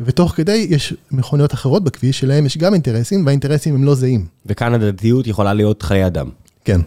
ותוך 0.01 0.33
כדי 0.37 0.67
יש 0.71 0.95
מכוניות 1.11 1.55
אחרות 1.55 1.85
בכביש 1.85 2.19
שלהם 2.19 2.47
יש 2.47 2.59
גם 2.59 2.75
אינטרסים, 2.75 3.27
והאינטרסים 3.27 3.75
הם 3.75 3.85
לא 3.85 3.95
זהים. 3.95 4.27
וכאן 4.47 4.75
הדדיות 4.75 5.27
יכולה 5.27 5.55
להיות 5.55 5.83
חיי 5.83 6.07
אדם. 6.07 6.29
כן. 6.65 6.81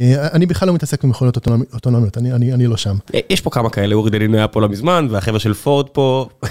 אני 0.00 0.46
בכלל 0.46 0.68
לא 0.68 0.74
מתעסק 0.74 1.04
במכונות 1.04 1.36
אוטונומיות, 1.74 2.18
אני, 2.18 2.32
אני, 2.32 2.52
אני 2.52 2.66
לא 2.66 2.76
שם. 2.76 2.96
יש 3.30 3.40
פה 3.40 3.50
כמה 3.50 3.70
כאלה, 3.70 3.94
אורי 3.94 4.10
דנינו 4.10 4.36
היה 4.36 4.48
פה 4.48 4.60
לא 4.60 4.68
מזמן, 4.68 5.06
והחבר'ה 5.10 5.38
של 5.38 5.54
פורד 5.54 5.88
פה, 5.88 6.28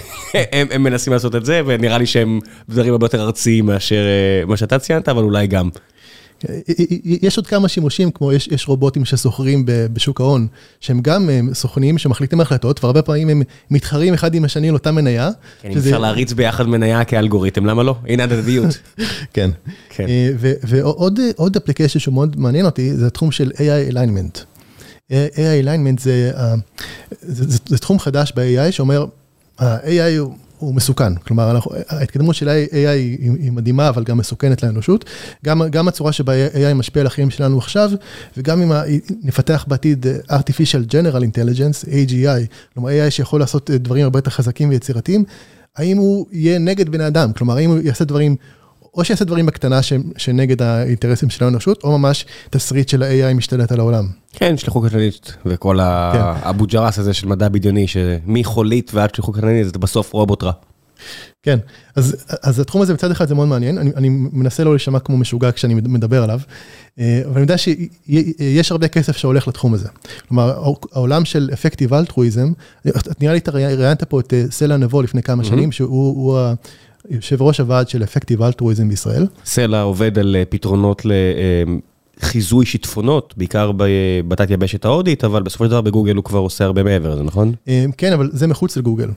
הם, 0.52 0.68
הם 0.72 0.84
מנסים 0.84 1.14
לעשות 1.14 1.36
את 1.36 1.46
זה, 1.46 1.62
ונראה 1.66 1.98
לי 1.98 2.06
שהם 2.06 2.40
דברים 2.70 2.92
הרבה 2.92 3.06
יותר 3.06 3.22
ארציים 3.22 3.66
מאשר 3.66 4.04
מה 4.48 4.58
שאתה 4.58 4.80
ציינת, 4.80 5.10
אבל 5.10 5.24
אולי 5.24 5.48
גם. 5.48 5.70
יש 7.06 7.38
עוד 7.38 7.48
כמה 7.48 7.68
שימושים, 7.68 8.12
כמו 8.12 8.34
יש, 8.34 8.48
יש 8.48 8.68
רובוטים 8.68 9.06
שסוחרים 9.06 9.64
בשוק 9.68 10.22
ההון, 10.22 10.48
שהם 10.80 11.02
גם 11.02 11.30
סוכנים 11.54 11.98
שמחליטים 11.98 12.42
החלטות, 12.42 12.84
והרבה 12.84 13.02
פעמים 13.02 13.30
הם 13.30 13.42
מתחרים 13.72 14.14
אחד 14.14 14.36
עם 14.36 14.46
השני 14.46 14.70
על 14.70 14.74
אותה 14.74 14.92
מניה. 14.92 15.30
כן, 15.62 15.72
שזה... 15.74 15.90
אפשר 15.90 16.00
להריץ 16.00 16.34
ביחד 16.34 16.68
מניה 16.68 17.04
כאלגוריתם, 17.04 17.66
למה 17.66 17.84
לא? 17.84 17.96
הנה 18.08 18.24
הדדיות. 18.24 18.78
כן. 19.34 19.50
כן. 19.90 20.06
ועוד 20.38 21.56
אפליקציה 21.58 22.02
שמאוד 22.02 22.40
מעניין 22.40 22.66
אותי, 22.66 22.94
זה 22.94 23.08
התחום 23.08 23.32
של 23.32 23.52
AI 23.56 23.94
alignment. 23.94 24.40
AI 25.12 25.66
alignment 25.66 26.02
זה, 26.02 26.32
זה, 27.22 27.50
זה, 27.50 27.58
זה 27.66 27.78
תחום 27.78 28.00
חדש 28.00 28.34
ב-AI 28.36 28.72
שאומר, 28.72 29.06
ה-AI 29.60 30.20
הוא... 30.20 30.34
הוא 30.64 30.76
מסוכן, 30.76 31.16
כלומר 31.16 31.52
אנחנו, 31.52 31.72
ההתקדמות 31.90 32.36
של 32.36 32.48
AI 32.50 32.74
היא, 32.74 33.32
היא 33.40 33.52
מדהימה 33.52 33.90
אבל 33.90 34.04
גם 34.04 34.18
מסוכנת 34.18 34.64
לאנושות, 34.64 35.06
גם, 35.46 35.62
גם 35.70 35.88
הצורה 35.88 36.12
שבה 36.12 36.34
AI 36.48 36.74
משפיע 36.74 37.02
על 37.02 37.08
החיים 37.08 37.30
שלנו 37.30 37.58
עכשיו 37.58 37.92
וגם 38.38 38.62
אם 38.62 38.72
נפתח 39.24 39.66
בעתיד 39.68 40.06
artificial 40.30 40.90
general 40.90 41.22
intelligence, 41.22 41.88
AGI, 41.88 42.48
כלומר 42.74 42.90
AI 42.90 43.10
שיכול 43.12 43.40
לעשות 43.40 43.72
דברים 43.72 44.04
הרבה 44.04 44.20
יותר 44.20 44.32
חזקים 44.32 44.70
ויצירתיים, 44.70 45.24
האם 45.76 45.98
הוא 45.98 46.26
יהיה 46.32 46.60
נגד 46.60 46.90
בני 46.90 47.08
אדם, 47.08 47.34
כלומר 47.34 47.58
האם 47.58 47.70
הוא 47.70 47.80
יעשה 47.84 48.06
דברים, 48.06 48.36
או 48.96 49.06
שיעשה 49.06 49.26
דברים 49.26 49.46
בקטנה 49.46 49.80
שנגד 50.18 50.62
האינטרסים 50.62 51.30
של 51.30 51.46
האנושות, 51.46 51.84
או 51.84 51.98
ממש 51.98 52.26
תסריט 52.50 52.90
של 52.90 53.04
ה-AI 53.04 53.34
משתלט 53.34 53.72
על 53.72 53.80
העולם. 53.80 54.08
כן, 54.34 54.58
שליחו 54.58 54.82
קטלנית 54.82 55.36
וכל 55.46 55.78
כן. 56.14 56.20
האבו 56.22 56.66
ג'רס 56.66 57.00
הזה 57.00 57.14
של 57.14 57.28
מדע 57.28 57.50
בדיוני, 57.50 57.88
שמחולית 57.88 58.92
ועד 58.94 59.16
שליחו 59.16 59.32
קטלנית 59.32 59.66
זה 59.66 59.80
בסוף 59.80 60.14
רובוט 60.14 60.44
רע. 60.44 60.52
כן, 61.44 61.60
אז, 61.96 62.26
אז 62.44 62.60
התחום 62.60 62.82
הזה 62.82 62.94
מצד 62.94 63.12
אחד 63.12 63.28
זה 63.28 63.36
מאוד 63.36 63.48
מעניין, 63.48 63.78
אני, 63.78 63.92
אני 63.96 64.10
מנסה 64.10 64.64
לא 64.64 64.72
להישמע 64.72 65.00
כמו 65.00 65.18
משוגע 65.18 65.52
כשאני 65.52 65.74
מדבר 65.74 66.24
עליו, 66.24 66.40
אבל 66.98 67.32
אני 67.34 67.42
יודע 67.42 67.58
שיש 67.58 68.72
הרבה 68.72 68.88
כסף 68.88 69.18
שהולך 69.18 69.48
לתחום 69.48 69.74
הזה. 69.74 69.88
כלומר, 70.28 70.74
העולם 70.92 71.26
של 71.26 71.50
אפקטיב 71.54 71.94
אלטרואיזם, 71.94 72.52
נראה 73.22 73.34
לי 73.34 73.40
אתה 73.40 73.52
ראיינת 73.52 74.04
פה 74.04 74.20
את 74.20 74.34
סלע 74.50 74.78
נבו 74.78 75.02
לפני 75.02 75.24
כמה 75.24 75.44
שנים, 75.44 75.72
שהוא 75.72 76.40
יושב 77.10 77.42
ראש 77.42 77.60
הוועד 77.60 77.90
של 77.90 78.04
אפקטיב 78.04 78.42
אלטרואיזם 78.42 78.90
בישראל. 78.90 79.28
סלע 79.46 79.82
עובד 79.82 80.20
על 80.20 80.36
פתרונות 80.50 81.02
לחיזוי 82.20 82.66
שיטפונות, 82.66 83.34
בעיקר 83.38 83.72
בתת 84.28 84.50
יבשת 84.50 84.86
ההודית, 84.86 85.24
אבל 85.24 85.44
בסופו 85.44 85.66
של 85.66 85.70
דבר 85.72 85.82
בגוגל 85.82 86.16
הוא 86.16 86.24
כבר 86.24 86.40
עושה 86.40 86.66
הרבה 86.66 86.84
מעבר 86.84 87.14
לזה, 87.14 87.24
נכון? 87.24 87.54
כן, 87.98 88.14
אבל 88.14 88.30
זה 88.34 88.48
מחוץ 88.48 88.78
לגוגל. 88.78 89.10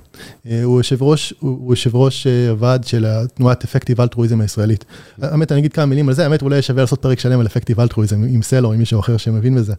הוא 0.65 0.81
יושב 0.81 1.03
ראש, 1.03 1.35
הוא 1.39 1.73
יושב 1.73 1.97
ראש 1.97 2.27
הוועד 2.27 2.85
של 2.85 3.05
התנועת 3.07 3.65
אפקטיב 3.65 4.01
אלטרואיזם 4.01 4.41
הישראלית. 4.41 4.85
האמת, 5.23 5.53
אני 5.53 5.61
אגיד 5.61 5.73
כמה 5.73 5.87
מילים 5.87 6.09
על 6.09 6.15
זה, 6.15 6.25
האמת 6.25 6.43
אולי 6.43 6.63
שווה 6.63 6.83
לעשות 6.83 7.03
פרק 7.03 7.19
שלם 7.19 7.41
על 7.41 7.47
אפקטיב 7.47 7.81
אלטרואיזם 7.81 8.23
עם 8.23 8.43
סלע 8.43 8.69
או 8.69 8.73
עם 8.73 8.79
מישהו 8.79 9.01
אחר 9.01 9.17
שמבין 9.17 9.55
בזה. 9.55 9.75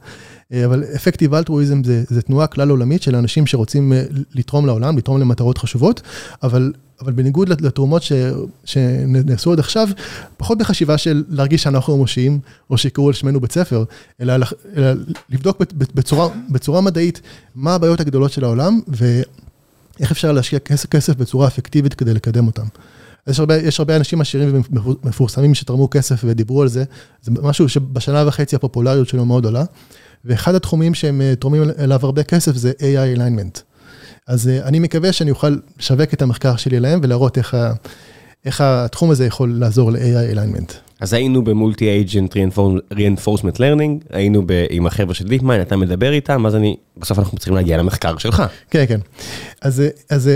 אבל 0.65 0.83
אפקטיב 0.95 1.33
אלטרואיזם 1.33 1.83
זה, 1.83 2.03
זה 2.07 2.21
תנועה 2.21 2.47
כלל 2.47 2.69
עולמית 2.69 3.01
של 3.01 3.15
אנשים 3.15 3.47
שרוצים 3.47 3.93
לתרום 4.35 4.65
לעולם, 4.65 4.97
לתרום 4.97 5.19
למטרות 5.19 5.57
חשובות, 5.57 6.01
אבל 6.43 6.71
אבל 7.01 7.11
בניגוד 7.13 7.49
לתרומות 7.61 8.03
שנעשו 8.65 9.51
עד 9.51 9.59
עכשיו, 9.59 9.87
פחות 10.37 10.57
בחשיבה 10.57 10.97
של 10.97 11.23
להרגיש 11.29 11.63
שאנחנו 11.63 11.93
המושיעים, 11.93 12.39
או 12.69 12.77
שיקראו 12.77 13.07
על 13.07 13.13
שמנו 13.13 13.39
בית 13.39 13.51
ספר, 13.51 13.83
אלא, 14.21 14.33
אלא 14.75 14.87
לבדוק 15.29 15.61
בצורה, 15.95 16.27
בצורה 16.49 16.81
מדעית 16.81 17.21
מה 17.55 17.75
הבעיות 17.75 17.99
הגדולות 17.99 18.31
של 18.31 18.43
העולם, 18.43 18.79
ואיך 18.87 20.11
אפשר 20.11 20.31
להשקיע 20.31 20.59
כסף, 20.59 20.89
כסף 20.89 21.15
בצורה 21.15 21.47
אפקטיבית 21.47 21.93
כדי 21.93 22.13
לקדם 22.13 22.47
אותם. 22.47 22.65
יש 23.27 23.39
הרבה, 23.39 23.57
יש 23.57 23.79
הרבה 23.79 23.95
אנשים 23.95 24.21
עשירים 24.21 24.61
ומפורסמים 24.71 25.55
שתרמו 25.55 25.89
כסף 25.89 26.21
ודיברו 26.25 26.61
על 26.61 26.67
זה, 26.67 26.83
זה 27.21 27.31
משהו 27.41 27.69
שבשנה 27.69 28.27
וחצי 28.27 28.55
הפופולריות 28.55 29.07
שלו 29.07 29.25
מאוד 29.25 29.45
עולה, 29.45 29.63
ואחד 30.25 30.55
התחומים 30.55 30.93
שהם 30.93 31.21
תורמים 31.39 31.63
אליו 31.79 31.99
הרבה 32.03 32.23
כסף 32.23 32.55
זה 32.55 32.71
AI 32.79 33.17
alignment. 33.17 33.66
אז 34.27 34.47
אני 34.63 34.79
מקווה 34.79 35.11
שאני 35.13 35.31
אוכל 35.31 35.57
לשווק 35.79 36.13
את 36.13 36.21
המחקר 36.21 36.55
שלי 36.55 36.79
להם 36.79 36.99
ולהראות 37.03 37.37
איך, 37.37 37.57
איך 38.45 38.61
התחום 38.61 39.11
הזה 39.11 39.25
יכול 39.25 39.53
לעזור 39.59 39.91
ל-AI 39.91 40.35
alignment. 40.35 40.73
אז 40.99 41.13
היינו 41.13 41.43
במולטי 41.43 41.85
אייג'נט 41.85 42.37
reinforcement 42.93 43.57
learning, 43.57 44.05
היינו 44.09 44.43
עם 44.69 44.87
החבר'ה 44.87 45.13
של 45.13 45.25
DeepMind, 45.25 45.61
אתה 45.61 45.77
מדבר 45.77 46.11
איתם, 46.11 46.45
אז 46.45 46.55
אני, 46.55 46.75
בסוף 46.97 47.19
אנחנו 47.19 47.37
צריכים 47.37 47.55
להגיע 47.55 47.77
למחקר 47.77 48.17
שלך. 48.17 48.43
כן, 48.71 48.85
כן. 48.87 48.99
אז, 49.61 49.83
אז 50.09 50.29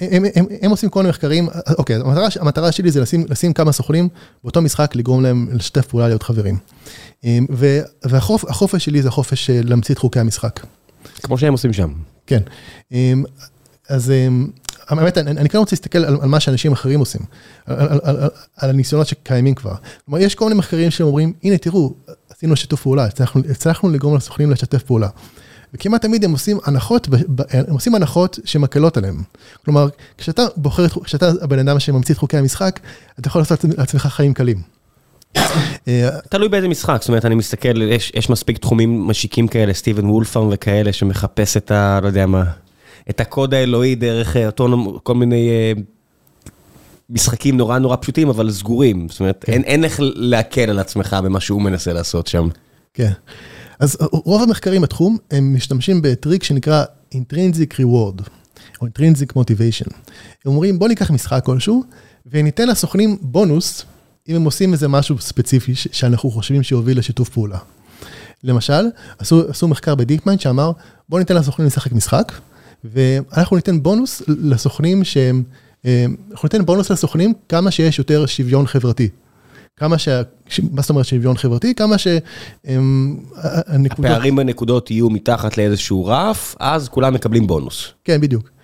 הם, 0.00 0.24
הם, 0.34 0.44
הם 0.62 0.70
עושים 0.70 0.90
כל 0.90 1.00
מיני 1.00 1.10
מחקרים, 1.10 1.48
אוקיי, 1.78 1.96
המטרה, 1.96 2.28
המטרה 2.40 2.72
שלי 2.72 2.90
זה 2.90 3.00
לשים, 3.00 3.24
לשים 3.28 3.52
כמה 3.52 3.72
סוכנים 3.72 4.08
באותו 4.44 4.62
משחק, 4.62 4.96
לגרום 4.96 5.22
להם 5.22 5.48
לשתף 5.52 5.86
פעולה, 5.86 6.08
להיות 6.08 6.22
חברים. 6.22 6.58
והחופש 8.04 8.84
שלי 8.84 9.02
זה 9.02 9.08
החופש 9.08 9.50
להמציא 9.50 9.94
את 9.94 9.98
חוקי 9.98 10.20
המשחק. 10.20 10.60
כמו 11.22 11.38
שהם 11.38 11.52
עושים 11.52 11.72
שם. 11.72 11.92
כן. 12.26 12.42
אז 13.88 14.12
האמת, 14.88 15.18
אני, 15.18 15.30
אני 15.30 15.48
כן 15.48 15.58
רוצה 15.58 15.76
להסתכל 15.76 15.98
על, 15.98 16.16
על 16.20 16.28
מה 16.28 16.40
שאנשים 16.40 16.72
אחרים 16.72 17.00
עושים, 17.00 17.20
על, 17.66 17.76
על, 17.88 18.00
על, 18.02 18.16
על 18.56 18.70
הניסיונות 18.70 19.06
שקיימים 19.06 19.54
כבר. 19.54 19.74
כלומר, 20.04 20.18
יש 20.18 20.34
כל 20.34 20.44
מיני 20.44 20.58
מחקרים 20.58 20.90
שאומרים, 20.90 21.32
הנה 21.42 21.58
תראו, 21.58 21.94
עשינו 22.30 22.56
שיתוף 22.56 22.82
פעולה, 22.82 23.04
הצלחנו, 23.04 23.42
הצלחנו 23.50 23.90
לגרום 23.90 24.16
לסוכנים 24.16 24.50
לשתף 24.50 24.82
פעולה. 24.82 25.08
וכמעט 25.74 26.02
תמיד 26.02 26.24
הם 26.24 26.32
עושים 26.32 26.58
הנחות, 26.64 27.08
הם 27.50 27.74
עושים 27.74 27.94
הנחות 27.94 28.38
שמקלות 28.44 28.96
עליהם. 28.96 29.22
כלומר, 29.64 29.88
כשאתה 30.18 30.42
בוחר, 30.56 30.88
כשאתה 30.88 31.32
הבן 31.42 31.58
אדם 31.58 31.80
שממציא 31.80 32.14
את 32.14 32.18
חוקי 32.18 32.36
המשחק, 32.36 32.80
אתה 33.20 33.28
יכול 33.28 33.40
לעשות 33.40 33.64
לעצמך 33.78 34.06
חיים 34.06 34.34
קלים. 34.34 34.75
תלוי 36.28 36.48
באיזה 36.48 36.68
משחק, 36.68 36.96
זאת 37.00 37.08
אומרת, 37.08 37.24
אני 37.24 37.34
מסתכל, 37.34 37.82
יש, 37.82 38.12
יש 38.14 38.30
מספיק 38.30 38.58
תחומים 38.58 39.06
משיקים 39.06 39.48
כאלה, 39.48 39.72
סטיבן 39.72 40.10
וולפארם 40.10 40.48
וכאלה, 40.52 40.92
שמחפש 40.92 41.56
את 41.56 41.70
ה... 41.70 42.00
לא 42.02 42.06
יודע 42.06 42.26
מה. 42.26 42.44
את 43.10 43.20
הקוד 43.20 43.54
האלוהי 43.54 43.94
דרך 43.94 44.36
אותו, 44.36 44.68
כל 45.02 45.14
מיני 45.14 45.74
משחקים 47.10 47.56
נורא 47.56 47.78
נורא 47.78 47.96
פשוטים, 48.00 48.28
אבל 48.28 48.50
סגורים. 48.50 49.08
זאת 49.08 49.20
אומרת, 49.20 49.44
אין, 49.48 49.62
אין 49.62 49.84
איך 49.84 50.00
להקל 50.00 50.70
על 50.70 50.78
עצמך 50.78 51.16
במה 51.24 51.40
שהוא 51.40 51.62
מנסה 51.62 51.92
לעשות 51.92 52.26
שם. 52.26 52.48
כן. 52.94 53.12
אז 53.78 53.96
רוב 54.00 54.42
המחקרים 54.42 54.82
בתחום, 54.82 55.16
הם 55.30 55.54
משתמשים 55.54 56.02
בטריק 56.02 56.42
שנקרא 56.42 56.84
intrinsic 57.14 57.74
reward, 57.74 58.22
או 58.80 58.86
intrinsic 58.86 59.32
motivation. 59.36 59.90
הם 60.44 60.52
אומרים, 60.52 60.78
בוא 60.78 60.88
ניקח 60.88 61.10
משחק 61.10 61.44
כלשהו, 61.44 61.84
וניתן 62.26 62.68
לסוכנים 62.68 63.16
בונוס, 63.20 63.84
אם 64.28 64.36
הם 64.36 64.44
עושים 64.44 64.72
איזה 64.72 64.88
משהו 64.88 65.18
ספציפי 65.18 65.74
שאנחנו 65.74 66.30
חושבים 66.30 66.62
שיוביל 66.62 66.98
לשיתוף 66.98 67.28
פעולה. 67.28 67.58
למשל, 68.44 68.86
עשו, 69.18 69.48
עשו 69.48 69.68
מחקר 69.68 69.94
ב 69.94 69.99
DeepMind 69.99 70.40
שאמר, 70.40 70.72
בוא 71.08 71.18
ניתן 71.18 71.36
לסוכנים 71.36 71.66
לשחק 71.66 71.92
משחק, 71.92 72.32
ואנחנו 72.84 73.56
ניתן 73.56 73.82
בונוס 73.82 74.22
לסוכנים 74.28 75.04
שהם, 75.04 75.42
אנחנו 75.84 76.40
ניתן 76.42 76.66
בונוס 76.66 76.90
לסוכנים 76.90 77.32
כמה 77.48 77.70
שיש 77.70 77.98
יותר 77.98 78.26
שוויון 78.26 78.66
חברתי. 78.66 79.08
כמה 79.76 79.98
ש... 79.98 80.08
מה 80.72 80.82
זאת 80.82 80.90
אומרת 80.90 81.04
שוויון 81.04 81.36
חברתי? 81.36 81.74
כמה 81.74 81.96
שהנקודות... 81.98 83.24
הפערים 83.92 84.36
בנקודות 84.36 84.90
יהיו 84.90 85.10
מתחת 85.10 85.58
לאיזשהו 85.58 86.06
רף, 86.06 86.54
אז 86.60 86.88
כולם 86.88 87.14
מקבלים 87.14 87.46
בונוס. 87.46 87.92
כן, 88.04 88.20
בדיוק. 88.20 88.55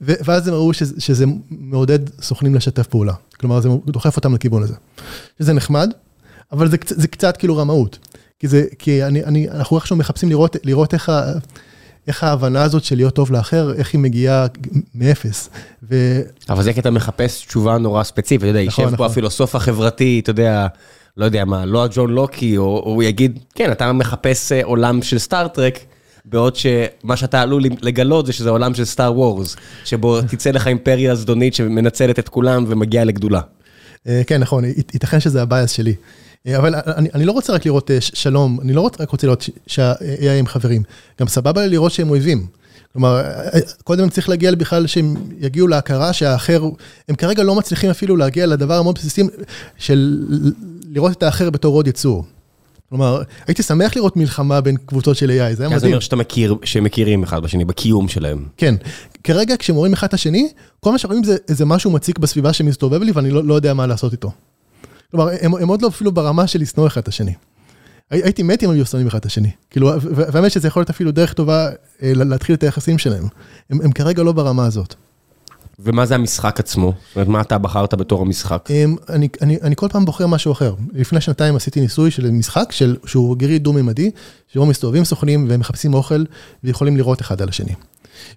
ואז 0.00 0.48
הם 0.48 0.54
ראו 0.54 0.72
שזה, 0.72 0.94
שזה 0.98 1.24
מעודד 1.50 1.98
סוכנים 2.22 2.54
לשתף 2.54 2.86
פעולה. 2.86 3.12
כלומר, 3.40 3.60
זה 3.60 3.68
דוחף 3.86 4.16
אותם 4.16 4.34
לכיוון 4.34 4.62
הזה. 4.62 4.74
שזה 5.38 5.52
נחמד, 5.52 5.90
אבל 6.52 6.70
זה, 6.70 6.76
זה 6.86 7.08
קצת 7.08 7.36
כאילו 7.36 7.56
רמאות. 7.56 7.98
כי 8.38 8.48
זה, 8.48 8.64
כי 8.78 9.04
אני, 9.04 9.24
אני, 9.24 9.50
אנחנו 9.50 9.76
איכשהו 9.76 9.96
מחפשים 9.96 10.28
לראות, 10.28 10.56
לראות 10.64 10.94
איך 10.94 11.08
ה... 11.08 11.32
איך 12.06 12.24
ההבנה 12.24 12.62
הזאת 12.62 12.84
של 12.84 12.96
להיות 12.96 13.14
טוב 13.14 13.32
לאחר, 13.32 13.72
איך 13.72 13.92
היא 13.92 14.00
מגיעה 14.00 14.46
מאפס. 14.94 15.50
ו... 15.90 16.20
אבל 16.48 16.62
זה 16.62 16.72
כי 16.72 16.80
אתה 16.80 16.90
מחפש 16.90 17.46
תשובה 17.46 17.78
נורא 17.78 18.02
ספציפית, 18.02 18.42
אתה 18.42 18.48
יודע, 18.48 18.60
נכון, 18.66 18.84
יישב 18.84 18.94
נכון. 18.94 18.96
פה 18.96 19.12
הפילוסוף 19.12 19.54
החברתי, 19.54 20.20
אתה 20.22 20.30
יודע, 20.30 20.66
לא 21.16 21.24
יודע 21.24 21.44
מה, 21.44 21.66
לא 21.66 21.84
הג'ון 21.84 22.10
לוק, 22.10 22.56
או, 22.56 22.82
הוא 22.84 23.02
יגיד, 23.02 23.38
כן, 23.54 23.72
אתה 23.72 23.92
מחפש 23.92 24.52
אה, 24.52 24.64
עולם 24.64 25.02
של 25.02 25.18
Star 25.18 25.45
Trek, 25.45 25.78
בעוד 26.30 26.56
שמה 26.56 27.16
שאתה 27.16 27.42
עלול 27.42 27.62
לגלות 27.82 28.26
זה 28.26 28.32
שזה 28.32 28.50
עולם 28.50 28.74
של 28.74 28.84
Star 28.84 29.18
Wars, 29.18 29.56
שבו 29.84 30.22
תצא 30.22 30.50
לך 30.50 30.66
אימפריה 30.66 31.14
זדונית 31.14 31.54
שמנצלת 31.54 32.18
את 32.18 32.28
כולם 32.28 32.64
ומגיעה 32.68 33.04
לגדולה. 33.04 33.40
אה, 34.06 34.22
כן, 34.26 34.40
נכון, 34.40 34.64
ייתכן 34.64 35.20
שזה 35.20 35.42
ה 35.42 35.48
bias 35.48 35.70
שלי. 35.70 35.94
אה, 36.46 36.58
אבל 36.58 36.74
אני, 36.74 37.08
אני 37.14 37.24
לא 37.24 37.32
רוצה 37.32 37.52
רק 37.52 37.66
לראות 37.66 37.90
אה, 37.90 38.00
שלום, 38.00 38.60
אני 38.62 38.72
לא 38.72 38.80
רק 38.80 39.10
רוצה 39.10 39.26
לראות 39.26 39.48
שה-AI 39.66 40.28
הם 40.38 40.46
חברים, 40.46 40.82
גם 41.20 41.28
סבבה 41.28 41.66
לראות 41.66 41.92
שהם 41.92 42.10
אויבים. 42.10 42.46
כלומר, 42.92 43.20
אה, 43.20 43.60
קודם 43.84 44.08
צריך 44.08 44.28
להגיע 44.28 44.54
בכלל 44.54 44.86
שהם 44.86 45.14
יגיעו 45.38 45.68
להכרה 45.68 46.12
שהאחר, 46.12 46.62
הם 47.08 47.14
כרגע 47.14 47.42
לא 47.42 47.54
מצליחים 47.54 47.90
אפילו 47.90 48.16
להגיע 48.16 48.46
לדבר 48.46 48.74
המאוד 48.74 48.94
בסיסי 48.94 49.22
של 49.78 50.24
לראות 50.90 51.12
את 51.12 51.22
האחר 51.22 51.50
בתור 51.50 51.74
עוד 51.74 51.86
יצור. 51.86 52.24
כלומר, 52.90 53.22
הייתי 53.46 53.62
שמח 53.62 53.96
לראות 53.96 54.16
מלחמה 54.16 54.60
בין 54.60 54.76
קבוצות 54.76 55.16
של 55.16 55.26
AI, 55.26 55.32
זה 55.32 55.38
היה 55.38 55.52
מדהים. 55.52 55.78
זה 55.78 55.86
אומר 55.86 56.00
שאתה 56.00 56.16
מכיר, 56.16 56.56
שהם 56.64 56.84
מכירים 56.84 57.22
אחד 57.22 57.42
בשני, 57.42 57.64
בקיום 57.64 58.08
שלהם. 58.08 58.44
כן. 58.56 58.74
כרגע 59.24 59.54
כשהם 59.58 59.76
רואים 59.76 59.92
אחד 59.92 60.06
את 60.06 60.14
השני, 60.14 60.48
כל 60.80 60.92
מה 60.92 60.98
שרואים 60.98 61.24
זה 61.24 61.36
איזה 61.48 61.64
משהו 61.64 61.90
מציק 61.90 62.18
בסביבה 62.18 62.52
שמסתובב 62.52 63.02
לי 63.02 63.12
ואני 63.12 63.30
לא, 63.30 63.44
לא 63.44 63.54
יודע 63.54 63.74
מה 63.74 63.86
לעשות 63.86 64.12
איתו. 64.12 64.32
כלומר, 65.10 65.28
הם, 65.40 65.54
הם 65.54 65.68
עוד 65.68 65.82
לא 65.82 65.88
אפילו 65.88 66.12
ברמה 66.12 66.46
של 66.46 66.60
לשנוא 66.60 66.86
אחד 66.86 67.00
את 67.00 67.08
השני. 67.08 67.34
הייתי 68.10 68.42
מת 68.42 68.62
אם 68.62 68.70
היו 68.70 68.86
שונאים 68.86 69.06
אחד 69.06 69.18
את 69.18 69.26
השני. 69.26 69.50
כאילו, 69.70 69.90
והאמת 70.02 70.50
שזה 70.50 70.68
יכול 70.68 70.80
להיות 70.80 70.90
אפילו 70.90 71.10
דרך 71.12 71.32
טובה 71.32 71.68
אה, 72.02 72.12
להתחיל 72.14 72.54
את 72.54 72.62
היחסים 72.62 72.98
שלהם. 72.98 73.24
הם, 73.70 73.80
הם 73.80 73.92
כרגע 73.92 74.22
לא 74.22 74.32
ברמה 74.32 74.66
הזאת. 74.66 74.94
ומה 75.82 76.06
זה 76.06 76.14
המשחק 76.14 76.60
עצמו? 76.60 76.92
זאת 77.08 77.16
אומרת, 77.16 77.28
מה 77.28 77.40
אתה 77.40 77.58
בחרת 77.58 77.94
בתור 77.94 78.22
המשחק? 78.22 78.68
הם, 78.68 78.96
אני, 79.08 79.28
אני, 79.42 79.58
אני 79.62 79.76
כל 79.76 79.88
פעם 79.88 80.04
בוחר 80.04 80.26
משהו 80.26 80.52
אחר. 80.52 80.74
לפני 80.92 81.20
שנתיים 81.20 81.56
עשיתי 81.56 81.80
ניסוי 81.80 82.10
של 82.10 82.30
משחק 82.30 82.72
של, 82.72 82.96
שהוא 83.06 83.36
גריד 83.36 83.64
דו-ממדי, 83.64 84.10
שבו 84.48 84.66
מסתובבים 84.66 85.04
סוכנים 85.04 85.46
והם 85.48 85.60
מחפשים 85.60 85.94
אוכל 85.94 86.24
ויכולים 86.64 86.96
לראות 86.96 87.20
אחד 87.20 87.42
על 87.42 87.48
השני. 87.48 87.74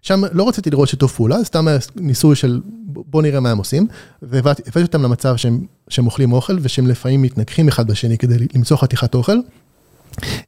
שם 0.01 0.21
לא 0.31 0.47
רציתי 0.47 0.69
לראות 0.69 0.89
שיתוף 0.89 1.15
פעולה, 1.15 1.43
סתם 1.43 1.67
ניסוי 1.95 2.35
של 2.35 2.61
בוא 2.85 3.21
נראה 3.21 3.39
מה 3.39 3.51
הם 3.51 3.57
עושים, 3.57 3.87
והבאתי 4.21 4.81
אותם 4.81 5.03
למצב 5.03 5.35
שהם, 5.35 5.65
שהם 5.89 6.05
אוכלים 6.05 6.33
אוכל 6.33 6.57
ושהם 6.61 6.87
לפעמים 6.87 7.21
מתנגחים 7.21 7.67
אחד 7.67 7.87
בשני 7.87 8.17
כדי 8.17 8.35
למצוא 8.55 8.77
חתיכת 8.77 9.15
אוכל. 9.15 9.37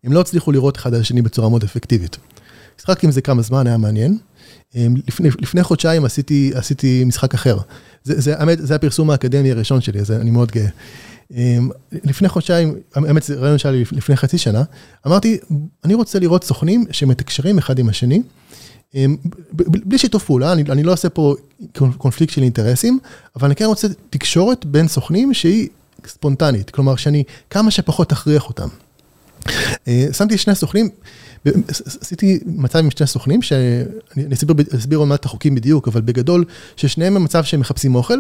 הם 0.04 0.14
לא 0.14 0.22
הצליחו 0.22 0.52
לראות 0.52 0.78
אחד 0.78 0.94
על 0.94 1.02
השני 1.02 1.22
בצורה 1.22 1.50
מאוד 1.50 1.64
אפקטיבית. 1.64 2.18
משחק 2.80 3.04
עם 3.04 3.12
זה 3.12 3.22
כמה 3.22 3.42
זמן, 3.42 3.68
היה 3.68 3.78
מעניין. 3.78 4.18
לפני, 5.08 5.30
לפני 5.40 5.64
חודשיים 5.64 6.06
עשיתי, 6.06 6.52
עשיתי 6.56 7.04
משחק 7.06 7.34
אחר. 7.34 7.58
זה, 8.04 8.22
זה, 8.22 8.40
האמת, 8.40 8.58
זה 8.62 8.76
הפרסום 8.76 9.10
האקדמי 9.10 9.52
הראשון 9.52 9.82
שלי, 9.82 10.00
אז 10.00 10.12
אני 10.12 10.32
מאוד 10.32 10.52
גאה. 10.52 10.68
לפני 12.04 12.30
חודשיים, 12.30 12.76
האמת 12.96 13.24
זה 13.24 13.36
רעיון 13.36 13.58
שהיה 13.58 13.72
לי 13.76 13.84
לפני 13.92 14.16
חצי 14.16 14.38
שנה, 14.38 14.64
אמרתי, 15.08 15.38
אני 15.86 15.94
רוצה 15.94 16.20
לראות 16.20 16.44
סוכנים 16.44 16.86
שמתקשרים 16.92 17.58
אחד 17.58 17.80
עם 17.80 17.90
השני, 17.90 18.22
אמ, 18.96 19.16
בלי 19.54 19.98
שיתוף 19.98 20.26
פעולה, 20.26 20.54
אני, 20.54 20.64
אני 20.70 20.84
לא 20.84 20.94
עושה 20.94 21.10
פה 21.10 21.36
קונפליקט 21.98 22.34
של 22.34 22.42
אינטרסים, 22.42 23.00
אבל 23.36 23.46
אני 23.46 23.56
כן 23.56 23.66
רוצה 23.66 23.88
תקשורת 24.10 24.66
בין 24.66 24.88
סוכנים 24.88 25.34
שהיא 25.34 25.68
ספונטנית, 26.08 26.70
כלומר 26.70 26.96
שאני 26.96 27.24
כמה 27.50 27.72
שפחות 27.72 28.12
אכריח 28.12 28.50
אותם. 28.50 28.68
אה, 29.88 30.08
שמתי 30.14 30.38
שני 30.38 30.56
סוכנים, 30.56 30.90
עשיתי 32.02 32.40
מצב 32.46 32.80
עם 32.80 32.92
שני 32.92 33.08
סוכנים, 33.08 33.42
שאני 33.42 34.34
אסביר, 34.34 34.56
אסביר 34.76 35.00
עוד 35.00 35.08
מעט 35.08 35.20
את 35.20 35.26
החוקים 35.26 35.56
בדיוק, 35.56 35.88
אבל 35.88 36.02
בגדול, 36.02 36.46
ששניהם 36.76 37.14
במצב 37.14 37.44
שהם 37.44 37.60
מחפשים 37.60 37.96
אוכל, 37.96 38.20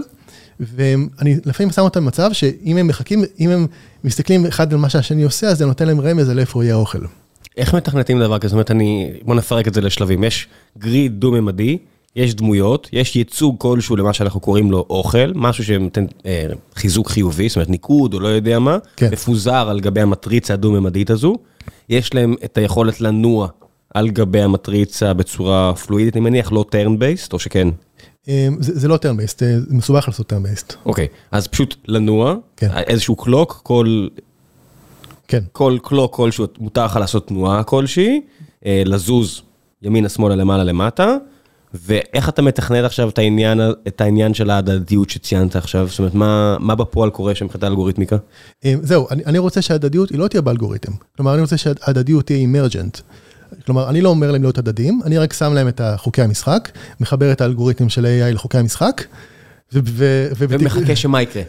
ואני 0.59 1.37
לפעמים 1.45 1.71
שם 1.71 1.81
אותם 1.81 1.99
במצב 1.99 2.33
שאם 2.33 2.77
הם 2.77 2.87
מחכים, 2.87 3.23
אם 3.39 3.49
הם 3.49 3.67
מסתכלים 4.03 4.45
אחד 4.45 4.73
על 4.73 4.79
מה 4.79 4.89
שהשני 4.89 5.23
עושה, 5.23 5.47
אז 5.47 5.57
זה 5.57 5.65
נותן 5.65 5.87
להם 5.87 6.01
רמז 6.01 6.29
על 6.29 6.39
איפה 6.39 6.63
יהיה 6.63 6.75
האוכל. 6.75 7.05
איך 7.57 7.75
מתכנתים 7.75 8.19
דבר 8.19 8.39
כזה? 8.39 8.47
זאת 8.49 8.53
אומרת, 8.53 8.71
אני... 8.71 9.13
בוא 9.23 9.35
נפרק 9.35 9.67
את 9.67 9.73
זה 9.73 9.81
לשלבים. 9.81 10.23
יש 10.23 10.47
גריד 10.77 11.19
דו-ממדי, 11.19 11.77
יש 12.15 12.35
דמויות, 12.35 12.89
יש 12.93 13.15
ייצוג 13.15 13.55
כלשהו 13.59 13.95
למה 13.95 14.13
שאנחנו 14.13 14.39
קוראים 14.39 14.71
לו 14.71 14.85
אוכל, 14.89 15.31
משהו 15.35 15.63
שנותן 15.63 16.05
אה, 16.25 16.45
חיזוק 16.75 17.09
חיובי, 17.09 17.49
זאת 17.49 17.55
אומרת 17.55 17.69
ניקוד 17.69 18.13
או 18.13 18.19
לא 18.19 18.27
יודע 18.27 18.59
מה, 18.59 18.77
כן. 18.95 19.09
מפוזר 19.11 19.69
על 19.69 19.79
גבי 19.79 20.01
המטריצה 20.01 20.53
הדו-ממדית 20.53 21.09
הזו. 21.09 21.35
יש 21.89 22.13
להם 22.13 22.35
את 22.45 22.57
היכולת 22.57 23.01
לנוע 23.01 23.47
על 23.93 24.09
גבי 24.09 24.41
המטריצה 24.41 25.13
בצורה 25.13 25.73
פלואידית, 25.75 26.15
אני 26.15 26.23
מניח, 26.23 26.51
לא 26.51 26.65
turn 26.69 26.99
based, 26.99 27.33
או 27.33 27.39
שכן? 27.39 27.67
אמ, 28.27 28.57
זה, 28.59 28.79
זה 28.79 28.87
לא 28.87 28.97
turn 28.97 29.17
based, 29.17 29.39
זה 29.39 29.59
מסובך 29.69 30.07
לעשות 30.07 30.27
turn 30.27 30.43
based. 30.43 30.73
אוקיי, 30.85 31.07
אז 31.31 31.47
פשוט 31.47 31.75
לנוע, 31.87 32.35
כן. 32.57 32.69
איזשהו 32.87 33.15
clock, 33.15 33.59
כל 33.63 34.07
כן. 35.27 35.43
כל 35.51 35.77
clock 35.83 36.15
כלשהו, 36.15 36.45
מותר 36.59 36.85
לך 36.85 36.95
לעשות 36.95 37.27
תנועה 37.27 37.63
כלשהי, 37.63 38.21
אה, 38.65 38.83
לזוז 38.85 39.41
ימינה, 39.81 40.09
שמאלה, 40.09 40.35
למעלה, 40.35 40.63
למטה, 40.63 41.17
ואיך 41.81 42.29
אתה 42.29 42.41
מתכנן 42.41 42.85
עכשיו 42.85 43.09
את 43.09 43.17
העניין, 43.17 43.61
את 43.87 44.01
העניין 44.01 44.33
של 44.33 44.49
ההדדיות 44.49 45.09
שציינת 45.09 45.55
עכשיו? 45.55 45.87
זאת 45.87 45.99
אומרת, 45.99 46.13
מה, 46.13 46.57
מה 46.59 46.75
בפועל 46.75 47.09
קורה 47.09 47.35
שם 47.35 47.45
מבחינת 47.45 47.63
האלגוריתמיקה? 47.63 48.17
אה, 48.65 48.73
זהו, 48.81 49.07
אני, 49.11 49.25
אני 49.25 49.37
רוצה 49.37 49.61
שההדדיות 49.61 50.09
היא 50.09 50.19
לא 50.19 50.27
תהיה 50.27 50.41
באלגוריתם. 50.41 50.91
כלומר, 51.15 51.33
אני 51.33 51.41
רוצה 51.41 51.57
שההדדיות 51.57 52.25
תהיה 52.25 52.39
אימרג'נט. 52.39 52.99
כלומר, 53.65 53.89
אני 53.89 54.01
לא 54.01 54.09
אומר 54.09 54.31
להם 54.31 54.41
להיות 54.41 54.57
הדדים, 54.57 55.01
אני 55.05 55.17
רק 55.17 55.33
שם 55.33 55.53
להם 55.53 55.67
את 55.67 55.81
חוקי 55.97 56.21
המשחק, 56.21 56.69
מחבר 56.99 57.31
את 57.31 57.41
האלגוריתם 57.41 57.89
של 57.89 58.05
AI 58.05 58.33
לחוקי 58.33 58.57
המשחק, 58.57 59.03
ומחכה 60.37 60.95
שמה 60.95 61.21
יקרה. 61.21 61.43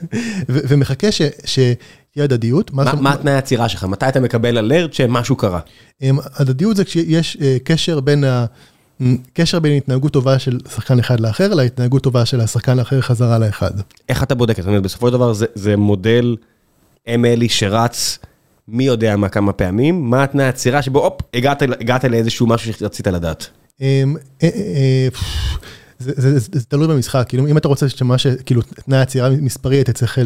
ומחכה 0.49 1.07
שתהיה 1.45 2.25
הדדיות. 2.25 2.73
מה 2.73 3.13
התנאי 3.13 3.33
העצירה 3.33 3.69
שלך? 3.69 3.85
מתי 3.85 4.09
אתה 4.09 4.21
מקבל 4.21 4.59
אלרט 4.59 4.93
שמשהו 4.93 5.37
קרה? 5.37 5.61
הדדיות 6.35 6.77
זה 6.77 6.85
כשיש 6.85 7.37
קשר 7.65 8.01
בין 8.01 8.25
קשר 9.33 9.59
בין 9.59 9.77
התנהגות 9.77 10.13
טובה 10.13 10.39
של 10.39 10.59
שחקן 10.75 10.99
אחד 10.99 11.21
לאחר, 11.21 11.55
להתנהגות 11.55 12.03
טובה 12.03 12.25
של 12.25 12.41
השחקן 12.41 12.79
האחר 12.79 13.01
חזרה 13.01 13.39
לאחד. 13.39 13.71
איך 14.09 14.23
אתה 14.23 14.35
בודק? 14.35 14.57
זאת 14.57 14.67
אומרת, 14.67 14.83
בסופו 14.83 15.07
של 15.07 15.13
דבר 15.13 15.33
זה 15.55 15.77
מודל 15.77 16.37
MLE 17.09 17.49
שרץ 17.49 18.19
מי 18.69 18.85
יודע 18.85 19.17
מה 19.17 19.29
כמה 19.29 19.53
פעמים, 19.53 20.11
מה 20.11 20.23
התנאי 20.23 20.45
העצירה 20.45 20.83
שבו, 20.83 21.05
הופ, 21.05 21.21
הגעת 21.81 22.05
לאיזשהו 22.05 22.47
משהו 22.47 22.73
שרצית 22.73 23.07
לדעת. 23.07 23.51
זה 25.99 26.65
תלוי 26.69 26.89
במשחק, 26.89 27.25
כאילו 27.29 27.47
אם 27.47 27.57
אתה 27.57 27.69
רוצה 27.69 27.89
שמה 27.89 28.19
ש... 28.19 28.27
כאילו 28.27 28.63
תנאי 28.63 28.99
עצירה 28.99 29.31
מספרי, 29.31 29.81
אתה 29.81 29.93
צריך 29.93 30.19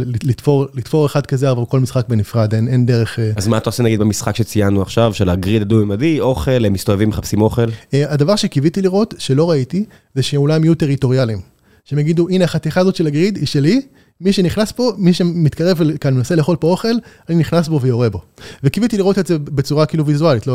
לתפור 0.75 1.07
אחד 1.07 1.27
כזה 1.27 1.51
עבור 1.51 1.69
כל 1.69 1.81
משחק 1.81 2.09
בנפרד, 2.09 2.55
אין 2.55 2.87
דרך... 2.87 3.19
אז 3.37 3.49
מה 3.49 3.59
אתה 3.59 3.69
עושה 3.69 3.83
נגיד 3.83 4.01
במשחק 4.01 4.37
שציינו 4.37 4.83
עכשיו, 4.83 5.15
של 5.15 5.29
הגריד 5.29 5.63
הדו-ממדי, 5.63 6.21
אוכל, 6.21 6.65
הם 6.65 6.73
מסתובבים, 6.73 7.09
מחפשים 7.09 7.43
אוכל? 7.43 7.67
הדבר 7.93 8.37
שקיוויתי 8.37 8.83
לראות, 8.83 9.15
שלא 9.19 9.51
ראיתי, 9.51 9.85
זה 10.15 10.23
שאולי 10.23 10.55
הם 10.55 10.65
יהיו 10.65 10.75
טריטוריאליים. 10.75 11.39
שהם 11.85 11.99
יגידו, 11.99 12.29
הנה 12.29 12.45
החתיכה 12.45 12.81
הזאת 12.81 12.97
של 12.97 13.07
הגריד 13.07 13.37
היא 13.37 13.47
שלי, 13.47 13.83
מי 14.21 14.33
שנכנס 14.33 14.73
פה, 14.73 14.93
מי 14.99 15.13
שמתקרב 15.13 15.97
כאן, 16.01 16.15
מנסה 16.15 16.35
לאכול 16.35 16.57
פה 16.57 16.67
אוכל, 16.67 16.89
אני 17.29 17.37
נכנס 17.37 17.69
בו 17.69 17.81
ויורה 17.81 18.11
בו. 18.11 18.21
וקיוויתי 18.65 18.97
לראות 18.97 19.19
את 19.19 19.27
זה 19.27 19.39
בצורה 19.39 19.87
כאילו 19.87 20.07
ויזואלית, 20.07 20.47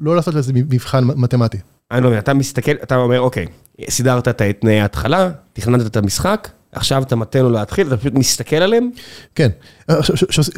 לא 0.00 0.16
לעשות 0.16 0.34
לזה 0.34 0.52
מבחן 0.54 1.04
מתמטי. 1.04 1.58
אני 1.90 2.02
לא 2.02 2.08
מבין, 2.08 2.18
אתה 2.18 2.34
מסתכל, 2.34 2.72
אתה 2.82 2.96
אומר, 2.96 3.20
אוקיי, 3.20 3.46
סידרת 3.90 4.28
את 4.28 4.42
תנאי 4.60 4.80
ההתחלה, 4.80 5.30
תכננת 5.52 5.86
את 5.86 5.96
המשחק, 5.96 6.48
עכשיו 6.72 7.02
אתה 7.02 7.16
מתן 7.16 7.38
לו 7.38 7.50
להתחיל, 7.50 7.86
אתה 7.86 7.96
פשוט 7.96 8.14
מסתכל 8.14 8.56
עליהם? 8.56 8.90
כן, 9.34 9.48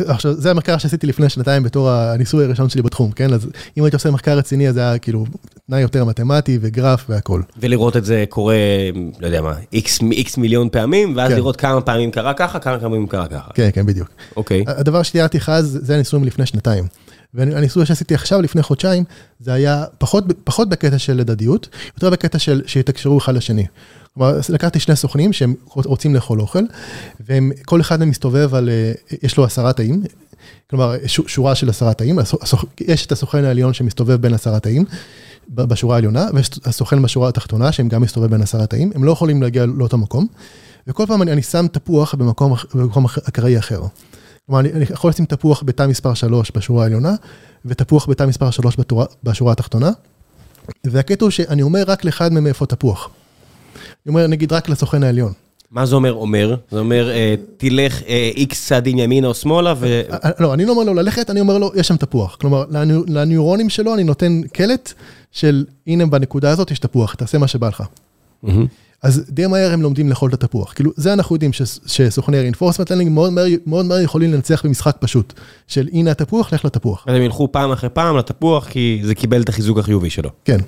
עכשיו 0.06 0.32
זה 0.34 0.50
המחקר 0.50 0.78
שעשיתי 0.78 1.06
לפני 1.06 1.28
שנתיים 1.28 1.62
בתור 1.62 1.90
הניסוי 1.90 2.44
הראשון 2.44 2.68
שלי 2.68 2.82
בתחום, 2.82 3.10
כן? 3.10 3.32
אז 3.32 3.48
אם 3.78 3.84
הייתי 3.84 3.96
עושה 3.96 4.10
מחקר 4.10 4.38
רציני, 4.38 4.68
אז 4.68 4.74
זה 4.74 4.80
היה 4.80 4.98
כאילו 4.98 5.24
תנאי 5.66 5.80
יותר 5.80 6.04
מתמטי 6.04 6.58
וגרף 6.60 7.04
והכל. 7.08 7.42
ולראות 7.56 7.96
את 7.96 8.04
זה 8.04 8.24
קורה, 8.28 8.56
לא 9.20 9.26
יודע 9.26 9.42
מה, 9.42 9.54
איקס 9.72 10.36
מיליון 10.36 10.68
פעמים, 10.68 11.16
ואז 11.16 11.32
לראות 11.32 11.56
כמה 11.56 11.80
פעמים 11.80 12.10
קרה 12.10 12.34
ככה, 12.34 12.58
כמה 12.58 12.78
פעמים 12.78 13.06
קרה 13.06 13.26
ככה. 13.26 13.50
כן, 13.54 13.68
כן, 13.72 13.86
בדיוק. 13.86 14.08
אוקיי. 14.36 14.64
הדבר 14.66 15.02
שתיארתי 15.02 15.38
לך 15.38 15.52
זה 15.60 15.94
הניסוי 15.94 16.20
מלפני 16.20 16.46
שנתיים. 16.46 16.84
והניסוי 17.34 17.86
שעשיתי 17.86 18.14
עכשיו, 18.14 18.42
לפני 18.42 18.62
חודשיים, 18.62 19.04
זה 19.40 19.52
היה 19.52 19.84
פחות 20.44 20.68
בקטע 20.68 20.98
של 20.98 21.20
הדדיות, 21.20 21.68
יותר 21.96 22.10
בקטע 22.10 22.38
של 22.38 22.62
שיתקשרו 22.66 23.18
אחד 23.18 23.34
לשני. 23.34 23.66
כלומר, 24.14 24.38
לקחתי 24.48 24.80
שני 24.80 24.96
סוכנים 24.96 25.32
שהם 25.32 25.54
רוצים 25.66 26.14
לאכול 26.14 26.40
אוכל, 26.40 26.62
וכל 27.20 27.80
אחד 27.80 27.98
מהם 27.98 28.08
מסתובב 28.08 28.54
על, 28.54 28.70
יש 29.22 29.36
לו 29.36 29.44
עשרה 29.44 29.72
תאים, 29.72 30.02
כלומר, 30.70 30.94
שורה 31.06 31.54
של 31.54 31.70
עשרה 31.70 31.94
תאים, 31.94 32.18
יש 32.80 33.06
את 33.06 33.12
הסוכן 33.12 33.44
העליון 33.44 33.72
שמסתובב 33.72 34.16
בין 34.16 34.34
עשרה 34.34 34.60
תאים, 34.60 34.84
בשורה 35.48 35.94
העליונה, 35.94 36.26
ויש 36.34 36.50
הסוכן 36.64 37.02
בשורה 37.02 37.28
התחתונה, 37.28 37.72
שהם 37.72 37.88
גם 37.88 38.02
מסתובב 38.02 38.30
בין 38.30 38.42
עשרה 38.42 38.66
תאים, 38.66 38.92
הם 38.94 39.04
לא 39.04 39.12
יכולים 39.12 39.42
להגיע 39.42 39.66
לאותו 39.66 39.98
מקום, 39.98 40.26
וכל 40.86 41.06
פעם 41.06 41.22
אני 41.22 41.42
שם 41.42 41.66
תפוח 41.72 42.14
במקום 42.14 43.06
אקראי 43.28 43.58
אחר. 43.58 43.82
כלומר, 44.46 44.60
אני 44.60 44.84
יכול 44.90 45.10
לשים 45.10 45.24
תפוח 45.24 45.62
בתא 45.66 45.86
מספר 45.86 46.14
3 46.14 46.50
בשורה 46.50 46.82
העליונה, 46.82 47.14
ותפוח 47.64 48.08
בתא 48.08 48.24
מספר 48.24 48.50
3 48.50 48.76
בשורה 49.24 49.52
התחתונה, 49.52 49.90
והקטע 50.84 51.24
הוא 51.24 51.30
שאני 51.30 51.62
אומר 51.62 51.82
רק 51.86 52.04
לאחד 52.04 52.32
מהם 52.32 52.46
איפה 52.46 52.66
תפוח. 52.66 53.10
אני 54.06 54.10
אומר, 54.10 54.26
נגיד, 54.26 54.52
רק 54.52 54.68
לסוכן 54.68 55.02
העליון. 55.02 55.32
מה 55.70 55.86
זה 55.86 55.94
אומר 55.94 56.12
אומר? 56.12 56.56
זה 56.70 56.78
אומר, 56.78 57.10
תלך 57.56 58.02
איקס 58.36 58.66
צעדים 58.66 58.98
ימינה 58.98 59.26
או 59.26 59.34
שמאלה 59.34 59.74
ו... 59.78 60.02
לא, 60.38 60.54
אני 60.54 60.64
לא 60.64 60.72
אומר 60.72 60.82
לו 60.82 60.94
ללכת, 60.94 61.30
אני 61.30 61.40
אומר 61.40 61.58
לו, 61.58 61.70
יש 61.74 61.88
שם 61.88 61.96
תפוח. 61.96 62.36
כלומר, 62.40 62.64
לניורונים 63.08 63.68
שלו 63.68 63.94
אני 63.94 64.04
נותן 64.04 64.40
קלט 64.52 64.92
של, 65.30 65.64
הנה 65.86 66.06
בנקודה 66.06 66.50
הזאת 66.50 66.70
יש 66.70 66.78
תפוח, 66.78 67.14
תעשה 67.14 67.38
מה 67.38 67.48
שבא 67.48 67.68
לך. 67.68 67.82
אז 69.02 69.24
די 69.28 69.46
מהר 69.46 69.72
הם 69.72 69.82
לומדים 69.82 70.08
לאכול 70.08 70.30
את 70.30 70.34
התפוח. 70.34 70.72
כאילו, 70.72 70.90
זה 70.96 71.12
אנחנו 71.12 71.36
יודעים 71.36 71.52
שסוכני 71.86 72.50
reinforcement 72.50 72.86
learning 72.88 73.10
מאוד 73.66 73.84
מהר 73.86 74.00
יכולים 74.00 74.32
לנצח 74.32 74.66
במשחק 74.66 74.96
פשוט. 75.00 75.32
של 75.66 75.88
הנה 75.92 76.10
התפוח, 76.10 76.52
לך 76.52 76.64
לתפוח. 76.64 77.04
אז 77.08 77.16
הם 77.16 77.22
ילכו 77.22 77.52
פעם 77.52 77.72
אחרי 77.72 77.90
פעם 77.90 78.16
לתפוח, 78.16 78.68
כי 78.68 79.00
זה 79.04 79.14
קיבל 79.14 79.42
את 79.42 79.48
החיזוק 79.48 79.78
החיובי 79.78 80.10
שלו. 80.10 80.30
כן. 80.44 80.58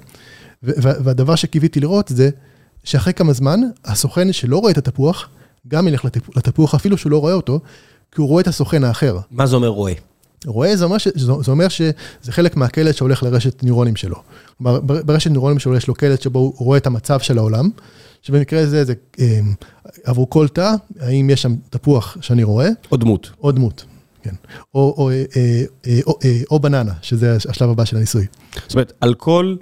והדבר 0.62 1.34
שקיוויתי 1.34 1.80
לראות 1.80 2.08
זה, 2.08 2.30
שאחרי 2.84 3.12
כמה 3.12 3.32
זמן, 3.32 3.60
הסוכן 3.84 4.32
שלא 4.32 4.58
רואה 4.58 4.72
את 4.72 4.78
התפוח, 4.78 5.28
גם 5.68 5.88
ילך 5.88 6.04
לתפוח 6.36 6.74
אפילו 6.74 6.98
שהוא 6.98 7.10
לא 7.10 7.18
רואה 7.18 7.32
אותו, 7.32 7.60
כי 8.12 8.20
הוא 8.20 8.28
רואה 8.28 8.42
את 8.42 8.48
הסוכן 8.48 8.84
האחר. 8.84 9.18
מה 9.30 9.46
זה 9.46 9.56
אומר 9.56 9.68
רואה? 9.68 9.92
רואה 10.46 10.76
זה 10.76 10.84
אומר, 10.84 10.98
ש, 10.98 11.08
זה 11.14 11.50
אומר 11.50 11.68
שזה 11.68 11.92
חלק 12.30 12.56
מהקלט 12.56 12.94
שהולך 12.94 13.22
לרשת 13.22 13.62
ניורונים 13.62 13.96
שלו. 13.96 14.16
כלומר, 14.58 14.80
ברשת 14.80 15.30
ניורונים 15.30 15.58
שלו 15.58 15.76
יש 15.76 15.88
לו 15.88 15.94
קלט 15.94 16.22
שבו 16.22 16.38
הוא 16.38 16.54
רואה 16.58 16.78
את 16.78 16.86
המצב 16.86 17.20
של 17.20 17.38
העולם, 17.38 17.70
שבמקרה 18.24 18.60
הזה 18.60 18.84
זה 18.84 18.94
עבור 20.04 20.30
כל 20.30 20.48
תא, 20.48 20.72
האם 21.00 21.30
יש 21.30 21.42
שם 21.42 21.54
תפוח 21.70 22.16
שאני 22.20 22.42
רואה. 22.42 22.68
או 22.92 22.96
דמות. 22.96 23.30
או 23.42 23.52
דמות, 23.52 23.84
כן. 24.22 24.34
או, 24.74 24.94
או, 24.98 25.10
או, 26.06 26.12
או, 26.12 26.18
או 26.50 26.60
בננה, 26.60 26.92
שזה 27.02 27.36
השלב 27.48 27.70
הבא 27.70 27.84
של 27.84 27.96
הניסוי. 27.96 28.26
זאת 28.54 28.74
אומרת, 28.74 28.92
על 29.00 29.14
כל, 29.14 29.56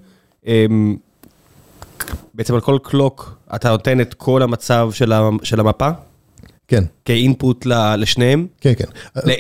בעצם 2.35 2.55
על 2.55 2.61
כל 2.61 2.79
קלוק, 2.83 3.37
אתה 3.55 3.71
נותן 3.71 4.01
את 4.01 4.15
כל 4.15 4.43
המצב 4.43 4.91
של 5.43 5.61
המפה? 5.61 5.89
כן. 6.73 6.85
כאינפוט 7.05 7.67
לשניהם? 7.97 8.47
כן, 8.61 8.73
כן. 8.77 8.85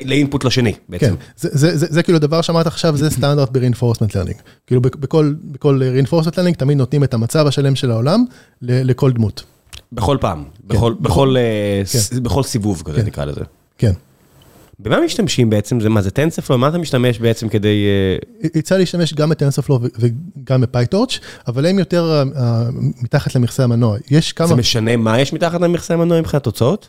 לאינפוט 0.05 0.45
לשני, 0.45 0.73
בעצם. 0.89 1.15
כן, 1.17 1.47
זה 1.75 2.03
כאילו 2.03 2.19
דבר 2.19 2.43
שאמרת 2.43 2.67
עכשיו, 2.67 2.97
זה 2.97 3.11
סטנדרט 3.11 3.51
ב-reinforcement 3.51 4.11
learning. 4.11 4.43
כאילו 4.67 4.81
בכל 4.81 5.35
reinforcement 5.63 6.35
learning 6.35 6.55
תמיד 6.59 6.77
נותנים 6.77 7.05
את 7.05 7.15
המצב 7.15 7.47
השלם 7.47 7.75
של 7.75 7.91
העולם 7.91 8.25
לכל 8.63 9.13
דמות. 9.13 9.43
בכל 9.93 10.17
פעם, 10.21 10.45
בכל 12.23 12.43
סיבוב 12.43 12.83
כזה 12.85 13.03
נקרא 13.03 13.25
לזה. 13.25 13.41
כן. 13.79 13.93
במה 14.83 15.01
משתמשים 15.05 15.51
בעצם? 15.51 15.81
זה 15.81 15.89
מה 15.89 16.03
זה 16.03 16.11
טנספלו? 16.11 16.59
מה 16.59 16.69
אתה 16.69 16.79
משתמש 16.79 17.19
בעצם 17.19 17.49
כדי... 17.49 17.85
יצא 18.55 18.77
להשתמש 18.77 19.15
גם 19.15 19.31
בטנספלו 19.31 19.81
וגם 19.99 20.61
בפייטורץ', 20.61 21.19
אבל 21.47 21.67
הם 21.67 21.79
יותר 21.79 22.23
מתחת 23.03 23.35
למכסה 23.35 23.65
המנוע. 23.65 23.97
יש 24.11 24.33
כמה... 24.33 24.47
זה 24.47 24.55
משנה 24.55 24.97
מה 24.97 25.21
יש 25.21 25.33
מתחת 25.33 25.61
למכסה 25.61 25.95
המנוע 25.95 26.21
מבחינת 26.21 26.43
תוצאות? 26.43 26.89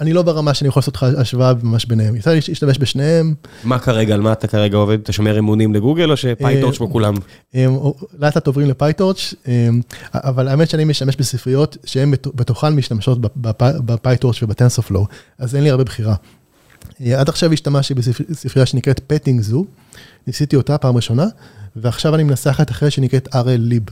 אני 0.00 0.12
לא 0.12 0.22
ברמה 0.22 0.54
שאני 0.54 0.68
יכול 0.68 0.80
לעשות 0.80 0.96
לך 0.96 1.02
השוואה 1.02 1.52
ממש 1.62 1.84
ביניהם. 1.84 2.16
יצא 2.16 2.32
להשתמש 2.32 2.78
בשניהם. 2.80 3.34
מה 3.64 3.78
כרגע, 3.78 4.14
על 4.14 4.20
מה 4.20 4.32
אתה 4.32 4.46
כרגע 4.46 4.76
עובד? 4.76 4.98
אתה 5.02 5.12
שומר 5.12 5.38
אמונים 5.38 5.74
לגוגל 5.74 6.10
או 6.10 6.16
שפייטורץ' 6.16 6.76
כמו 6.76 6.90
כולם? 6.90 7.14
לאט 8.18 8.36
לאט 8.36 8.46
עוברים 8.46 8.68
ל 8.68 8.75
PyTorch, 8.75 9.34
אבל 10.14 10.48
האמת 10.48 10.70
שאני 10.70 10.84
משתמש 10.84 11.16
בספריות 11.16 11.76
שהן 11.84 12.10
בתוכן 12.10 12.68
משתמשות 12.68 13.18
ב 13.60 13.70
PyTorch 13.70 14.42
וב 14.42 14.52
TensorFlow, 14.52 15.06
אז 15.38 15.54
אין 15.54 15.64
לי 15.64 15.70
הרבה 15.70 15.84
בחירה. 15.84 16.14
עד 17.16 17.28
עכשיו 17.28 17.52
השתמשתי 17.52 17.94
בספרייה 17.94 18.66
שנקראת 18.66 19.00
PettingZoo, 19.06 19.64
ניסיתי 20.26 20.56
אותה 20.56 20.78
פעם 20.78 20.96
ראשונה, 20.96 21.26
ועכשיו 21.76 22.14
אני 22.14 22.22
מנסה 22.22 22.49
אחת 22.49 22.70
אחרת 22.70 22.90
שנקראת 22.90 23.28
RLlib, 23.34 23.82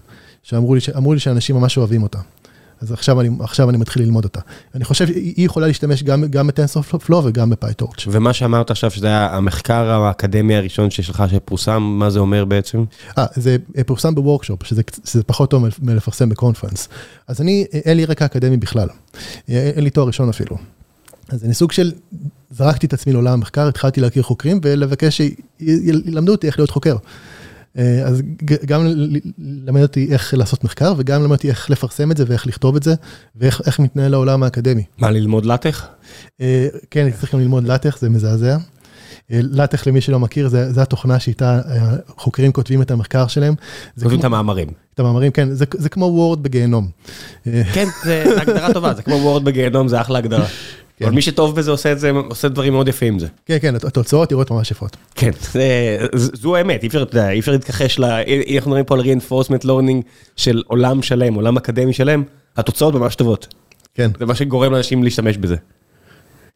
שאמרו 0.43 0.75
לי, 0.75 0.81
לי 1.13 1.19
שאנשים 1.19 1.57
ממש 1.57 1.79
אוהבים 1.79 2.03
אותה. 2.03 2.19
אז 2.81 2.93
עכשיו 2.93 3.21
אני, 3.21 3.29
עכשיו 3.41 3.71
אני 3.71 3.79
מתחיל 3.79 4.03
ללמוד 4.03 4.25
אותה. 4.25 4.41
אני 4.75 4.85
חושב 4.85 5.07
שהיא 5.07 5.47
יכולה 5.47 5.67
להשתמש 5.67 6.03
גם, 6.03 6.25
גם 6.31 6.47
ב 6.47 6.54
TensorFlow 6.54 7.25
וגם 7.25 7.51
ב 7.51 7.57
PyTorch. 7.57 8.05
ומה 8.07 8.33
שאמרת 8.33 8.71
עכשיו, 8.71 8.91
שזה 8.91 9.07
היה 9.07 9.37
המחקר 9.37 9.91
האקדמי 9.91 10.57
הראשון 10.57 10.91
שיש 10.91 11.11
לך 11.11 11.25
שפורסם, 11.31 11.83
מה 11.83 12.11
זה 12.11 12.19
אומר 12.19 12.45
בעצם? 12.45 12.85
אה, 13.19 13.27
זה 13.35 13.57
פורסם 13.87 14.15
בוורקשופ, 14.15 14.65
שזה, 14.65 14.83
שזה 15.05 15.23
פחות 15.23 15.51
טוב 15.51 15.65
מלפרסם 15.83 16.29
בקונפרנס. 16.29 16.89
אז 17.29 17.41
אני, 17.41 17.65
אין 17.73 17.97
לי 17.97 18.05
רקע 18.05 18.25
אקדמי 18.25 18.57
בכלל. 18.57 18.89
אין 19.49 19.85
לי 19.85 19.91
תואר 19.91 20.07
ראשון 20.07 20.29
אפילו. 20.29 20.57
אז 21.29 21.45
אני 21.45 21.55
סוג 21.55 21.73
של, 21.73 21.93
זרקתי 22.51 22.87
את 22.87 22.93
עצמי 22.93 23.13
לעולם 23.13 23.33
המחקר, 23.33 23.69
התחלתי 23.69 24.01
להכיר 24.01 24.23
חוקרים 24.23 24.61
ולבקש 24.63 25.21
שילמדו 25.61 26.33
אותי 26.33 26.47
איך 26.47 26.59
להיות 26.59 26.71
חוקר. 26.71 26.97
אז 28.05 28.23
גם 28.67 28.87
למד 29.39 29.83
אותי 29.83 30.09
איך 30.13 30.35
לעשות 30.35 30.65
מחקר 30.65 30.95
וגם 30.97 31.23
למד 31.23 31.37
אותי 31.37 31.49
איך 31.49 31.71
לפרסם 31.71 32.11
את 32.11 32.17
זה 32.17 32.25
ואיך 32.27 32.47
לכתוב 32.47 32.77
את 32.77 32.83
זה 32.83 32.95
ואיך 33.37 33.81
מתנהל 33.81 34.15
העולם 34.15 34.43
האקדמי. 34.43 34.85
מה, 34.99 35.11
ללמוד 35.11 35.45
לטח? 35.47 35.87
כן, 36.91 37.03
אני 37.03 37.13
צריך 37.13 37.35
גם 37.35 37.41
ללמוד 37.41 37.65
לטח, 37.65 37.99
זה 37.99 38.09
מזעזע. 38.09 38.57
לטח 39.31 39.87
למי 39.87 40.01
שלא 40.01 40.19
מכיר, 40.19 40.49
זה 40.49 40.83
התוכנה 40.83 41.19
שאיתה 41.19 41.61
חוקרים 42.17 42.53
כותבים 42.53 42.83
את 42.83 42.91
המחקר 42.91 43.27
שלהם. 43.27 43.55
כותבים 43.95 44.21
את 44.21 44.25
המאמרים. 44.25 44.69
את 44.95 45.01
המאמרים, 45.01 45.33
כן, 45.33 45.49
זה 45.53 45.89
כמו 45.89 46.05
וורד 46.05 46.43
בגיהנום. 46.43 46.89
כן, 47.45 47.87
זו 48.05 48.41
הגדרה 48.41 48.73
טובה, 48.73 48.95
זה 48.95 49.03
כמו 49.03 49.15
וורד 49.15 49.45
בגיהנום, 49.45 49.89
זה 49.89 50.01
אחלה 50.01 50.19
הגדרה. 50.19 50.47
אבל 51.07 51.11
מי 51.15 51.23
שטוב 51.23 51.57
בזה 51.57 51.71
עושה 51.71 51.93
את 51.93 51.99
זה, 51.99 52.11
עושה 52.11 52.49
דברים 52.49 52.73
מאוד 52.73 52.89
יפים 52.89 53.13
עם 53.13 53.19
זה. 53.19 53.27
כן, 53.47 53.57
כן, 53.61 53.75
התוצאות 53.75 54.33
נראות 54.33 54.51
ממש 54.51 54.71
יפות. 54.71 54.97
כן, 55.15 55.31
זו 56.15 56.57
האמת, 56.57 56.83
אי 57.19 57.39
אפשר 57.39 57.53
להתכחש 57.53 57.99
ל... 57.99 58.05
אנחנו 58.05 58.71
מדברים 58.71 58.85
פה 58.85 58.95
על 58.95 59.01
reinforcement 59.01 59.65
learning 59.65 60.03
של 60.37 60.63
עולם 60.67 61.03
שלם, 61.03 61.35
עולם 61.35 61.57
אקדמי 61.57 61.93
שלם, 61.93 62.23
התוצאות 62.57 62.95
ממש 62.95 63.15
טובות. 63.15 63.55
כן, 63.95 64.11
זה 64.19 64.27
מה 64.27 64.35
שגורם 64.35 64.73
לאנשים 64.73 65.03
להשתמש 65.03 65.37
בזה. 65.37 65.57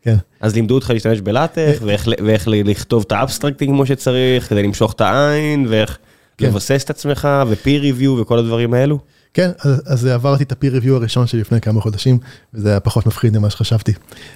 כן. 0.03 0.16
אז 0.40 0.55
לימדו 0.55 0.74
אותך 0.74 0.90
להשתמש 0.90 1.20
ב 1.20 1.28
LaTeX, 1.28 1.73
ואיך 1.82 2.09
ל- 2.09 2.12
ואיך 2.24 2.49
ל- 2.49 2.70
לכתוב 2.70 3.05
את 3.07 3.12
האבסטרקטים 3.12 3.70
כמו 3.70 3.86
שצריך, 3.86 4.49
כדי 4.49 4.62
למשוך 4.62 4.93
את 4.93 5.01
העין, 5.01 5.66
ואיך 5.68 5.99
כן. 6.38 6.47
לבסס 6.47 6.84
את 6.84 6.90
עצמך, 6.90 7.28
ו-peer 7.49 7.82
review 8.01 8.09
וכל 8.09 8.38
הדברים 8.38 8.74
האלו. 8.74 8.99
כן, 9.35 9.51
אז, 9.61 9.83
אז 9.87 10.07
עברתי 10.07 10.43
את 10.43 10.53
ה-peer 10.53 10.83
review 10.83 10.91
הראשון 10.91 11.26
שלי 11.26 11.41
לפני 11.41 11.61
כמה 11.61 11.80
חודשים, 11.80 12.18
וזה 12.55 12.70
היה 12.70 12.80
פחות 12.80 13.07
מפחיד 13.07 13.39
ממה 13.39 13.51
שחשבתי. 13.51 13.93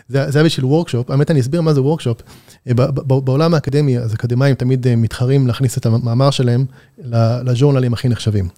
זה, 0.09 0.31
זה 0.31 0.39
היה 0.39 0.45
בשביל 0.45 0.67
workshop, 0.67 1.11
האמת 1.11 1.31
אני 1.31 1.41
אסביר 1.41 1.61
מה 1.61 1.75
זה 1.75 1.83
workshop. 1.83 2.21
אה, 2.69 2.75
בעולם 3.07 3.55
האקדמי, 3.55 3.99
אז 3.99 4.15
אקדמאים 4.15 4.55
תמיד 4.55 4.87
אה, 4.87 4.97
מתחרים 4.97 5.47
להכניס 5.47 5.79
את 5.79 5.87
המאמר 5.87 6.31
שלהם 6.31 6.65
ל- 6.99 7.51
לג'ורנלים 7.51 7.93
הכי 7.93 8.09
נחשבים. 8.09 8.49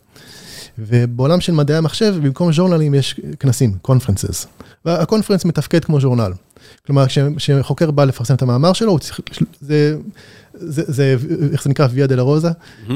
ובעולם 0.79 1.41
של 1.41 1.53
מדעי 1.53 1.77
המחשב, 1.77 2.15
במקום 2.23 2.53
ז'ורנלים 2.53 2.95
יש 2.95 3.21
כנסים, 3.41 3.73
conferences. 3.83 4.47
והקונפרנס 4.85 5.45
מתפקד 5.45 5.85
כמו 5.85 6.01
ז'ורנל. 6.01 6.33
כלומר, 6.87 7.07
כש- 7.07 7.19
כשחוקר 7.37 7.91
בא 7.91 8.05
לפרסם 8.05 8.35
את 8.35 8.43
המאמר 8.43 8.73
שלו, 8.73 8.91
הוא 8.91 8.99
צריך, 8.99 9.21
זה, 9.61 9.97
זה, 10.53 10.83
זה, 10.87 11.17
איך 11.53 11.63
זה 11.65 11.71
נקרא, 11.71 11.89
ויה 11.91 12.07
דלה 12.07 12.23
רוזה, 12.23 12.49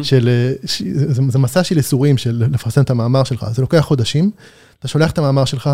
של, 0.03 0.29
אה, 0.29 0.53
ש- 0.69 0.83
זה, 0.93 1.23
זה 1.29 1.39
מסע 1.39 1.65
של 1.65 1.77
ייסורים 1.77 2.19
של 2.19 2.45
לפרסם 2.53 2.83
את 2.83 2.91
המאמר 2.91 3.25
שלך, 3.25 3.47
זה 3.55 3.63
לוקח 3.63 3.81
חודשים, 3.81 4.31
אתה 4.79 4.89
שולח 4.89 5.11
את 5.11 5.19
המאמר 5.19 5.45
שלך, 5.45 5.71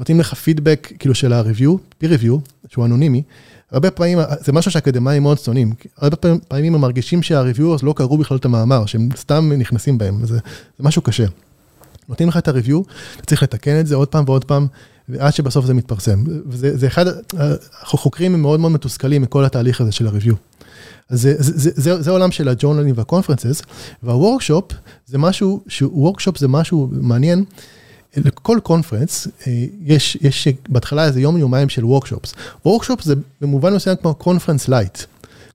נותנים 0.00 0.20
לך 0.20 0.34
פידבק, 0.34 0.92
כאילו 0.98 1.14
של 1.14 1.32
ה-review, 1.32 1.70
peer 2.02 2.18
review, 2.20 2.38
שהוא 2.68 2.84
אנונימי, 2.84 3.22
הרבה 3.72 3.90
פעמים, 3.90 4.18
זה 4.40 4.52
משהו 4.52 4.70
שאקדמאים 4.70 5.22
מאוד 5.22 5.38
שונאים, 5.38 5.72
הרבה 5.98 6.16
פעמים- 6.16 6.74
הם 6.74 6.80
מרגישים 6.80 7.22
שה-reviewers 7.22 7.78
לא 7.82 7.92
קראו 7.96 8.18
בכלל 8.18 8.36
את 8.36 8.44
המאמר, 8.44 8.86
שהם 8.86 9.08
סתם 9.16 9.52
נכנסים 9.58 9.98
בהם, 9.98 10.26
זה, 10.26 10.34
זה 10.34 10.40
משהו 10.80 11.02
קשה. 11.02 11.24
נותנים 12.08 12.28
לך 12.28 12.36
את 12.36 12.48
ה-review, 12.48 12.76
אתה 13.16 13.26
צריך 13.26 13.42
לתקן 13.42 13.80
את 13.80 13.86
זה 13.86 13.94
עוד 13.94 14.08
פעם 14.08 14.24
ועוד 14.26 14.44
פעם, 14.44 14.66
ועד 15.08 15.34
שבסוף 15.34 15.66
זה 15.66 15.74
מתפרסם. 15.74 16.24
וזה 16.46 16.76
זה 16.76 16.86
אחד, 16.86 17.04
החוקרים 17.82 18.34
הם 18.34 18.42
מאוד 18.42 18.60
מאוד 18.60 18.72
מתוסכלים 18.72 19.22
מכל 19.22 19.44
התהליך 19.44 19.80
הזה 19.80 19.92
של 19.92 20.06
ה-review. 20.06 20.34
אז 21.08 21.20
זה, 21.20 21.34
זה, 21.38 21.52
זה, 21.58 21.70
זה, 21.74 22.02
זה 22.02 22.10
העולם 22.10 22.30
של 22.30 22.48
הג'ורנלים 22.48 22.94
וה 22.98 23.07
conferences, 23.07 23.62
וה 24.02 24.16
workshop 24.16 24.72
זה 25.06 25.18
משהו, 25.18 25.60
workshop 25.82 26.38
זה 26.38 26.48
משהו 26.48 26.88
מעניין. 26.92 27.44
לכל 28.16 28.58
conference 28.62 29.28
יש, 29.84 30.18
יש 30.20 30.48
בהתחלה 30.68 31.04
איזה 31.04 31.20
יום 31.20 31.36
יומיים 31.36 31.68
של 31.68 31.84
workshops. 31.84 32.34
workshop 32.64 33.02
זה 33.02 33.14
במובן 33.40 33.74
מסוים 33.74 33.96
כמו 34.02 34.14
conference 34.14 34.68
lite. 34.68 34.98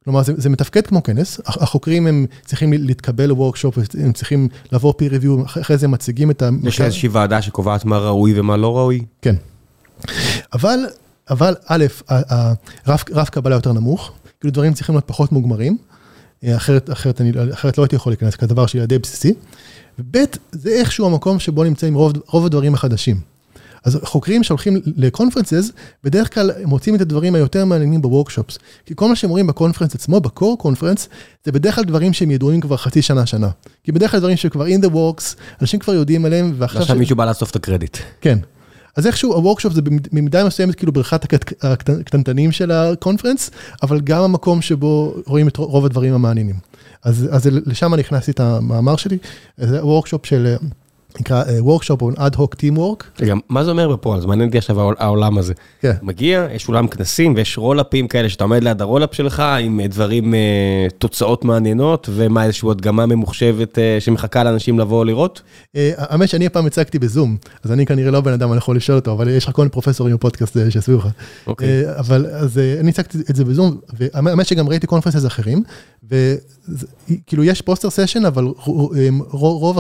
כלומר 0.06 0.24
זה, 0.24 0.34
זה 0.38 0.50
מתפקד 0.50 0.88
כמו 0.88 1.04
כנס, 1.04 1.40
הח- 1.46 1.58
החוקרים 1.62 2.08
הם 2.08 2.26
צריכים 2.46 2.74
להתקבל 2.74 3.26
ל 3.26 3.31
workshop, 3.31 3.78
הם 4.00 4.14
צריכים 4.14 4.48
לעבור 4.72 4.94
peer 5.00 5.22
review, 5.22 5.46
אח- 5.46 5.58
אחרי 5.58 5.78
זה 5.78 5.86
הם 5.86 5.92
מציגים 5.92 6.32
את 6.32 6.42
ה... 6.42 6.50
יש 6.64 6.82
איזושהי 6.82 7.10
ועדה 7.10 7.42
שקובעת 7.42 7.86
מה 7.86 7.98
ראוי 7.98 8.40
ומה 8.40 8.58
לא 8.58 8.78
ראוי. 8.78 9.06
כן. 9.22 9.36
אבל, 10.54 10.80
אבל 11.30 11.56
א', 11.68 11.86
ה- 12.10 12.34
ה- 12.36 12.54
רף, 12.88 13.04
רף 13.12 13.30
קבלה 13.30 13.56
יותר 13.56 13.74
נמוך, 13.74 14.12
כאילו 14.40 14.52
דברים 14.54 14.74
צריכים 14.74 14.96
להיות 14.96 15.08
פחות 15.08 15.32
מוגמרים, 15.32 15.78
אה, 16.44 16.56
אחרת, 16.56 16.92
אחרת, 16.92 17.22
אני, 17.22 17.32
אחרת 17.54 17.78
לא 17.78 17.84
הייתי 17.84 17.96
יכול 17.96 18.12
להיכנס 18.12 18.36
כדבר 18.36 18.66
שלי 18.66 18.86
די 18.88 19.00
בסיסי. 19.00 19.34
וב', 20.00 20.18
זה 20.52 20.70
איכשהו 20.70 21.06
המקום 21.06 21.40
שבו 21.40 21.64
נמצאים 21.64 21.96
רוב, 21.96 22.14
רוב 22.28 22.46
הדברים 22.46 22.74
החדשים. 22.74 23.20
אז 23.86 24.00
חוקרים 24.04 24.44
שהולכים 24.44 24.82
לקונפרנסס, 24.98 25.72
בדרך 26.04 26.34
כלל 26.34 26.52
הם 26.64 26.70
מוצאים 26.70 26.96
את 26.96 27.02
הדברים 27.02 27.36
היותר 27.36 27.66
מעניינים 27.66 28.02
בוורקשופס. 28.02 28.58
כי 28.86 28.94
כל 28.96 29.10
מה 29.10 29.16
שהם 29.16 29.30
רואים 29.30 29.48
בקונפרנס 29.48 29.96
עצמו, 29.96 30.20
בקור 30.22 30.58
קונפרנס, 30.58 31.10
זה 31.46 31.52
בדרך 31.52 31.76
כלל 31.76 31.84
דברים 31.84 32.14
שהם 32.14 32.32
ידועים 32.32 32.62
כבר 32.62 32.78
חצי 32.78 33.02
שנה, 33.02 33.26
שנה. 33.26 33.50
כי 33.84 33.92
בדרך 33.92 34.12
כלל 34.12 34.20
דברים 34.20 34.38
שכבר 34.38 34.66
in 34.66 34.86
the 34.86 34.90
works, 34.90 35.24
אנשים 35.62 35.80
כבר 35.80 35.94
יודעים 35.94 36.26
עליהם, 36.26 36.54
ועכשיו... 36.58 36.82
עכשיו 36.82 36.96
ש- 36.96 37.00
מישהו 37.00 37.16
בא 37.16 37.26
לאסוף 37.26 37.52
את 37.52 37.56
הקרדיט. 37.56 37.98
כן. 38.22 38.40
אז 38.96 39.08
איכשהו 39.08 39.34
ה 39.34 39.38
workshop 39.38 39.74
זה 39.74 39.82
במידה 40.12 40.44
מסוימת 40.44 40.76
כאילו 40.76 40.92
בריכת 40.92 41.24
הקט- 41.24 41.54
הקט- 41.64 41.90
הקטנטנים 41.90 42.52
של 42.52 42.72
ה 42.72 42.79
conference, 42.79 43.52
אבל 43.84 44.02
גם 44.02 44.22
המקום 44.22 44.62
שבו 44.62 45.16
רואים 45.26 45.48
את 45.48 45.58
רוב 45.58 45.86
הדברים 45.86 46.14
המעניינים. 46.14 46.56
אז, 47.04 47.28
אז 47.32 47.48
לשם 47.66 47.96
נכנסתי 47.96 48.32
את 48.32 48.40
המאמר 48.40 48.96
שלי, 48.96 49.18
זה 49.58 49.86
workshop 49.86 50.26
של, 50.26 50.56
נקרא 51.20 51.44
workshop 51.60 52.04
on 52.04 52.16
ad 52.18 52.36
hoc 52.38 52.56
teamwork. 52.62 53.04
רגע, 53.22 53.34
מה 53.50 53.64
זה 53.64 53.72
אומר 53.72 53.90
בפועל? 53.96 54.22
זה 54.22 54.28
מעניין 54.28 54.48
אותי 54.48 54.58
עכשיו 54.58 54.80
העול- 54.80 54.96
העולם 55.00 55.38
הזה. 55.38 55.54
כן. 55.82 55.94
מגיע, 56.02 56.48
יש 56.56 56.68
אולם 56.68 56.88
כנסים 56.88 57.34
ויש 57.36 57.58
רולאפים 57.58 58.08
כאלה 58.08 58.30
שאתה 58.30 58.44
עומד 58.44 58.64
ליד 58.64 58.82
הרולאפ 58.82 59.14
שלך 59.14 59.44
עם 59.60 59.80
אה, 59.80 59.88
דברים, 59.88 60.34
אה, 60.34 60.40
תוצאות 60.98 61.46
מעניינות, 61.46 62.10
ומה 62.12 62.44
איזושהי 62.46 62.70
הדגמה 62.72 63.06
ממוחשבת 63.06 63.80
אה, 63.80 63.98
שמחכה 64.00 64.44
לאנשים 64.44 64.80
לבוא 64.80 65.06
לראות? 65.06 65.42
אה, 65.76 65.92
האמת 65.98 66.30
שאני 66.30 66.50
פעם 66.50 66.66
הצגתי 66.66 67.00
בזום, 67.00 67.38
אז 67.64 67.72
אני 67.72 67.86
כנראה 67.86 68.12
לא 68.12 68.22
בן 68.22 68.34
אדם, 68.34 68.52
אני 68.52 68.58
יכול 68.58 68.76
לשאול 68.76 68.98
אותו, 68.98 69.12
אבל 69.12 69.30
יש 69.30 69.46
לך 69.46 69.52
כל 69.52 69.62
מיני 69.62 69.72
פרופסורים 69.72 70.16
בפודקאסט 70.16 70.58
אה, 70.58 70.72
שיסבירו 70.72 71.00
לך. 71.00 71.08
אוקיי. 71.48 71.68
אה, 71.86 72.00
אבל 72.00 72.26
אז 72.32 72.58
אה, 72.58 72.76
אני 72.80 72.90
הצגתי 72.90 73.18
את 73.30 73.36
זה 73.36 73.46
בזום, 73.46 73.78
והאמת 74.00 74.46
שגם 74.46 74.70
ראיתי 74.70 74.88
conferences 74.88 75.26
אחרים, 75.26 75.64
וכאילו 76.10 77.44
יש 77.44 77.62
poster 77.62 77.90
session, 77.90 78.26
אבל 78.26 78.46
אה, 78.46 78.52
רוב 79.32 79.78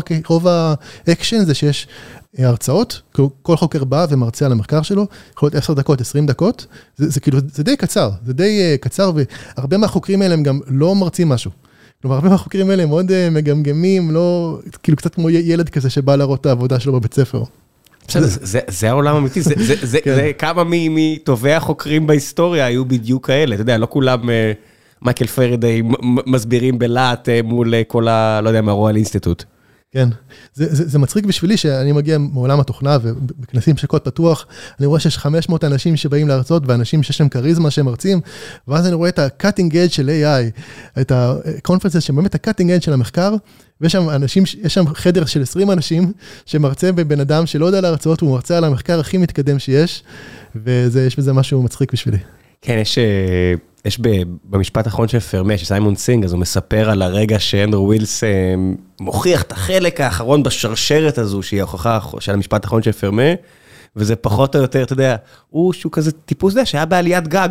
האקשן 1.33 1.45
זה 1.45 1.53
שיש 1.53 1.87
אה, 2.39 2.47
הרצאות, 2.47 3.01
כל- 3.41 3.55
חוקר 3.57 3.83
בא 3.83 4.05
ומרצה 4.09 4.45
על 4.45 4.51
המחקר 4.51 4.81
שלו, 4.81 5.07
יכול 5.33 5.47
להיות 5.47 5.55
10 5.55 5.73
דקות, 5.73 6.01
20 6.01 6.25
דקות, 6.25 6.65
זה 6.97 7.09
זה 7.09 7.19
כאילו, 7.19 7.39
זה 7.53 7.63
די 7.63 7.77
קצר, 7.77 8.09
זה 8.25 8.33
די 8.33 8.59
אה, 8.61 8.75
קצר, 8.81 9.11
והרבה 9.57 9.77
מהחוקרים 9.77 10.21
האלה 10.21 10.33
הם 10.33 10.43
גם 10.43 10.59
לא 10.67 10.95
מרצים 10.95 11.29
משהו. 11.29 11.51
כלומר, 12.01 12.15
הרבה 12.15 12.29
מהחוקרים 12.29 12.69
האלה 12.69 12.83
הם 12.83 12.89
מאוד 12.89 13.11
אה, 13.11 13.29
מגמגמים, 13.29 14.11
לא, 14.11 14.59
כאילו 14.83 14.97
קצת 14.97 15.15
כמו 15.15 15.29
ילד 15.29 15.69
כזה 15.69 15.89
שבא 15.89 16.15
להראות 16.15 16.41
את 16.41 16.45
העבודה 16.45 16.79
שלו 16.79 16.93
בבית 16.93 17.13
ספר. 17.13 17.43
בסדר, 18.07 18.25
זה- 18.27 18.89
העולם 18.89 19.15
האמיתי, 19.15 19.41
זה- 19.41 19.53
זה- 19.57 19.75
זה 19.81 19.99
כן. 20.03 20.15
זה 20.15 20.31
כמה 20.37 20.63
מטובי 20.67 21.53
החוקרים 21.53 22.07
בהיסטוריה 22.07 22.65
היו 22.65 22.85
בדיוק 22.85 23.27
כאלה, 23.27 23.55
אתה 23.55 23.61
יודע, 23.61 23.77
לא 23.77 23.87
כולם 23.89 24.29
מייקל 25.01 25.25
מ- 25.83 26.31
מסבירים 26.33 26.79
בלהט 26.79 27.29
מול 27.43 27.73
כל 27.87 28.07
ה... 28.07 28.41
לא 28.41 28.49
יודע 28.49 28.61
מה, 28.61 28.71
רועל 28.71 28.95
אינסטיטוט. 28.95 29.43
כן, 29.95 30.09
זה, 30.53 30.75
זה, 30.75 30.87
זה 30.87 30.99
מצחיק 30.99 31.25
בשבילי 31.25 31.57
שאני 31.57 31.91
מגיע 31.91 32.17
מעולם 32.17 32.59
התוכנה 32.59 32.97
ובכנסים 33.01 33.77
של 33.77 33.87
קוד 33.87 34.01
פתוח, 34.01 34.45
אני 34.79 34.85
רואה 34.85 34.99
שיש 34.99 35.17
500 35.17 35.63
אנשים 35.63 35.95
שבאים 35.95 36.27
להרצות 36.27 36.63
ואנשים 36.65 37.03
שיש 37.03 37.19
להם 37.19 37.29
כריזמה 37.29 37.71
שהם 37.71 37.85
מרצים, 37.85 38.21
ואז 38.67 38.87
אני 38.87 38.93
רואה 38.93 39.09
את 39.09 39.19
ה-cutting 39.19 39.71
edge 39.71 39.89
של 39.89 40.09
AI, 40.09 40.61
את 41.01 41.11
ה-conferences 41.11 41.99
שבאמת 41.99 42.35
ה-cutting 42.35 42.79
edge 42.79 42.85
של 42.85 42.93
המחקר, 42.93 43.35
ויש 43.81 43.91
שם 43.91 44.09
אנשים, 44.09 44.43
יש 44.63 44.73
שם 44.73 44.93
חדר 44.93 45.25
של 45.25 45.41
20 45.41 45.71
אנשים 45.71 46.11
שמרצה 46.45 46.91
בו 46.91 47.05
בן 47.05 47.19
אדם 47.19 47.45
שלא 47.45 47.65
יודע 47.65 47.81
להרצות, 47.81 48.21
הוא 48.21 48.31
מרצה 48.31 48.57
על 48.57 48.63
המחקר 48.63 48.99
הכי 48.99 49.17
מתקדם 49.17 49.59
שיש, 49.59 50.03
ויש 50.55 51.19
בזה 51.19 51.33
משהו 51.33 51.63
מצחיק 51.63 51.93
בשבילי. 51.93 52.19
כן, 52.61 52.77
יש, 52.81 52.97
אה, 52.97 53.53
יש 53.85 53.99
במשפט 54.43 54.85
האחרון 54.85 55.07
של 55.07 55.19
פרמה, 55.19 55.57
סיימון 55.57 55.95
סינג, 55.95 56.23
אז 56.23 56.33
הוא 56.33 56.39
מספר 56.39 56.89
על 56.89 57.01
הרגע 57.01 57.39
שאנדרו 57.39 57.85
ויילס 57.85 58.23
אה, 58.23 58.29
מוכיח 58.99 59.41
את 59.41 59.51
החלק 59.51 60.01
האחרון 60.01 60.43
בשרשרת 60.43 61.17
הזו, 61.17 61.43
שהיא 61.43 61.59
ההוכחה 61.59 61.99
של 62.19 62.31
המשפט 62.33 62.63
האחרון 62.63 62.83
של 62.83 62.91
פרמה, 62.91 63.33
וזה 63.95 64.15
פחות 64.15 64.55
או 64.55 64.61
יותר, 64.61 64.83
אתה 64.83 64.93
יודע, 64.93 65.15
הוא 65.49 65.73
שהוא 65.73 65.91
כזה 65.91 66.11
טיפוס, 66.11 66.53
אתה 66.53 66.59
יודע, 66.59 66.65
שהיה 66.65 66.85
בעליית 66.85 67.27
גג. 67.27 67.49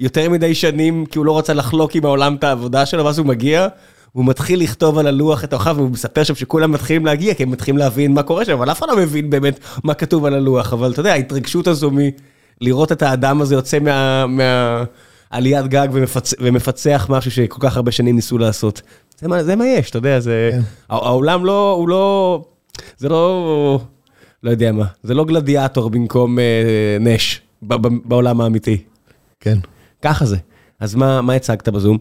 יותר 0.00 0.30
מדי 0.30 0.54
שנים, 0.54 1.06
כי 1.06 1.18
הוא 1.18 1.26
לא 1.26 1.38
רצה 1.38 1.54
לחלוק 1.54 1.94
עם 1.94 2.04
העולם 2.04 2.34
את 2.34 2.44
העבודה 2.44 2.86
שלו, 2.86 3.04
ואז 3.04 3.18
הוא 3.18 3.26
מגיע, 3.26 3.68
הוא 4.12 4.24
מתחיל 4.24 4.62
לכתוב 4.62 4.98
על 4.98 5.06
הלוח 5.06 5.44
את 5.44 5.52
ההוכחה, 5.52 5.72
והוא 5.76 5.90
מספר 5.90 6.22
שם 6.22 6.34
שכולם 6.34 6.72
מתחילים 6.72 7.06
להגיע, 7.06 7.34
כי 7.34 7.42
הם 7.42 7.50
מתחילים 7.50 7.78
להבין 7.78 8.14
מה 8.14 8.22
קורה 8.22 8.44
שם, 8.44 8.52
אבל 8.52 8.70
אף 8.70 8.78
אחד 8.78 8.88
לא 8.88 8.96
מבין 8.96 9.30
באמת 9.30 9.60
מה 9.84 9.94
כתוב 9.94 10.24
על 10.24 10.34
הלוח, 10.34 10.72
אבל 10.72 10.92
אתה 10.92 11.00
יודע, 11.00 11.12
ההתרגשות 11.12 11.66
הזו 11.66 11.90
מ... 11.90 11.98
לראות 12.60 12.92
את 12.92 13.02
האדם 13.02 13.40
הזה 13.40 13.54
יוצא 13.54 13.78
מה... 13.78 14.26
מה... 14.26 14.84
עליית 15.30 15.66
גג 15.66 15.88
ומפצ... 15.92 16.34
ומפצח 16.40 17.06
משהו 17.10 17.30
שכל 17.30 17.58
כך 17.60 17.76
הרבה 17.76 17.90
שנים 17.90 18.16
ניסו 18.16 18.38
לעשות. 18.38 18.82
זה 19.20 19.28
מה, 19.28 19.42
זה 19.44 19.56
מה 19.56 19.66
יש, 19.66 19.90
אתה 19.90 19.98
יודע, 19.98 20.20
זה... 20.20 20.50
כן. 20.52 20.60
הע- 20.90 21.06
העולם 21.06 21.44
לא, 21.44 21.72
הוא 21.72 21.88
לא... 21.88 22.42
זה 22.98 23.08
לא... 23.08 23.80
לא 24.42 24.50
יודע 24.50 24.72
מה, 24.72 24.84
זה 25.02 25.14
לא 25.14 25.24
גלדיאטור 25.24 25.90
במקום 25.90 26.38
אה, 26.38 26.96
נש 27.00 27.40
ב- 27.62 27.86
ב- 27.86 28.08
בעולם 28.08 28.40
האמיתי. 28.40 28.82
כן. 29.40 29.58
ככה 30.02 30.24
זה. 30.26 30.36
אז 30.80 30.94
מה, 30.94 31.22
מה 31.22 31.32
הצגת 31.32 31.68
בזום? 31.68 31.98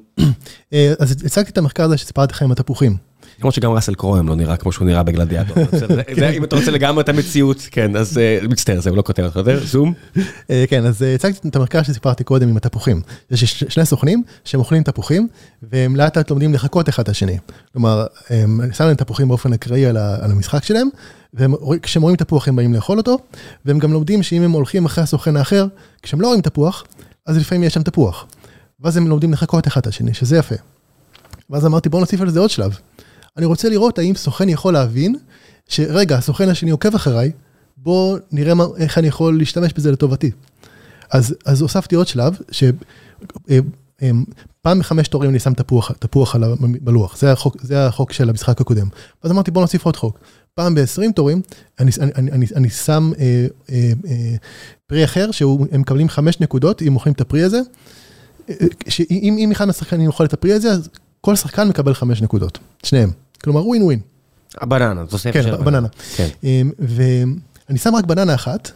אה, 0.74 0.94
אז 1.00 1.12
הצגתי 1.12 1.52
את 1.52 1.58
המחקר 1.58 1.84
הזה 1.84 1.98
שסיפרתי 1.98 2.34
לך 2.34 2.42
עם 2.42 2.52
התפוחים. 2.52 2.98
למרות 3.40 3.54
שגם 3.54 3.72
ראסל 3.72 3.94
קרוהם 3.94 4.28
לא 4.28 4.36
נראה 4.36 4.58
כמו 4.58 4.72
שהוא 4.72 4.86
נראה 4.88 5.04
בגלדיאטור. 5.04 5.58
אם 6.38 6.44
אתה 6.44 6.56
רוצה 6.56 6.72
לגמרי 6.72 7.04
את 7.04 7.10
המציאות, 7.10 7.68
כן, 7.72 7.96
אז 7.96 8.18
אה, 8.18 8.40
מצטער, 8.50 8.82
זה 8.82 8.90
הוא 8.90 8.98
לא 8.98 9.02
כותב 9.02 9.24
אותך 9.24 9.36
יותר, 9.36 9.66
זום. 9.66 9.94
אה, 10.50 10.66
כן, 10.70 10.86
אז 10.86 11.04
אה, 11.04 11.16
הצגתי 11.16 11.48
את 11.48 11.56
המחקר 11.56 11.84
שסיפרתי 11.84 12.24
קודם 12.24 12.50
עם 12.50 12.58
התפוחים. 12.58 13.02
יש 13.32 13.64
שני 13.70 13.86
סוכנים 13.86 14.24
שהם 14.46 14.60
אוכלים 14.60 14.84
תפוחים, 14.84 15.28
והם 15.72 15.96
לאט 15.96 16.18
לאט 16.18 16.30
לומדים 16.30 16.54
לחקות 16.54 16.90
אחד 16.90 17.04
את 17.04 17.10
השני. 17.10 17.38
כלומר, 17.74 18.06
הם 18.30 18.62
שמים 18.74 18.88
להם 18.88 18.98
תפוחים 18.98 19.28
באופן 19.28 19.54
אקראי 19.54 19.86
על 19.86 19.98
המשחק 20.32 20.64
שלהם, 20.64 20.88
וכשהם 21.34 22.02
רואים 22.02 22.16
תפוח 22.16 22.48
הם 22.48 22.56
באים 22.56 22.74
לאכול 22.74 22.98
אותו, 22.98 23.18
והם 23.66 23.80
גם 23.80 23.94
לומדים 23.94 24.24
שאם 24.24 24.42
הם 24.42 24.52
הולכים 24.52 24.86
אחרי 24.86 25.04
הסוכן 25.04 25.36
האחר, 25.36 25.66
כשהם 26.02 26.22
לא 26.22 26.28
רואים 26.28 26.42
תפוח, 26.42 26.84
אז 27.26 27.38
לפעמים 27.38 27.64
יש 27.64 27.74
שם 27.74 27.84
תפוח. 27.84 28.26
ואז 28.80 28.98
הם 28.98 29.08
לומדים 29.08 29.34
לחקות 29.34 29.68
אחד 29.68 29.82
את 29.82 29.88
השני, 29.88 30.14
שזה 30.14 30.38
יפה. 30.38 30.56
ואז 31.50 31.66
אמרתי, 31.66 31.90
בואו 31.90 32.00
נוסיף 32.02 32.22
על 32.22 32.30
זה 32.30 32.40
עוד 32.40 32.50
שלב. 32.50 32.78
אני 33.38 33.46
רוצה 33.46 33.70
לראות 33.70 34.00
האם 34.00 34.16
סוכן 34.16 34.50
יכול 34.50 34.74
להבין, 34.74 35.16
שרגע, 35.68 36.18
הסוכן 36.18 36.50
השני 36.50 36.72
עוקב 36.72 36.96
אחריי, 36.96 37.32
בוא 37.78 38.18
נראה 38.32 38.54
מה, 38.54 38.66
איך 38.78 38.98
אני 38.98 39.08
יכול 39.08 39.38
להשתמש 39.38 39.74
בזה 39.74 39.92
לטובתי. 39.92 40.32
אז, 41.12 41.36
אז 41.46 41.62
הוספתי 41.62 41.96
עוד 41.96 42.08
שלב, 42.08 42.38
שפעם 42.52 42.80
בחמש 44.80 45.08
תורים 45.08 45.30
אני 45.30 45.40
שם 45.40 45.54
תפוח, 45.54 45.92
תפוח 45.92 46.36
על, 46.36 46.44
בלוח, 46.82 47.18
זה 47.18 47.32
החוק, 47.32 47.58
זה 47.62 47.88
החוק 47.88 48.14
של 48.14 48.30
המשחק 48.30 48.62
הקודם. 48.62 48.88
אז 49.24 49.32
אמרתי 49.32 49.52
בוא 49.52 49.62
נוסיף 49.62 49.86
עוד 49.86 49.96
חוק. 49.96 50.20
פעם 50.54 50.76
ב-20 50.76 51.12
תורים, 51.16 51.42
אני, 51.80 51.92
אני, 52.00 52.12
אני, 52.16 52.32
אני, 52.32 52.46
אני 52.56 52.70
שם 52.70 53.12
אה, 53.20 53.48
אה, 53.70 53.92
אה, 54.08 54.36
פרי 54.88 55.06
אחר, 55.06 55.32
שהם 55.32 55.82
מקבלים 55.82 56.10
5 56.10 56.40
נקודות 56.40 56.82
אם 56.82 56.96
אוכלים 56.96 57.14
את 57.14 57.22
הפרי 57.22 57.44
הזה. 57.44 57.60
שאם 58.88 59.50
אחד 59.52 59.66
מהשחקנים 59.66 60.08
אוכל 60.08 60.26
את 60.26 60.34
הפרי 60.34 60.54
הזה, 60.54 60.72
אז 60.72 60.90
כל 61.22 61.36
שחקן 61.36 61.68
מקבל 61.68 61.94
5 61.94 62.22
נקודות, 62.22 62.60
שניהם. 62.84 63.12
כלומר 63.44 63.68
ווין 63.68 63.84
ווין. 63.84 64.00
הבננה, 64.62 65.06
תוספת 65.06 65.34
כן, 65.34 65.44
של 65.44 65.54
הבננה. 65.54 65.88
כן, 66.16 66.28
בננה. 66.44 66.72
ואני 66.80 67.78
שם 67.80 67.96
רק 67.96 68.06
בננה 68.06 68.36
אחת, 68.36 68.72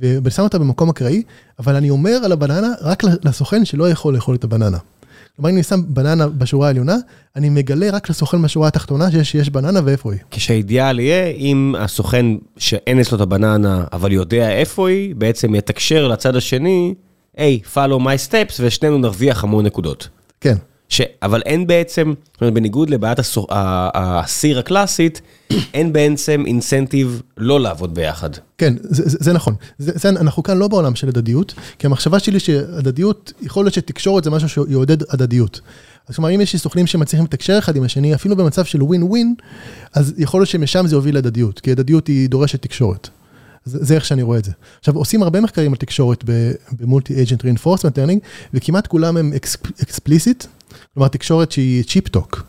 ואני 0.00 0.30
שם 0.30 0.42
אותה 0.42 0.58
במקום 0.58 0.88
אקראי, 0.88 1.22
אבל 1.58 1.76
אני 1.76 1.90
אומר 1.90 2.10
על 2.24 2.32
הבננה 2.32 2.68
רק 2.80 3.02
לסוכן 3.24 3.64
שלא 3.64 3.90
יכול 3.90 4.14
לאכול 4.14 4.34
את 4.34 4.44
הבננה. 4.44 4.78
כלומר, 5.36 5.50
אם 5.50 5.54
אני 5.54 5.62
שם 5.62 5.80
בננה 5.88 6.28
בשורה 6.28 6.66
העליונה, 6.66 6.96
אני 7.36 7.48
מגלה 7.48 7.90
רק 7.90 8.10
לסוכן 8.10 8.42
בשורה 8.42 8.68
התחתונה 8.68 9.10
שיש, 9.10 9.30
שיש 9.30 9.50
בננה 9.50 9.80
ואיפה 9.84 10.12
היא. 10.12 10.20
כשהאידיאל 10.30 11.00
יהיה, 11.00 11.26
אם 11.26 11.74
הסוכן 11.78 12.26
שאין 12.56 13.00
אצלו 13.00 13.16
את 13.16 13.22
הבננה, 13.22 13.84
אבל 13.92 14.12
יודע 14.12 14.50
איפה 14.50 14.88
היא, 14.88 15.14
בעצם 15.14 15.54
יתקשר 15.54 16.08
לצד 16.08 16.36
השני, 16.36 16.94
היי, 17.36 17.60
hey, 17.64 17.76
follow 17.76 18.00
my 18.00 18.28
steps, 18.30 18.54
ושנינו 18.60 18.98
נרוויח 18.98 19.44
המון 19.44 19.66
נקודות. 19.66 20.08
כן. 20.40 20.56
ש... 20.90 21.00
אבל 21.22 21.42
אין 21.46 21.66
בעצם, 21.66 22.12
זאת 22.32 22.40
אומרת, 22.40 22.54
בניגוד 22.54 22.90
לבעיית 22.90 23.18
הסור... 23.18 23.46
הסיר 23.94 24.58
הקלאסית, 24.58 25.20
אין 25.74 25.92
בעצם 25.92 26.44
אינסנטיב 26.46 27.22
לא 27.36 27.60
לעבוד 27.60 27.94
ביחד. 27.94 28.30
כן, 28.58 28.74
זה, 28.82 29.08
זה, 29.08 29.18
זה 29.20 29.32
נכון. 29.32 29.54
זה, 29.78 29.92
זה, 29.94 30.08
אנחנו 30.08 30.42
כאן 30.42 30.58
לא 30.58 30.68
בעולם 30.68 30.94
של 30.94 31.08
הדדיות, 31.08 31.54
כי 31.78 31.86
המחשבה 31.86 32.18
שלי 32.18 32.40
שהדדיות, 32.40 33.32
יכול 33.42 33.64
להיות 33.64 33.74
שתקשורת 33.74 34.24
זה 34.24 34.30
משהו 34.30 34.48
שיעודד 34.48 35.12
הדדיות. 35.12 35.60
אז 36.08 36.14
כלומר, 36.14 36.34
אם 36.34 36.40
יש 36.40 36.56
סוכנים 36.56 36.86
שמצליחים 36.86 37.24
לתקשר 37.24 37.58
אחד 37.58 37.76
עם 37.76 37.82
השני, 37.82 38.14
אפילו 38.14 38.36
במצב 38.36 38.64
של 38.64 38.82
ווין 38.82 39.02
ווין, 39.02 39.34
אז 39.94 40.14
יכול 40.18 40.40
להיות 40.40 40.48
שמשם 40.48 40.86
זה 40.86 40.96
יוביל 40.96 41.16
לדדיות, 41.16 41.60
כי 41.60 41.72
הדדיות 41.72 42.06
היא 42.06 42.28
דורשת 42.28 42.62
תקשורת. 42.62 43.08
זה, 43.64 43.84
זה 43.84 43.94
איך 43.94 44.04
שאני 44.04 44.22
רואה 44.22 44.38
את 44.38 44.44
זה. 44.44 44.52
עכשיו, 44.78 44.96
עושים 44.96 45.22
הרבה 45.22 45.40
מחקרים 45.40 45.72
על 45.72 45.76
תקשורת 45.76 46.24
במולטי-אג'נט 46.78 47.44
reinforcement 47.44 47.96
learning, 47.96 48.18
וכמעט 48.54 48.86
כולם 48.86 49.16
הם 49.16 49.32
explicit, 49.82 50.44
כלומר 50.94 51.08
תקשורת 51.08 51.52
שהיא 51.52 51.84
cheap 51.84 52.13
talk. 52.13 52.42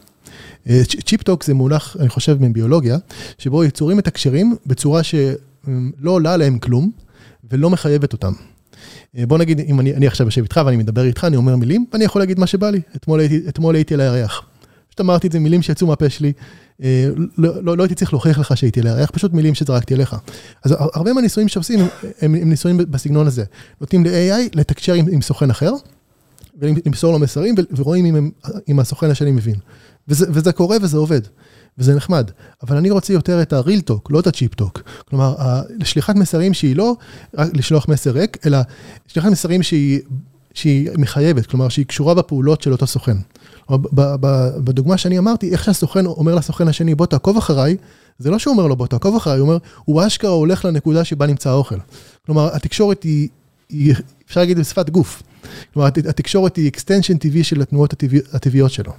Cheap 1.06 1.27
talk 1.27 1.44
זה 1.44 1.54
מונח, 1.54 1.98
אני 2.00 2.10
חושב, 2.10 2.38
מביולוגיה, 2.40 2.98
שבו 3.38 3.64
יצורים 3.64 3.98
מתקשרים 3.98 4.56
בצורה 4.66 5.04
שלא 5.04 6.12
עולה 6.12 6.34
עליהם 6.34 6.60
כלום, 6.60 6.92
ולא 7.52 7.70
מחייבת 7.70 8.14
אותם. 8.14 8.34
אה, 9.18 9.26
בוא 9.26 9.38
נגיד, 9.38 9.60
אם 9.60 9.80
אני, 9.80 9.94
אני 9.96 10.08
עכשיו 10.08 10.28
יושב 10.28 10.42
איתך 10.42 10.62
ואני 10.66 10.78
מדבר 10.78 11.04
איתך, 11.04 11.24
אני 11.24 11.36
אומר 11.36 11.56
מילים, 11.56 11.86
ואני 11.94 12.04
יכול 12.04 12.22
להגיד 12.22 12.40
מה 12.40 12.48
שבא 12.48 12.70
לי. 12.70 12.82
אתמול 12.96 13.20
הייתי, 13.20 13.42
אתמול 13.50 13.76
הייתי 13.76 13.94
על 13.94 14.02
הירח. 14.02 14.42
פשוט 14.88 15.02
אמרתי 15.02 15.28
את 15.28 15.32
זה, 15.32 15.40
מילים 15.40 15.62
שיצאו 15.62 15.88
מהפה 15.88 16.10
שלי, 16.10 16.34
אה, 16.84 17.10
לא, 17.38 17.62
לא, 17.62 17.78
לא 17.78 17.84
הייתי 17.84 17.96
צריך 17.96 18.14
להוכיח 18.14 18.40
לך 18.40 18.58
שהייתי 18.58 18.80
על 18.80 18.88
הירח, 18.88 19.10
פשוט 19.14 19.34
מילים 19.34 19.56
שזרקתי 19.56 19.94
אליך. 19.94 20.16
אז 20.64 20.76
הרבה 20.94 21.14
מהניסויים 21.14 21.48
שעושים 21.48 21.80
הם, 21.80 21.90
הם 22.22 22.50
ניסויים 22.50 22.78
בסגנון 22.78 23.28
הזה. 23.28 23.44
נותנים 23.82 24.06
ל-AI 24.06 24.50
לתקשר 24.54 24.94
עם, 24.94 25.06
עם 25.12 25.22
סוכן 25.22 25.50
אחר, 25.50 25.72
ולמסור 26.62 27.14
לו 27.14 27.20
מסרים, 27.20 27.56
ורואים 27.76 28.06
אם, 28.06 28.32
אם 28.70 28.80
הסוכן 28.80 29.10
השני 29.12 29.32
מבין. 29.32 29.56
וזה, 30.08 30.26
וזה 30.30 30.52
קורה 30.52 30.78
וזה 30.82 30.98
עובד, 30.98 31.22
וזה 31.78 31.96
נחמד. 31.96 32.32
אבל 32.64 32.78
אני 32.78 32.92
רוצה 32.92 33.14
יותר 33.14 33.42
את 33.42 33.54
ה-real 33.54 33.92
talk, 33.92 34.02
לא 34.10 34.20
את 34.20 34.28
ה-cheap 34.28 34.62
talk. 34.62 34.82
כלומר, 35.10 35.36
שליחת 35.84 36.16
מסרים 36.16 36.54
שהיא 36.54 36.76
לא 36.76 36.96
רק 37.38 37.50
לשלוח 37.54 37.88
מסר 37.88 38.12
ריק, 38.12 38.38
אלא 38.46 38.58
שליחת 39.08 39.32
מסרים 39.32 39.64
שהיא, 39.64 40.00
שהיא 40.54 40.90
מחייבת, 40.98 41.46
כלומר 41.46 41.70
שהיא 41.70 41.86
קשורה 41.86 42.14
בפעולות 42.14 42.62
של 42.62 42.72
אותו 42.72 42.88
סוכן. 42.88 43.18
בדוגמה 44.64 44.98
שאני 44.98 45.18
אמרתי, 45.18 45.52
איך 45.52 45.64
שהסוכן 45.64 46.06
אומר 46.06 46.36
לסוכן 46.36 46.68
השני, 46.68 46.96
בוא 46.96 47.06
תעקוב 47.06 47.38
אחריי, 47.38 47.78
זה 48.20 48.32
לא 48.32 48.40
שהוא 48.40 48.52
אומר 48.52 48.68
לו 48.68 48.76
בוא 48.76 48.88
תעקוב 48.88 49.16
אחריי, 49.16 49.40
הוא 49.40 49.48
אומר, 49.48 49.58
הוא 49.86 50.08
אשכרה 50.08 50.32
הולך 50.32 50.66
לנקודה 50.66 51.04
שבה 51.04 51.28
נמצא 51.28 51.50
האוכל. 51.50 51.78
כלומר, 52.26 52.56
התקשורת 52.56 53.04
היא 53.04 53.30
אפשר 54.26 54.40
להגיד 54.40 54.60
בשפת 54.60 54.90
גוף. 54.90 55.24
כלומר, 55.74 55.88
התקשורת 55.88 56.56
היא 56.56 56.72
extension 56.72 57.18
טבעי 57.20 57.44
של 57.44 57.62
התנועות 57.62 57.94
הטבעיות 58.34 58.72
שלו. 58.72 58.92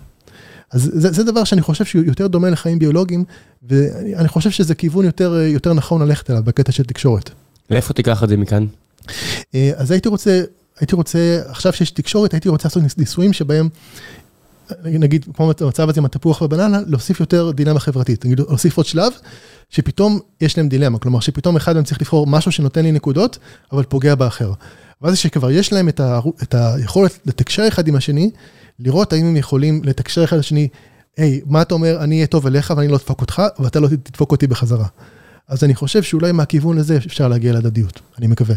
אז 0.70 0.90
זה, 0.94 1.12
זה 1.12 1.24
דבר 1.24 1.44
שאני 1.44 1.62
חושב 1.62 1.84
שהוא 1.84 2.04
יותר 2.04 2.26
דומה 2.26 2.50
לחיים 2.50 2.78
ביולוגיים, 2.78 3.24
ואני 3.68 4.28
חושב 4.28 4.50
שזה 4.50 4.74
כיוון 4.74 5.04
יותר, 5.04 5.34
יותר 5.34 5.72
נכון 5.72 6.02
ללכת 6.02 6.30
אליו 6.30 6.42
בקטע 6.42 6.72
של 6.72 6.84
תקשורת. 6.84 7.30
לאיפה 7.70 7.94
תיקח 7.94 8.24
את 8.24 8.28
זה 8.28 8.36
מכאן? 8.36 8.66
אה, 9.54 9.70
אז 9.76 9.90
הייתי 9.90 10.08
רוצה, 10.08 10.42
הייתי 10.80 10.96
רוצה, 10.96 11.42
עכשיו 11.46 11.72
שיש 11.72 11.90
תקשורת, 11.90 12.32
הייתי 12.32 12.48
רוצה 12.48 12.68
לעשות 12.68 12.98
ניסויים 12.98 13.32
שבהם, 13.32 13.68
נגיד, 14.84 15.26
כמו 15.34 15.52
המצב 15.60 15.88
הזה 15.88 16.00
עם 16.00 16.04
התפוח 16.04 16.42
והבננה, 16.42 16.80
להוסיף 16.86 17.20
יותר 17.20 17.50
דילמה 17.50 17.80
חברתית. 17.80 18.24
נגיד, 18.24 18.40
להוסיף 18.40 18.76
עוד 18.76 18.86
שלב, 18.86 19.12
שפתאום 19.70 20.18
יש 20.40 20.56
להם 20.58 20.68
דילמה, 20.68 20.98
כלומר 20.98 21.20
שפתאום 21.20 21.56
אחד 21.56 21.74
מהם 21.74 21.84
צריך 21.84 22.00
לבחור 22.00 22.26
משהו 22.26 22.52
שנותן 22.52 22.82
לי 22.82 22.92
נקודות, 22.92 23.38
אבל 23.72 23.82
פוגע 23.82 24.14
באחר. 24.14 24.52
ואז 25.02 25.18
שכבר 25.18 25.50
יש 25.50 25.72
להם 25.72 25.88
את, 25.88 26.00
ה, 26.00 26.20
את 26.42 26.54
היכולת 26.54 27.18
לתקשר 27.26 27.68
אחד 27.68 27.88
עם 27.88 27.96
השני, 27.96 28.30
לראות 28.78 29.12
האם 29.12 29.26
הם 29.26 29.36
יכולים 29.36 29.80
לתקשר 29.84 30.24
אחד 30.24 30.36
לשני, 30.36 30.68
היי, 31.16 31.40
מה 31.46 31.62
אתה 31.62 31.74
אומר, 31.74 31.96
אני 32.00 32.14
אהיה 32.14 32.26
טוב 32.26 32.46
אליך 32.46 32.72
ואני 32.76 32.88
לא 32.88 32.96
אדפוק 32.96 33.20
אותך, 33.20 33.42
ואתה 33.58 33.80
לא 33.80 33.88
תדפוק 33.88 34.30
אותי 34.30 34.46
בחזרה. 34.46 34.86
אז 35.48 35.64
אני 35.64 35.74
חושב 35.74 36.02
שאולי 36.02 36.32
מהכיוון 36.32 36.78
הזה 36.78 36.96
אפשר 36.96 37.28
להגיע 37.28 37.52
להדדיות, 37.52 38.00
אני 38.18 38.26
מקווה. 38.26 38.54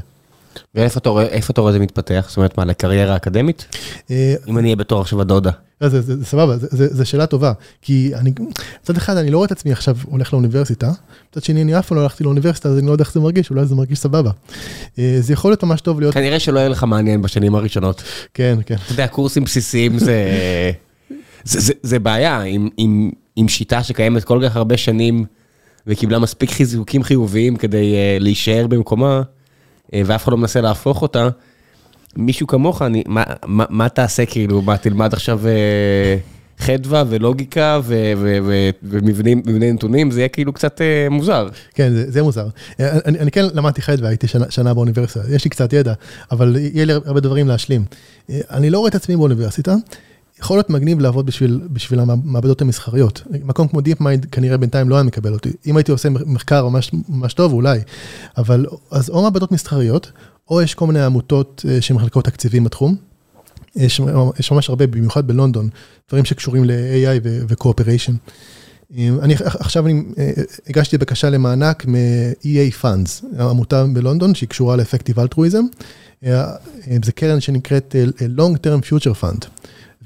ואיפה 0.75 0.99
אתה 0.99 1.61
רואה, 1.61 1.71
זה 1.71 1.79
מתפתח? 1.79 2.25
זאת 2.27 2.37
אומרת, 2.37 2.57
מה, 2.57 2.65
לקריירה 2.65 3.15
אקדמית? 3.15 3.65
אה, 4.11 4.35
אם 4.47 4.57
אני 4.57 4.67
אהיה 4.67 4.75
בתור 4.75 5.01
עכשיו 5.01 5.21
הדודה. 5.21 5.51
אה, 5.81 5.89
זה, 5.89 6.25
סבבה, 6.25 6.57
זו 6.71 7.05
שאלה 7.05 7.25
טובה, 7.25 7.53
כי 7.81 8.11
אני, 8.15 8.31
מצד 8.83 8.97
אחד 8.97 9.17
אני 9.17 9.31
לא 9.31 9.37
רואה 9.37 9.45
את 9.45 9.51
עצמי 9.51 9.71
עכשיו 9.71 9.97
הולך 10.05 10.33
לאוניברסיטה, 10.33 10.91
מצד 11.31 11.43
שני 11.43 11.61
אני 11.61 11.79
אף 11.79 11.87
פעם 11.87 11.97
לא 11.97 12.01
הלכתי 12.01 12.23
לאוניברסיטה, 12.23 12.69
אז 12.69 12.77
אני 12.77 12.87
לא 12.87 12.91
יודע 12.91 13.03
איך 13.03 13.13
זה 13.13 13.19
מרגיש, 13.19 13.49
אולי 13.49 13.65
זה 13.65 13.75
מרגיש 13.75 13.99
סבבה. 13.99 14.31
אה, 14.99 15.17
זה 15.19 15.33
יכול 15.33 15.51
להיות 15.51 15.63
ממש 15.63 15.81
טוב 15.81 15.99
להיות... 15.99 16.13
כנראה 16.13 16.39
שלא 16.39 16.59
יהיה 16.59 16.69
לך 16.69 16.83
מעניין 16.83 17.21
בשנים 17.21 17.55
הראשונות. 17.55 18.03
כן, 18.33 18.57
כן. 18.65 18.75
אתה 18.85 18.93
יודע, 18.93 19.07
קורסים 19.07 19.43
בסיסיים 19.43 19.99
זה, 19.99 20.71
זה, 21.83 21.99
בעיה, 21.99 22.41
עם, 23.35 23.47
שיטה 23.47 23.83
שקיימת 23.83 24.23
כל 24.23 24.39
כך 24.43 24.55
הרבה 24.55 24.77
שנים, 24.77 25.25
וקיבלה 25.87 26.19
מספיק 26.19 26.51
חיזוקים 26.51 27.03
חיוביים 27.03 27.55
כדי 27.55 27.93
uh, 27.93 28.23
להישאר 28.23 28.67
במקומה, 28.67 29.21
ואף 29.93 30.23
אחד 30.23 30.31
לא 30.31 30.37
מנסה 30.37 30.61
להפוך 30.61 31.01
אותה. 31.01 31.29
מישהו 32.15 32.47
כמוך, 32.47 32.81
אני, 32.81 33.03
מה, 33.07 33.23
מה, 33.45 33.65
מה 33.69 33.89
תעשה 33.89 34.25
כאילו, 34.25 34.61
מה 34.61 34.77
תלמד 34.77 35.13
עכשיו 35.13 35.47
אה, 35.47 36.17
חדווה 36.57 37.03
ולוגיקה 37.09 37.79
ו, 37.83 38.13
ו, 38.17 38.37
ו, 38.43 38.69
ומבני 38.83 39.71
נתונים, 39.73 40.11
זה 40.11 40.19
יהיה 40.19 40.29
כאילו 40.29 40.53
קצת 40.53 40.81
אה, 40.81 41.07
מוזר. 41.09 41.47
כן, 41.73 41.93
זה, 41.93 42.11
זה 42.11 42.23
מוזר. 42.23 42.47
אה, 42.79 42.99
אני, 43.05 43.19
אני 43.19 43.31
כן 43.31 43.45
למדתי 43.53 43.81
חדווה, 43.81 44.09
הייתי 44.09 44.27
שנה, 44.27 44.45
שנה 44.49 44.73
באוניברסיטה, 44.73 45.25
יש 45.29 45.43
לי 45.43 45.49
קצת 45.49 45.73
ידע, 45.73 45.93
אבל 46.31 46.55
יהיה 46.59 46.85
לי 46.85 46.93
הרבה 46.93 47.19
דברים 47.19 47.47
להשלים. 47.47 47.85
אה, 48.29 48.39
אני 48.49 48.69
לא 48.69 48.79
רואה 48.79 48.89
את 48.89 48.95
עצמי 48.95 49.15
באוניברסיטה. 49.15 49.75
יכול 50.39 50.57
להיות 50.57 50.69
מגניב 50.69 50.99
לעבוד 50.99 51.25
בשביל, 51.25 51.61
בשביל 51.71 51.99
המעבדות 51.99 52.61
המסחריות. 52.61 53.23
מקום 53.43 53.67
כמו 53.67 53.79
DeepMind 53.79 54.27
כנראה 54.31 54.57
בינתיים 54.57 54.89
לא 54.89 54.95
היה 54.95 55.03
מקבל 55.03 55.33
אותי. 55.33 55.51
אם 55.65 55.77
הייתי 55.77 55.91
עושה 55.91 56.09
מחקר 56.09 56.67
ממש, 56.67 56.91
ממש 57.09 57.33
טוב, 57.33 57.53
אולי. 57.53 57.79
אבל, 58.37 58.65
אז 58.91 59.09
או 59.09 59.21
מעבדות 59.21 59.51
מסחריות, 59.51 60.11
או 60.49 60.61
יש 60.61 60.73
כל 60.73 60.87
מיני 60.87 61.01
עמותות 61.01 61.65
אה, 61.69 61.81
שמחלקות 61.81 62.25
תקציבים 62.25 62.63
בתחום. 62.63 62.95
יש, 63.75 64.01
יש 64.39 64.51
ממש 64.51 64.69
הרבה, 64.69 64.87
במיוחד 64.87 65.27
בלונדון, 65.27 65.69
דברים 66.09 66.25
שקשורים 66.25 66.65
ל-AI 66.65 67.19
ו-cooperation. 67.23 68.13
אה, 68.97 69.09
אני 69.21 69.35
עכשיו 69.43 69.85
אני 69.85 70.03
אה, 70.17 70.31
הגשתי 70.67 70.97
בקשה 70.97 71.29
למענק 71.29 71.85
מ-EA 71.85 72.81
Funds, 72.81 73.41
עמותה 73.41 73.85
בלונדון 73.93 74.35
שהיא 74.35 74.49
קשורה 74.49 74.75
ל 74.75 74.80
effective 74.80 75.19
altruism. 75.19 75.65
זה 77.03 77.11
קרן 77.15 77.39
שנקראת 77.39 77.95
Long 78.37 78.57
Term 78.65 78.89
Future 78.89 79.21
Fund. 79.23 79.45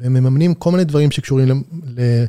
והם 0.01 0.13
מממנים 0.13 0.53
כל 0.53 0.71
מיני 0.71 0.83
דברים 0.83 1.11
שקשורים 1.11 1.49
ל, 1.49 1.53
ל, 2.01 2.25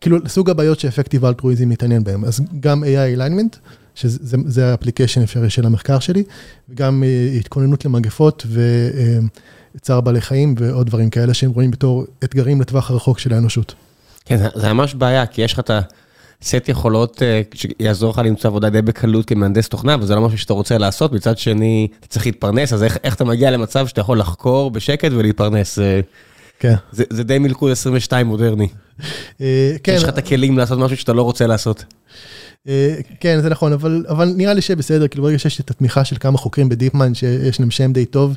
כאילו 0.00 0.18
לסוג 0.24 0.50
הבעיות 0.50 0.80
ש 0.80 0.88
effective 0.88 1.24
altruism 1.24 1.68
מתעניין 1.68 2.04
בהם. 2.04 2.24
אז 2.24 2.40
גם 2.60 2.84
AI 2.84 3.18
alignment, 3.18 3.56
שזה 3.94 4.70
ה 4.70 4.74
application 4.74 5.22
אפשרי 5.22 5.50
של 5.50 5.66
המחקר 5.66 5.98
שלי, 5.98 6.24
וגם 6.68 7.04
אה, 7.04 7.36
התכוננות 7.38 7.84
למגפות 7.84 8.46
וצער 9.74 9.96
אה, 9.96 10.00
בעלי 10.00 10.20
חיים 10.20 10.54
ועוד 10.58 10.86
דברים 10.86 11.10
כאלה 11.10 11.34
שהם 11.34 11.50
רואים 11.50 11.70
בתור 11.70 12.04
אתגרים 12.24 12.60
לטווח 12.60 12.90
הרחוק 12.90 13.18
של 13.18 13.34
האנושות. 13.34 13.74
כן, 14.24 14.36
זה 14.54 14.72
ממש 14.72 14.94
בעיה, 14.94 15.26
כי 15.26 15.42
יש 15.42 15.52
לך 15.52 15.58
את 15.58 15.70
הסט 16.42 16.68
יכולות 16.68 17.22
אה, 17.22 17.42
שיעזור 17.54 18.10
לך 18.10 18.18
למצוא 18.24 18.50
עבודה 18.50 18.70
די 18.70 18.82
בקלות 18.82 19.26
כמהנדס 19.26 19.68
תוכנה, 19.68 19.96
וזה 20.00 20.14
לא 20.14 20.20
משהו 20.20 20.38
שאתה 20.38 20.52
רוצה 20.52 20.78
לעשות, 20.78 21.12
מצד 21.12 21.38
שני, 21.38 21.88
אתה 22.00 22.06
צריך 22.06 22.26
להתפרנס, 22.26 22.72
אז 22.72 22.82
איך, 22.82 22.98
איך 23.04 23.14
אתה 23.14 23.24
מגיע 23.24 23.50
למצב 23.50 23.86
שאתה 23.86 24.00
יכול 24.00 24.18
לחקור 24.18 24.70
בשקט 24.70 25.10
ולהתפרנס? 25.12 25.78
כן. 26.58 26.74
זה, 26.92 27.04
זה 27.10 27.24
די 27.24 27.38
מלכוד 27.38 27.70
22 27.70 28.26
מודרני. 28.26 28.68
כן. 29.82 29.92
יש 29.94 30.02
לך 30.02 30.08
את 30.08 30.18
הכלים 30.18 30.58
לעשות 30.58 30.78
משהו 30.78 30.96
שאתה 30.96 31.12
לא 31.12 31.22
רוצה 31.22 31.46
לעשות. 31.46 31.84
כן, 33.20 33.40
זה 33.42 33.48
נכון, 33.48 33.72
אבל 34.08 34.32
נראה 34.36 34.54
לי 34.54 34.60
שבסדר, 34.60 35.08
כאילו 35.08 35.24
ברגע 35.24 35.38
שיש 35.38 35.60
את 35.60 35.70
התמיכה 35.70 36.04
של 36.04 36.16
כמה 36.20 36.38
חוקרים 36.38 36.68
בדיפמן, 36.68 37.14
שיש 37.14 37.60
להם 37.60 37.70
שם 37.70 37.92
די 37.92 38.04
טוב. 38.04 38.36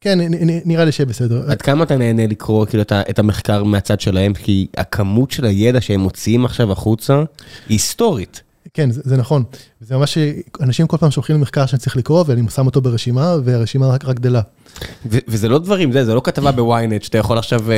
כן, 0.00 0.18
נראה 0.64 0.84
לי 0.84 0.92
שבסדר. 0.92 1.50
עד 1.50 1.62
כמה 1.62 1.84
אתה 1.84 1.96
נהנה 1.96 2.26
לקרוא 2.26 2.66
כאילו 2.66 2.82
את 2.92 3.18
המחקר 3.18 3.64
מהצד 3.64 4.00
שלהם, 4.00 4.34
כי 4.34 4.66
הכמות 4.76 5.30
של 5.30 5.44
הידע 5.44 5.80
שהם 5.80 6.00
מוציאים 6.00 6.44
עכשיו 6.44 6.72
החוצה, 6.72 7.14
היא 7.18 7.24
היסטורית. 7.68 8.42
כן, 8.74 8.90
זה, 8.90 9.00
זה 9.04 9.16
נכון. 9.16 9.44
זה 9.80 9.96
ממש, 9.96 10.18
אנשים 10.60 10.86
כל 10.86 10.96
פעם 10.96 11.10
שולחים 11.10 11.36
לי 11.36 11.42
מחקר 11.42 11.66
שאני 11.66 11.80
צריך 11.80 11.96
לקרוא, 11.96 12.24
ואני 12.26 12.50
שם 12.50 12.66
אותו 12.66 12.80
ברשימה, 12.80 13.36
והרשימה 13.44 13.88
רק, 13.88 14.04
רק 14.04 14.16
גדלה. 14.16 14.40
וזה 15.06 15.48
לא 15.48 15.58
דברים, 15.58 15.92
זה, 15.92 16.04
זה 16.04 16.14
לא 16.14 16.20
כתבה 16.24 16.52
בוויינט, 16.52 17.02
שאתה 17.02 17.18
יכול 17.18 17.38
עכשיו 17.38 17.60
uh, 17.60 17.72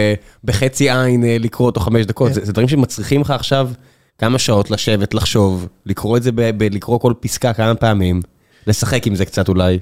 בחצי 0.45 0.91
עין 0.91 1.22
uh, 1.22 1.26
לקרוא 1.26 1.66
אותו 1.66 1.80
חמש 1.80 2.07
דקות, 2.07 2.28
כן. 2.28 2.34
זה, 2.34 2.45
זה 2.45 2.53
דברים 2.53 2.68
שמצריכים 2.68 3.20
לך 3.20 3.30
עכשיו 3.30 3.70
כמה 4.18 4.39
שעות 4.39 4.70
לשבת, 4.70 5.14
לחשוב, 5.14 5.68
לקרוא 5.86 6.16
את 6.16 6.22
זה, 6.22 6.32
ב, 6.32 6.51
ב, 6.59 6.62
לקרוא 6.74 6.99
כל 7.01 7.12
פסקה 7.20 7.53
כמה 7.53 7.74
פעמים, 7.74 8.22
לשחק 8.66 9.07
עם 9.07 9.14
זה 9.14 9.24
קצת 9.24 9.49
אולי. 9.49 9.78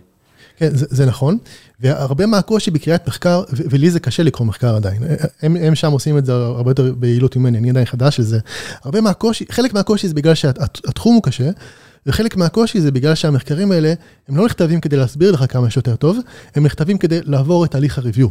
כן, 0.57 0.77
זה, 0.77 0.87
זה 0.89 1.07
נכון, 1.07 1.39
והרבה 1.81 2.27
מהקושי 2.27 2.71
בקריאת 2.71 3.09
מחקר, 3.09 3.43
ולי 3.53 3.91
זה 3.91 4.01
קשה 4.01 4.23
לקרוא 4.23 4.47
מחקר 4.47 4.77
עדיין, 4.77 5.03
הם, 5.43 5.57
הם 5.57 5.75
שם 5.75 5.93
עושים 5.93 6.19
את 6.19 6.27
זה 6.27 6.33
הרבה 6.33 6.71
יותר 6.71 6.95
ביעילות 6.99 7.37
ממני, 7.37 7.59
אני 7.59 7.71
עדיין 7.71 7.87
חדש 7.87 8.21
לזה. 8.21 8.39
הרבה 8.85 9.01
מהקושי, 9.01 9.45
חלק 9.51 9.75
מהקושי 9.75 10.09
זה 10.09 10.15
בגלל 10.15 10.35
שהתחום 10.35 11.15
הוא 11.15 11.23
קשה, 11.23 11.51
וחלק 12.07 12.37
מהקושי 12.37 12.81
זה 12.81 12.91
בגלל 12.91 13.15
שהמחקרים 13.15 13.73
האלה, 13.73 13.95
הם 14.29 14.37
לא 14.37 14.45
נכתבים 14.45 14.81
כדי 14.81 14.97
להסביר 14.97 15.33
לך 15.33 15.45
כמה 15.49 15.71
שיותר 15.71 15.97
טוב, 15.97 16.19
הם 16.55 16.67
נכתבים 16.67 16.99
כדי 16.99 17.21
לעבור 17.25 17.65
את 17.65 17.75
הליך 17.75 17.99
ה 17.99 18.02
review. 18.03 18.29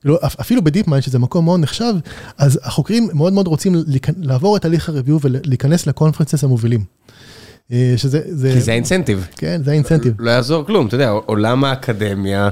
כאילו, 0.00 0.16
אפילו 0.40 0.64
ב 0.64 0.68
DeepMind, 0.68 1.02
שזה 1.02 1.18
מקום 1.18 1.44
מאוד 1.44 1.60
נחשב, 1.60 1.94
אז 2.38 2.60
החוקרים 2.62 3.08
מאוד 3.12 3.32
מאוד 3.32 3.46
רוצים 3.46 3.74
לעבור 4.18 4.56
את 4.56 4.64
הליך 4.64 4.88
ה 4.88 4.92
review 4.92 5.18
ולהיכנס 5.22 5.86
ל 5.86 5.91
conferences 5.91 6.44
המובילים. 6.44 6.84
אה, 7.72 7.94
שזה... 7.96 8.20
זה... 8.26 8.52
כי 8.52 8.60
זה 8.60 8.72
ה 8.72 8.77
incentive. 8.77 9.26
כן, 9.36 9.60
זה 9.64 9.70
ה 9.70 9.74
incentive. 9.74 10.14
לא 10.18 10.30
יעזור 10.30 10.66
כלום, 10.66 10.86
אתה 10.86 10.94
יודע, 10.94 11.10
עולם 11.10 11.64
האקדמיה 11.64 12.48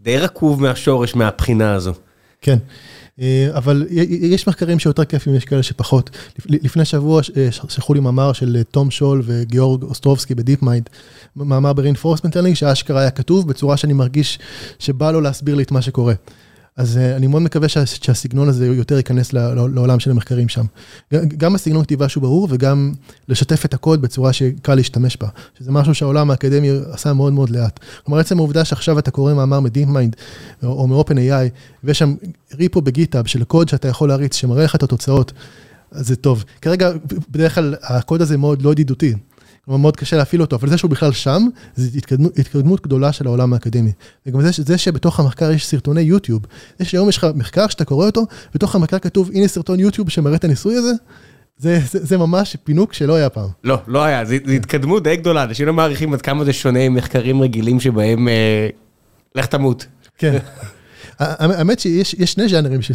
די 0.00 0.18
רקוב 0.18 0.62
מהשורש 0.62 1.14
מהבחינה 1.14 1.74
הזו. 1.74 1.92
כן. 2.40 2.58
אה, 3.20 3.48
אבל 3.54 3.86
יש 4.08 4.48
מחקרים 4.48 4.78
שיותר 4.78 5.04
כיפים, 5.04 5.34
יש 5.34 5.44
כאלה 5.44 5.62
שפחות. 5.62 6.10
לפני 6.46 6.84
שבוע 6.84 7.20
אה, 7.36 7.48
שלחו 7.68 7.94
לי 7.94 8.00
מאמר 8.00 8.32
של 8.32 8.62
תום 8.70 8.90
שול 8.90 9.22
וגיאורג 9.24 9.82
אוסטרובסקי 9.82 10.34
ב 10.34 10.62
DeepMind, 10.62 10.90
מאמר 11.36 11.72
ב-reinforcement 11.72 12.30
learning, 12.32 12.54
שאשכרה 12.54 13.00
היה 13.00 13.10
כתוב 13.10 13.48
בצורה 13.48 13.76
שאני 13.76 13.92
מרגיש 13.92 14.38
שבא 14.78 15.10
לו 15.10 15.20
להסביר 15.20 15.54
לי 15.54 15.62
את 15.62 15.72
מה 15.72 15.82
שקורה. 15.82 16.14
אז 16.76 16.96
uh, 16.96 17.16
אני 17.16 17.26
מאוד 17.26 17.42
מקווה 17.42 17.68
שה, 17.68 17.86
שהסגנון 17.86 18.48
הזה 18.48 18.66
יותר 18.66 18.96
ייכנס 18.96 19.32
לעולם 19.32 20.00
של 20.00 20.10
המחקרים 20.10 20.48
שם. 20.48 20.64
גם 21.12 21.54
הסגנון 21.54 21.84
כתיבה 21.84 22.08
שהוא 22.08 22.22
ברור 22.22 22.48
וגם 22.50 22.92
לשתף 23.28 23.64
את 23.64 23.74
הקוד 23.74 24.02
בצורה 24.02 24.32
שקל 24.32 24.74
להשתמש 24.74 25.16
בה, 25.16 25.28
שזה 25.58 25.72
משהו 25.72 25.94
שהעולם 25.94 26.30
האקדמי 26.30 26.70
עשה 26.90 27.12
מאוד 27.12 27.32
מאוד 27.32 27.50
לאט. 27.50 27.80
כלומר, 28.04 28.20
עצם 28.20 28.38
העובדה 28.38 28.64
שעכשיו 28.64 28.98
אתה 28.98 29.10
קורא 29.10 29.34
מאמר 29.34 29.60
מ-DeepMind 29.60 30.16
או 30.66 30.86
מ-OpenAI, 30.86 31.50
ויש 31.84 31.98
שם 31.98 32.14
ריפו 32.54 32.80
בגיטאב 32.80 33.26
של 33.26 33.44
קוד 33.44 33.68
שאתה 33.68 33.88
יכול 33.88 34.08
להריץ, 34.08 34.36
שמראה 34.36 34.64
לך 34.64 34.74
את 34.74 34.82
התוצאות, 34.82 35.32
אז 35.90 36.06
זה 36.06 36.16
טוב. 36.16 36.44
כרגע, 36.62 36.92
בדרך 37.30 37.54
כלל 37.54 37.74
הקוד 37.82 38.22
הזה 38.22 38.36
מאוד 38.36 38.62
לא 38.62 38.72
ידידותי. 38.72 39.14
כלומר, 39.64 39.78
מאוד 39.80 39.96
קשה 39.96 40.16
להפעיל 40.16 40.40
אותו, 40.40 40.56
אבל 40.56 40.68
זה 40.68 40.78
שהוא 40.78 40.90
בכלל 40.90 41.12
שם, 41.12 41.42
זה 41.74 41.98
התקדמות, 41.98 42.38
התקדמות 42.38 42.82
גדולה 42.82 43.12
של 43.12 43.26
העולם 43.26 43.52
האקדמי. 43.52 43.92
וגם 44.26 44.40
זה, 44.40 44.50
זה 44.52 44.78
שבתוך 44.78 45.20
המחקר 45.20 45.50
יש 45.50 45.66
סרטוני 45.66 46.00
יוטיוב, 46.00 46.42
יש 46.80 46.92
היום 46.92 47.08
יש 47.08 47.18
לך 47.18 47.26
מחקר 47.34 47.68
שאתה 47.68 47.84
קורא 47.84 48.06
אותו, 48.06 48.26
בתוך 48.54 48.74
המחקר 48.74 48.98
כתוב, 48.98 49.30
הנה 49.34 49.48
סרטון 49.48 49.80
יוטיוב 49.80 50.10
שמראה 50.10 50.36
את 50.36 50.44
הניסוי 50.44 50.76
הזה, 50.76 50.92
זה, 51.56 51.78
זה, 51.90 52.04
זה 52.04 52.18
ממש 52.18 52.56
פינוק 52.64 52.92
שלא 52.92 53.14
היה 53.14 53.30
פעם. 53.30 53.48
לא, 53.64 53.78
לא 53.86 54.04
היה, 54.04 54.24
זו 54.24 54.34
התקדמות 54.34 55.02
די 55.02 55.16
גדולה, 55.16 55.42
אנשים 55.42 55.66
לא 55.66 55.72
מעריכים 55.72 56.14
עד 56.14 56.22
כמה 56.22 56.44
זה 56.44 56.52
שונה 56.52 56.88
ממחקרים 56.88 57.42
רגילים 57.42 57.80
שבהם, 57.80 58.28
אה, 58.28 58.68
לך 59.34 59.46
תמות. 59.46 59.86
כן. 60.18 60.38
האמת 61.18 61.80
שיש 61.80 62.14
שני 62.24 62.48
ז'אנרים 62.48 62.82
של 62.82 62.94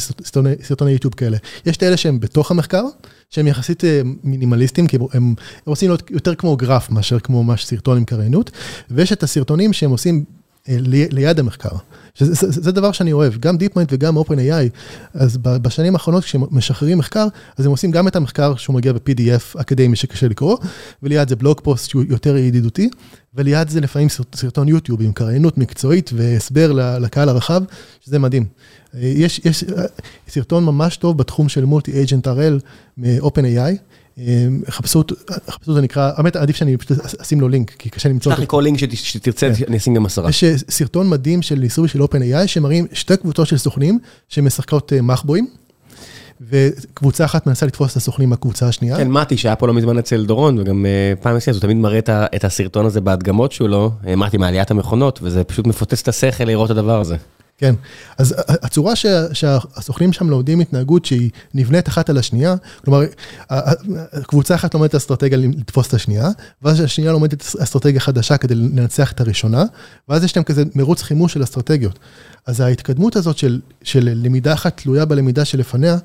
סרטוני 0.63 0.91
יוטיוב 0.91 1.13
כאלה. 1.13 1.37
יש 1.65 1.77
את 1.77 1.83
אלה 1.83 1.97
שהם 1.97 2.19
בתוך 2.19 2.51
המחקר, 2.51 2.83
שהם 3.29 3.47
יחסית 3.47 3.83
אה, 3.83 4.01
מינימליסטיים, 4.23 4.87
כי 4.87 4.97
הם, 5.13 5.33
רוצים 5.65 5.89
להיות 5.89 6.11
יותר 6.11 6.35
כמו 6.35 6.57
גרף 6.57 6.89
מאשר 6.89 7.19
כמו 7.19 7.43
ממש 7.43 7.65
סרטון 7.65 7.97
עם 7.97 8.05
קריינות, 8.05 8.51
ויש 8.91 9.13
את 9.13 9.23
הסרטונים 9.23 9.73
שהם 9.73 9.91
עושים 9.91 10.23
אה, 10.69 10.75
ליד 11.11 11.39
המחקר. 11.39 11.75
שזה, 12.19 12.33
זה, 12.33 12.61
זה 12.61 12.71
דבר 12.71 12.91
שאני 12.91 13.13
אוהב, 13.13 13.33
גם 13.39 13.55
DeepMind 13.55 13.87
וגם 13.91 14.17
OpenAI, 14.17 14.69
אז 15.13 15.37
בשנים 15.37 15.93
האחרונות 15.93 16.23
כשהם 16.23 16.41
משחררים 16.51 16.97
מחקר, 16.97 17.27
אז 17.57 17.65
הם 17.65 17.71
עושים 17.71 17.91
גם 17.91 18.07
את 18.07 18.15
המחקר 18.15 18.55
שהוא 18.55 18.73
מגיע 18.75 18.93
ב-PDF 18.93 19.61
אקדמי 19.61 19.95
שקשה 19.95 20.27
לקרוא, 20.27 20.57
וליד 21.03 21.29
זה 21.29 21.35
בלוג 21.35 21.59
פוסט 21.63 21.89
שהוא 21.89 22.03
יותר 22.09 22.37
ידידותי, 22.37 22.89
וליד 23.35 23.69
זה 23.69 23.81
לפעמים 23.81 24.07
סרטון 24.35 24.67
יוטיוב 24.67 25.01
עם 25.01 25.11
קריינות 25.11 25.57
מקצועית 25.57 26.09
והסבר 26.13 26.71
לקהל 26.99 27.29
הרחב, 27.29 27.63
שזה 28.05 28.19
מדהים. 28.19 28.45
יש, 28.93 29.41
יש 29.45 29.63
סרטון 30.29 30.65
ממש 30.65 30.97
טוב 30.97 31.17
בתחום 31.17 31.49
של 31.49 31.65
מולטי 31.65 32.03
אג'נט 32.03 32.27
RL 32.27 32.59
מ-OpenAI, 32.97 33.75
חפשו 34.69 34.99
אותו, 34.99 35.15
זה 35.73 35.81
נקרא, 35.81 36.11
האמת 36.15 36.35
עדיף 36.35 36.55
שאני 36.55 36.77
פשוט 36.77 36.97
אשים 37.21 37.41
לו 37.41 37.49
לינק, 37.49 37.75
כי 37.79 37.89
קשה 37.89 38.09
למצוא 38.09 38.31
אותו. 38.31 38.35
שלח 38.35 38.39
לי 38.39 38.45
כל 38.47 38.61
לינק 38.61 38.79
שתרצה, 38.93 39.53
כן. 39.55 39.63
אני 39.67 39.77
אשים 39.77 39.93
גם 39.93 40.05
עשרה. 40.05 40.29
יש 40.29 40.43
סרטון 40.69 41.09
מדהים 41.09 41.41
של 41.41 41.55
ניסוי 41.55 41.87
של 41.87 42.01
OpenAI, 42.01 42.47
שמראים 42.47 42.87
שתי 42.93 43.17
קבוצות 43.17 43.47
של 43.47 43.57
סוכנים 43.57 43.99
שמשחקות 44.29 44.93
אה, 44.93 45.01
מחבואים. 45.01 45.47
וקבוצה 46.41 47.25
אחת 47.25 47.47
מנסה 47.47 47.65
לתפוס 47.65 47.91
את 47.91 47.97
הסוכנים 47.97 48.29
מהקבוצה 48.29 48.67
השנייה. 48.67 48.97
כן, 48.97 49.11
מתי 49.11 49.37
שהיה 49.37 49.55
פה 49.55 49.67
לא 49.67 49.73
מזמן 49.73 49.97
אצל 49.97 50.25
דורון, 50.25 50.59
וגם 50.59 50.85
uh, 50.85 51.21
פעם 51.23 51.35
עשייה, 51.35 51.53
הוא 51.53 51.61
תמיד 51.61 51.77
מראה 51.77 51.99
את 52.09 52.43
הסרטון 52.43 52.85
הזה 52.85 53.01
בהדגמות 53.01 53.51
שלו, 53.51 53.91
אה, 54.07 54.15
מתי 54.15 54.37
מעליית 54.37 54.71
המכונות, 54.71 55.19
וזה 55.23 55.43
פשוט 55.43 55.67
מפוצץ 55.67 56.01
את 56.01 56.07
השכל 56.07 56.43
לראות 56.43 56.71
את 56.71 56.77
הדבר 56.77 56.99
הזה. 56.99 57.15
כן, 57.59 57.75
אז 58.17 58.35
הצורה 58.49 58.95
שה, 58.95 59.33
שהסוכנים 59.33 60.13
שם 60.13 60.29
לומדים 60.29 60.59
התנהגות 60.59 61.05
שהיא 61.05 61.29
נבנית 61.53 61.87
אחת 61.87 62.09
על 62.09 62.17
השנייה, 62.17 62.55
כלומר, 62.85 63.01
קבוצה 64.27 64.55
אחת 64.55 64.73
לומדת 64.73 64.95
אסטרטגיה 64.95 65.37
לתפוס 65.37 65.87
את 65.87 65.93
השנייה, 65.93 66.29
ואז 66.61 66.79
השנייה 66.79 67.11
לומדת 67.11 67.55
אסטרטגיה 67.63 67.99
חדשה 67.99 68.37
כדי 68.37 68.55
לנצח 68.55 69.11
את 69.11 69.21
הראשונה, 69.21 69.63
ואז 70.09 70.23
יש 70.23 70.37
להם 70.37 70.43
כזה 70.43 70.63
מרוץ 70.75 71.01
חימוש 71.01 71.33
של 71.33 71.43
אסטרטגיות. 71.43 71.99
אז 72.45 72.59
ההתקדמות 72.59 73.15
הזאת 73.15 73.37
של, 73.37 73.59
של 73.83 74.09
למידה 74.13 74.53
אחת 74.53 74.81
תלויה 74.81 75.05
בלמידה 75.05 75.45
שלפניה, 75.45 75.97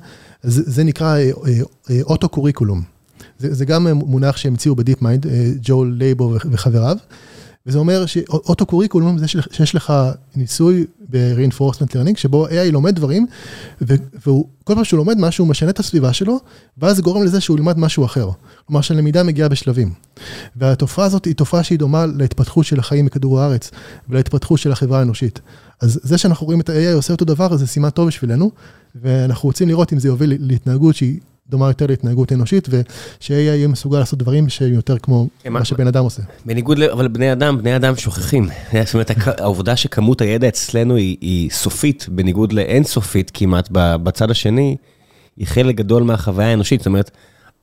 זה, 0.43 0.63
זה 0.65 0.83
נקרא 0.83 1.17
autocurriculum. 2.01 2.81
זה, 3.39 3.53
זה 3.53 3.65
גם 3.65 3.87
מונח 3.87 4.37
שהמציאו 4.37 4.75
ב 4.75 5.01
DeepMind, 5.01 5.25
ג'ול 5.61 5.95
לייבו 5.97 6.35
וחבריו. 6.51 6.97
וזה 7.67 7.77
אומר 7.77 8.05
שאוטו 8.05 8.65
קוריקולום 8.65 9.17
זה 9.17 9.27
שיש 9.27 9.75
לך 9.75 9.93
ניסוי 10.35 10.85
ב-reinforcement 11.09 11.93
learning, 11.93 12.17
שבו 12.17 12.47
AI 12.47 12.71
לומד 12.71 12.95
דברים, 12.95 13.27
והוא, 14.25 14.45
כל 14.63 14.75
פעם 14.75 14.83
שהוא 14.83 14.97
לומד 14.97 15.17
משהו, 15.19 15.43
הוא 15.43 15.49
משנה 15.49 15.69
את 15.69 15.79
הסביבה 15.79 16.13
שלו, 16.13 16.39
ואז 16.77 16.95
זה 16.95 17.01
גורם 17.01 17.23
לזה 17.23 17.41
שהוא 17.41 17.57
ילמד 17.57 17.79
משהו 17.79 18.05
אחר. 18.05 18.29
כלומר, 18.65 18.81
שלמידה 18.81 19.23
מגיעה 19.23 19.49
בשלבים. 19.49 19.93
והתופעה 20.55 21.05
הזאת 21.05 21.25
היא 21.25 21.35
תופעה 21.35 21.63
שהיא 21.63 21.79
דומה 21.79 22.05
להתפתחות 22.05 22.65
של 22.65 22.79
החיים 22.79 23.05
בכדור 23.05 23.41
הארץ, 23.41 23.71
ולהתפתחות 24.09 24.59
של 24.59 24.71
החברה 24.71 24.99
האנושית. 24.99 25.39
אז 25.81 25.99
זה 26.03 26.17
שאנחנו 26.17 26.45
רואים 26.45 26.59
את 26.59 26.69
ה-AI 26.69 26.95
עושה 26.95 27.13
אותו 27.13 27.25
דבר, 27.25 27.57
זה 27.57 27.67
סימן 27.67 27.89
טוב 27.89 28.07
בשבילנו, 28.07 28.51
ואנחנו 28.95 29.49
רוצים 29.49 29.67
לראות 29.67 29.93
אם 29.93 29.99
זה 29.99 30.07
יוביל 30.07 30.33
להתנהגות 30.39 30.95
שהיא 30.95 31.19
דומה 31.49 31.67
יותר 31.67 31.85
להתנהגות 31.87 32.31
אנושית, 32.31 32.67
וש-AI 32.69 33.33
יהיה 33.33 33.67
מסוגל 33.67 33.99
לעשות 33.99 34.19
דברים 34.19 34.49
שהם 34.49 34.73
יותר 34.73 34.97
כמו 34.97 35.27
מה 35.49 35.65
שבן 35.65 35.87
אדם 35.87 36.03
עושה. 36.03 36.21
בניגוד, 36.45 36.81
אבל 36.81 37.07
בני 37.07 37.31
אדם, 37.31 37.57
בני 37.57 37.75
אדם 37.75 37.95
שוכחים. 37.95 38.49
זאת 38.85 38.93
אומרת, 38.93 39.11
העובדה 39.39 39.75
שכמות 39.75 40.21
הידע 40.21 40.47
אצלנו 40.47 40.95
היא 40.95 41.49
סופית, 41.49 42.05
בניגוד 42.09 42.53
לאינסופית 42.53 43.31
כמעט 43.33 43.69
בצד 43.71 44.31
השני, 44.31 44.75
היא 45.37 45.47
חלק 45.47 45.75
גדול 45.75 46.03
מהחוויה 46.03 46.47
האנושית. 46.47 46.79
זאת 46.79 46.87
אומרת, 46.87 47.11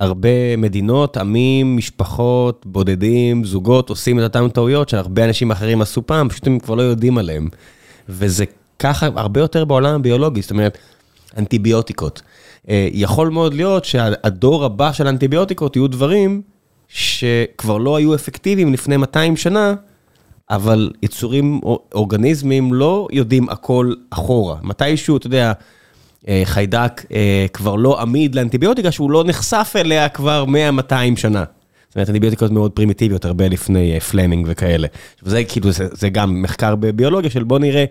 הרבה 0.00 0.56
מדינות, 0.56 1.16
עמים, 1.16 1.76
משפחות, 1.76 2.66
בודדים, 2.66 3.44
זוגות, 3.44 3.90
עושים 3.90 4.18
את 4.18 4.24
אותן 4.24 4.48
טעויות 4.48 4.88
שהרבה 4.88 5.24
אנשים 5.24 5.50
אחרים 5.50 5.82
עשו 5.82 6.06
פעם, 6.06 6.28
פשוט 6.28 6.46
הם 6.46 6.58
כבר 6.58 6.74
לא 6.74 6.82
יודעים 6.82 7.18
עליהם. 7.18 7.48
וזה 8.08 8.44
ככה 8.78 9.08
הרבה 9.16 9.40
יותר 9.40 9.64
בעולם 9.64 9.94
הביולוגי, 9.94 10.42
זאת 10.42 10.50
אומרת, 10.50 10.78
אנטיביוטיקות. 11.38 12.22
אה, 12.68 12.88
יכול 12.92 13.28
מאוד 13.28 13.54
להיות 13.54 13.84
שהדור 13.84 14.64
הבא 14.64 14.92
של 14.92 15.06
אנטיביוטיקות 15.06 15.76
יהיו 15.76 15.88
דברים 15.88 16.42
שכבר 16.88 17.78
לא 17.78 17.96
היו 17.96 18.14
אפקטיביים 18.14 18.72
לפני 18.72 18.96
200 18.96 19.36
שנה, 19.36 19.74
אבל 20.50 20.90
יצורים, 21.02 21.60
אורגניזמים 21.94 22.74
לא 22.74 23.08
יודעים 23.12 23.48
הכל 23.48 23.92
אחורה. 24.10 24.56
מתישהו, 24.62 25.16
אתה 25.16 25.26
יודע, 25.26 25.52
אה, 26.28 26.42
חיידק 26.44 27.02
אה, 27.12 27.46
כבר 27.52 27.74
לא 27.74 28.00
עמיד 28.00 28.34
לאנטיביוטיקה 28.34 28.92
שהוא 28.92 29.10
לא 29.10 29.24
נחשף 29.24 29.72
אליה 29.76 30.08
כבר 30.08 30.44
100-200 30.80 30.92
שנה. 31.16 31.44
זאת 31.88 31.96
אומרת, 31.96 32.08
אנטיביוטיקות 32.08 32.50
מאוד 32.50 32.70
פרימיטיביות, 32.70 33.24
הרבה 33.24 33.48
לפני 33.48 34.00
פלמינג 34.00 34.46
וכאלה. 34.50 34.88
וזה 35.22 35.44
כאילו, 35.44 35.72
זה, 35.72 35.86
זה 35.92 36.08
גם 36.08 36.42
מחקר 36.42 36.74
בביולוגיה 36.76 37.30
של 37.30 37.44
בוא 37.44 37.58
נראה 37.58 37.84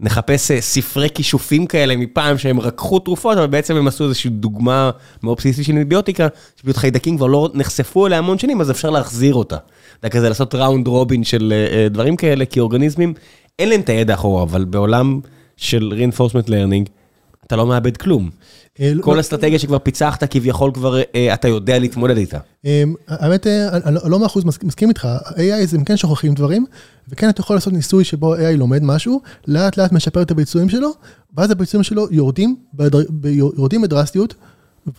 נחפש 0.00 0.50
אה, 0.50 0.60
ספרי 0.60 1.08
כישופים 1.14 1.66
כאלה 1.66 1.96
מפעם 1.96 2.38
שהם 2.38 2.60
רקחו 2.60 2.98
תרופות, 2.98 3.38
אבל 3.38 3.46
בעצם 3.46 3.76
הם 3.76 3.88
עשו 3.88 4.04
איזושהי 4.04 4.30
דוגמה 4.30 4.90
מאוד 5.22 5.36
בסיסית 5.36 5.64
של 5.64 5.72
אנטיביוטיקה, 5.72 6.28
שפשוט 6.56 6.76
חיידקים 6.76 7.16
כבר 7.16 7.26
לא 7.26 7.50
נחשפו 7.54 8.06
אליה 8.06 8.18
המון 8.18 8.38
שנים, 8.38 8.60
אז 8.60 8.70
אפשר 8.70 8.90
להחזיר 8.90 9.34
אותה. 9.34 9.56
זה 10.02 10.10
כזה 10.10 10.28
לעשות 10.28 10.54
ראונד 10.54 10.86
רובין 10.86 11.24
של 11.24 11.52
אה, 11.52 11.76
אה, 11.76 11.88
דברים 11.88 12.16
כאלה, 12.16 12.44
כי 12.44 12.60
אורגניזמים, 12.60 13.14
אין 13.58 13.68
להם 13.68 13.80
את 13.80 13.88
הידע 13.88 14.14
אחורה, 14.14 14.42
אבל 14.42 14.64
בעולם 14.64 15.20
של 15.56 15.92
reinforcement 15.96 16.48
learning, 16.48 16.97
אתה 17.48 17.56
לא 17.56 17.66
מאבד 17.66 17.96
כלום. 17.96 18.30
אה, 18.80 18.92
כל 19.00 19.14
לא- 19.14 19.20
אסטרטגיה 19.20 19.58
שכבר 19.58 19.78
פיצחת, 19.78 20.24
כביכול 20.24 20.70
כבר 20.74 21.00
אה, 21.14 21.34
אתה 21.34 21.48
יודע 21.48 21.78
להתמודד 21.78 22.16
איתה. 22.16 22.38
אמ, 22.64 22.94
האמת, 23.08 23.46
אה, 23.46 23.68
אני 23.84 23.94
לא- 23.94 24.10
לא 24.10 24.18
מאה 24.18 24.26
אחוז 24.26 24.44
מס- 24.44 24.58
מסכים 24.62 24.88
איתך, 24.88 25.08
AI 25.36 25.66
זה 25.66 25.76
הם 25.76 25.84
כן 25.84 25.96
שוכחים 25.96 26.34
דברים, 26.34 26.66
וכן 27.08 27.28
אתה 27.28 27.40
יכול 27.40 27.56
לעשות 27.56 27.72
ניסוי 27.72 28.04
שבו 28.04 28.36
AI 28.36 28.56
לומד 28.56 28.82
משהו, 28.82 29.20
לאט 29.46 29.76
לאט 29.76 29.92
משפר 29.92 30.22
את 30.22 30.30
הביצועים 30.30 30.68
שלו, 30.68 30.90
ואז 31.36 31.50
הביצועים 31.50 31.82
שלו 31.84 32.06
יורדים, 32.10 32.56
בדר- 32.74 33.04
ב- 33.10 33.26
יורדים 33.26 33.82
בדרסטיות, 33.82 34.34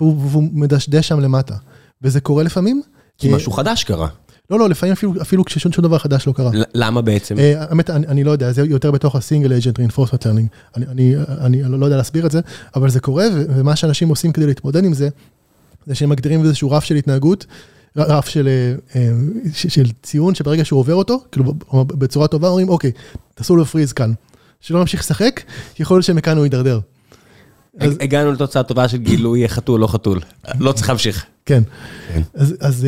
והוא 0.02 0.44
מדשדש 0.54 1.08
שם 1.08 1.20
למטה. 1.20 1.56
וזה 2.02 2.20
קורה 2.22 2.44
לפעמים. 2.44 2.82
כי 3.18 3.30
אה, 3.30 3.36
משהו 3.36 3.52
חדש 3.52 3.84
קרה. 3.84 4.08
לא, 4.52 4.60
לא, 4.60 4.70
לפעמים 4.70 4.94
אפילו- 4.94 5.22
אפילו 5.22 5.46
כששום 5.46 5.72
שום 5.72 5.84
דבר 5.84 5.98
חדש 5.98 6.28
לא 6.28 6.32
קרה. 6.34 6.52
למה 6.74 7.02
בעצם? 7.02 7.40
אה, 7.40 7.64
האמת, 7.64 7.90
אני 7.90 8.08
אני 8.08 8.24
לא 8.24 8.32
יודע, 8.32 8.52
זה 8.52 8.62
יותר 8.64 8.92
בתוך 8.92 9.16
הסינגל 9.16 9.54
אג'נט 9.54 9.80
reinforcement 9.80 10.24
learning. 10.24 10.78
אני- 10.78 10.86
אני 10.88 11.16
אני 11.64 11.80
לא 11.80 11.86
יודע 11.86 11.98
להסביר 11.98 12.26
את 12.26 12.32
זה, 12.32 12.40
אבל 12.76 12.90
זה 12.90 13.00
קורה, 13.00 13.26
ומה 13.50 13.76
שאנשים 13.76 14.10
עושים 14.10 14.32
כדי 14.32 14.46
להתמודד 14.46 14.86
עם 14.86 14.94
זה, 14.94 15.10
זה 15.88 15.96
שהם 15.96 16.10
מגדירים 16.10 16.44
איזשהו 16.44 16.72
רף 16.72 16.84
של 16.84 16.96
התנהגות, 16.96 17.46
רף 17.98 18.28
של 18.30 18.48
אה, 18.48 18.74
אה, 19.02 19.12
ש- 19.54 19.68
של 19.68 19.86
ציון, 20.04 20.36
שברגע 20.36 20.66
שהוא 20.66 20.80
עובר 20.80 20.96
אותו, 20.96 21.24
כאילו 21.32 21.54
בצורה 21.88 22.28
טובה, 22.28 22.48
אומרים, 22.48 22.70
אוקיי, 22.70 22.92
תעשו 23.36 23.56
לו 23.56 23.66
פריז 23.66 23.94
כאן. 23.94 24.14
שלא 24.62 24.80
נמשיך 24.80 25.00
לשחק, 25.00 25.42
יכול 25.80 25.96
להיות 25.98 26.06
שמכאן 26.06 26.38
הוא 26.38 26.46
יידרדר. 26.46 26.80
אז- 27.80 27.98
הגענו 28.02 28.32
לתוצאה 28.32 28.64
טובה 28.64 28.88
של 28.88 28.98
גילוי 28.98 29.50
חתול, 29.50 29.80
לא 29.80 29.88
חתול. 29.88 30.20
לא 30.60 30.72
צריך 30.72 30.90
להמשיך. 30.90 31.26
כן. 31.46 31.64
כן. 32.14 32.22
אז, 32.34 32.56
אז 32.60 32.88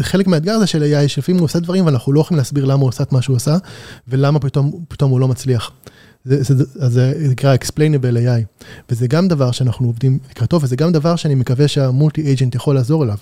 חלק 0.00 0.26
מהאתגר 0.26 0.52
הזה 0.52 0.66
של 0.66 0.82
AI, 0.82 1.08
שלפעמים 1.08 1.38
הוא 1.38 1.44
עושה 1.44 1.58
דברים 1.58 1.86
ואנחנו 1.86 2.12
לא 2.12 2.20
יכולים 2.20 2.38
להסביר 2.38 2.64
למה 2.64 2.82
הוא 2.82 2.88
עשה 2.88 3.02
את 3.02 3.12
מה 3.12 3.22
שהוא 3.22 3.36
עשה, 3.36 3.56
ולמה 4.08 4.38
פתאום, 4.38 4.84
פתאום 4.88 5.10
הוא 5.10 5.20
לא 5.20 5.28
מצליח. 5.28 5.70
זה, 6.24 6.54
זה, 6.54 6.64
אז 6.80 6.92
זה 6.92 7.28
נקרא 7.30 7.56
explainable 7.56 8.16
AI, 8.16 8.64
וזה 8.90 9.06
גם 9.06 9.28
דבר 9.28 9.50
שאנחנו 9.50 9.86
עובדים 9.86 10.18
לקראתו, 10.30 10.60
וזה 10.60 10.76
גם 10.76 10.92
דבר 10.92 11.16
שאני 11.16 11.34
מקווה 11.34 11.68
שהמולטי 11.68 12.32
אג'נט 12.32 12.54
יכול 12.54 12.74
לעזור 12.74 13.04
אליו. 13.04 13.16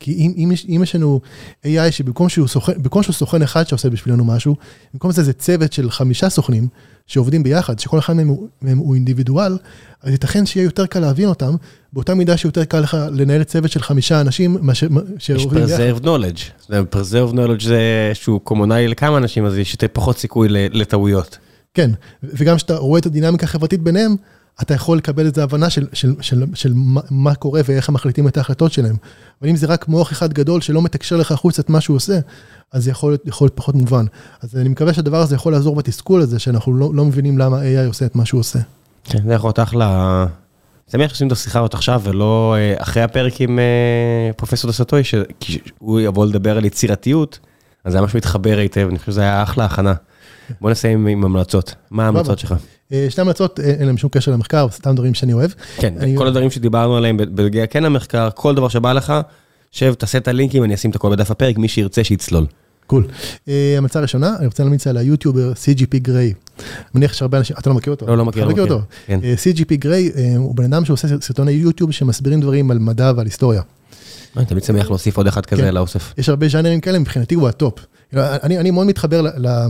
כי 0.00 0.12
אם, 0.12 0.32
אם, 0.36 0.52
יש, 0.52 0.66
אם 0.68 0.80
יש 0.82 0.94
לנו 0.94 1.20
AI 1.64 1.90
שבמקום 1.90 2.28
שהוא 2.28 2.48
סוכן, 2.48 2.72
במקום 2.82 3.02
שהוא 3.02 3.14
סוכן 3.14 3.42
אחד 3.42 3.68
שעושה 3.68 3.90
בשבילנו 3.90 4.24
משהו, 4.24 4.56
במקום 4.94 5.12
זה 5.12 5.22
זה 5.22 5.32
צוות 5.32 5.72
של 5.72 5.90
חמישה 5.90 6.28
סוכנים 6.28 6.68
שעובדים 7.06 7.42
ביחד, 7.42 7.78
שכל 7.78 7.98
אחד 7.98 8.12
מהם 8.12 8.36
מהם 8.62 8.78
הוא 8.78 8.94
אינדיבידואל, 8.94 9.58
אז 10.02 10.12
ייתכן 10.12 10.46
שיהיה 10.46 10.64
יותר 10.64 10.86
קל 10.86 11.00
להבין 11.00 11.28
אותם, 11.28 11.54
באותה 11.96 12.14
מידה 12.14 12.36
שיותר 12.36 12.64
קל 12.64 12.80
לך 12.80 12.96
לנהל 13.12 13.44
צוות 13.44 13.70
של 13.70 13.82
חמישה 13.82 14.20
אנשים 14.20 14.56
מאשר 14.60 14.86
יש 15.18 15.42
שעובדים 15.42 15.66
ביחד. 15.66 15.82
preserved 15.82 16.02
knowledge. 16.02 16.68
זה 16.68 16.80
preserved 16.92 17.32
knowledge 17.32 17.64
זה 17.64 18.10
שהוא 18.14 18.40
קומונלי 18.40 18.88
לכמה 18.88 19.18
אנשים, 19.18 19.46
אז 19.46 19.58
יש 19.58 19.72
יותר 19.72 19.86
פחות 19.92 20.18
סיכוי 20.18 20.48
לטעויות. 20.50 21.38
כן, 21.74 21.90
וגם 22.22 22.56
כשאתה 22.56 22.76
רואה 22.76 23.00
את 23.00 23.06
הדינמיקה 23.06 23.44
החברתית 23.44 23.82
ביניהם, 23.82 24.16
אתה 24.62 24.74
יכול 24.74 24.98
לקבל 24.98 25.26
איזו 25.26 25.42
הבנה 25.42 25.70
של, 25.70 25.86
של, 25.92 26.14
של, 26.20 26.44
של 26.54 26.72
מה, 26.74 27.00
מה 27.10 27.34
קורה 27.34 27.60
ואיך 27.64 27.88
הם 27.88 27.94
מחליטים 27.94 28.28
את 28.28 28.36
ההחלטות 28.36 28.72
שלהם. 28.72 28.96
אבל 29.40 29.50
אם 29.50 29.56
זה 29.56 29.66
רק 29.66 29.88
מוח 29.88 30.12
אחד 30.12 30.32
גדול 30.32 30.60
שלא 30.60 30.82
מתקשר 30.82 31.16
לך 31.16 31.32
החוצה 31.32 31.62
את 31.62 31.70
מה 31.70 31.80
שהוא 31.80 31.96
עושה, 31.96 32.18
אז 32.72 32.84
זה 32.84 32.90
יכול 32.90 33.16
יכול 33.24 33.44
להיות 33.46 33.56
פחות 33.56 33.74
מובן. 33.74 34.04
אז 34.42 34.56
אני 34.56 34.68
מקווה 34.68 34.94
שהדבר 34.94 35.20
הזה 35.20 35.34
יכול 35.34 35.52
לעזור 35.52 35.76
בתסכול 35.76 36.20
הזה, 36.20 36.38
שאנחנו 36.38 36.74
לא, 36.74 36.94
לא 36.94 37.04
מבינים 37.04 37.38
למה 37.38 37.60
AI 37.60 37.86
עושה 37.86 38.06
את 38.06 38.16
מה 38.16 38.24
שהוא 38.24 38.40
עושה. 38.40 38.58
כן, 39.04 39.18
זה 39.26 39.34
יכול 39.34 39.48
להיות 39.48 39.58
אחלה... 39.58 40.26
שמח 40.92 41.08
שעושים 41.08 41.26
את 41.26 41.32
השיחה 41.32 41.58
הזאת 41.58 41.74
עכשיו 41.74 42.00
ולא 42.04 42.54
אה, 42.58 42.74
אחרי 42.78 43.02
הפרק 43.02 43.40
עם 43.40 43.58
אה, 43.58 44.32
פרופסור 44.36 44.70
דסטוי, 44.70 45.02
שהוא 45.04 46.00
יבוא 46.00 46.26
לדבר 46.26 46.56
על 46.56 46.64
יצירתיות, 46.64 47.38
אז 47.84 47.92
זה 47.92 48.00
ממש 48.00 48.14
מתחבר 48.14 48.58
היטב, 48.58 48.86
אני 48.90 48.98
חושב 48.98 49.12
שזה 49.12 49.20
היה 49.20 49.42
אחלה 49.42 49.64
הכנה. 49.64 49.94
בוא 50.60 50.70
נסיים 50.70 51.06
עם 51.06 51.24
המלצות. 51.24 51.74
מה 51.90 52.04
ההמלצות 52.04 52.38
שלך? 52.38 52.54
אה, 52.92 53.06
שתי 53.08 53.20
המלצות, 53.20 53.60
אין 53.60 53.86
להם 53.86 53.96
שום 53.96 54.10
קשר 54.10 54.32
למחקר, 54.32 54.68
סתם 54.70 54.94
דברים 54.94 55.14
שאני 55.14 55.32
אוהב. 55.32 55.50
כן, 55.76 55.94
אני- 55.98 56.14
כל 56.18 56.26
הדברים 56.26 56.50
שדיברנו 56.50 56.96
עליהם 56.96 57.16
בנוגע 57.16 57.66
כן 57.66 57.82
למחקר, 57.82 58.28
כל 58.34 58.54
דבר 58.54 58.68
שבא 58.68 58.92
לך, 58.92 59.12
שב, 59.72 59.94
תעשה 59.94 60.18
את 60.18 60.28
הלינקים, 60.28 60.64
אני 60.64 60.74
אשים 60.74 60.90
את 60.90 60.96
הכל 60.96 61.10
בדף 61.10 61.30
הפרק, 61.30 61.58
מי 61.58 61.68
שירצה 61.68 62.04
שיצלול. 62.04 62.46
Cool. 62.86 63.06
אה, 63.48 63.74
המלצה 63.78 64.00
ראשונה, 64.00 64.36
אני 64.38 64.46
רוצה 64.46 64.62
להמליץ 64.62 64.86
על 64.86 64.96
היוטיובר 64.96 65.52
CGP 65.52 65.98
Grey. 65.98 66.32
מניח 66.94 67.12
שהרבה 67.12 67.38
אנשים, 67.38 67.56
אתה 67.58 67.70
לא 67.70 67.76
מכיר 67.76 67.92
אותו? 67.92 68.06
לא, 68.06 68.16
לא 68.16 68.24
מכיר, 68.24 68.44
לא 68.44 68.50
מכיר 68.50 68.64
מכיר. 68.64 68.74
אותו. 68.74 68.86
כן. 69.06 69.20
אה, 69.24 69.34
CGP 69.34 69.74
Grey 69.74 70.10
אה, 70.16 70.36
הוא 70.36 70.54
בן 70.54 70.64
אדם 70.64 70.84
שעושה 70.84 71.08
סרטוני 71.20 71.52
יוטיוב 71.52 71.92
שמסבירים 71.92 72.40
דברים 72.40 72.70
על 72.70 72.78
מדע 72.78 73.12
ועל 73.16 73.26
היסטוריה. 73.26 73.62
אני 74.36 74.46
תמיד 74.46 74.64
שמח 74.64 74.88
להוסיף 74.88 75.16
עוד 75.16 75.26
אחד 75.26 75.46
כזה 75.46 75.62
כן. 75.62 75.74
לאוסף. 75.74 76.14
יש 76.18 76.28
הרבה 76.28 76.48
ז'אנרים 76.48 76.80
כאלה, 76.80 76.98
מבחינתי 76.98 77.34
הוא 77.34 77.48
ה 77.48 77.56
top. 77.56 77.86
אני, 78.14 78.58
אני 78.58 78.70
מאוד 78.70 78.86
מתחבר 78.86 79.22
ל- 79.22 79.46
ל- 79.48 79.66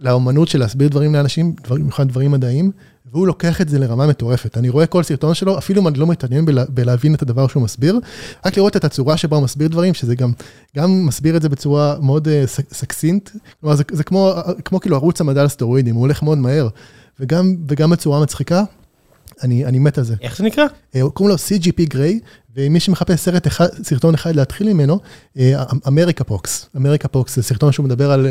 לאומנות 0.00 0.48
של 0.48 0.58
להסביר 0.58 0.88
דברים 0.88 1.14
לאנשים, 1.14 1.54
במיוחד 1.70 2.08
דברים 2.08 2.30
מדעיים, 2.30 2.70
והוא 3.12 3.26
לוקח 3.26 3.60
את 3.60 3.68
זה 3.68 3.78
לרמה 3.78 4.06
מטורפת. 4.06 4.56
אני 4.58 4.68
רואה 4.68 4.86
כל 4.86 5.02
סרטון 5.02 5.34
שלו, 5.34 5.58
אפילו 5.58 5.82
אם 5.82 5.88
אני 5.88 5.98
לא 5.98 6.06
מתעניין 6.06 6.44
בלה, 6.44 6.64
בלהבין 6.68 7.14
את 7.14 7.22
הדבר 7.22 7.48
שהוא 7.48 7.62
מסביר, 7.62 8.00
רק 8.46 8.56
לראות 8.56 8.76
את 8.76 8.84
הצורה 8.84 9.16
שבה 9.16 9.36
הוא 9.36 9.44
מסביר 9.44 9.68
דברים, 9.68 9.94
שזה 9.94 10.14
גם, 10.14 10.32
גם 10.76 11.06
מסביר 11.06 11.36
את 11.36 11.42
זה 11.42 11.48
בצורה 11.48 11.96
מאוד 12.00 12.28
uh, 12.28 12.30
סקסינט, 12.74 13.30
כלומר 13.60 13.76
זה, 13.76 13.84
זה 13.92 14.04
כמו, 14.04 14.34
כמו 14.64 14.80
כאילו 14.80 14.96
ערוץ 14.96 15.20
המדע 15.20 15.40
על 15.40 15.48
סטרואידים, 15.48 15.94
הוא 15.94 16.00
הולך 16.00 16.22
מאוד 16.22 16.38
מהר, 16.38 16.68
וגם, 17.20 17.56
וגם 17.68 17.90
בצורה 17.90 18.22
מצחיקה, 18.22 18.62
אני, 19.42 19.64
אני 19.64 19.78
מת 19.78 19.98
על 19.98 20.04
זה. 20.04 20.14
איך 20.20 20.36
זה 20.36 20.44
נקרא? 20.44 20.64
אה, 20.94 21.00
קוראים 21.14 21.36
לו 21.36 21.58
CGP 21.58 21.88
גריי, 21.88 22.20
ומי 22.56 22.80
שמחפש 22.80 23.20
סרט 23.20 23.46
אחד, 23.46 23.66
סרטון 23.82 24.14
אחד 24.14 24.36
להתחיל 24.36 24.72
ממנו, 24.72 25.00
אמריקה 25.86 26.24
פוקס. 26.24 26.68
אמריקה 26.76 27.08
פוקס 27.08 27.36
זה 27.36 27.42
סרטון 27.42 27.72
שהוא 27.72 27.84
מדבר 27.84 28.10
על 28.10 28.26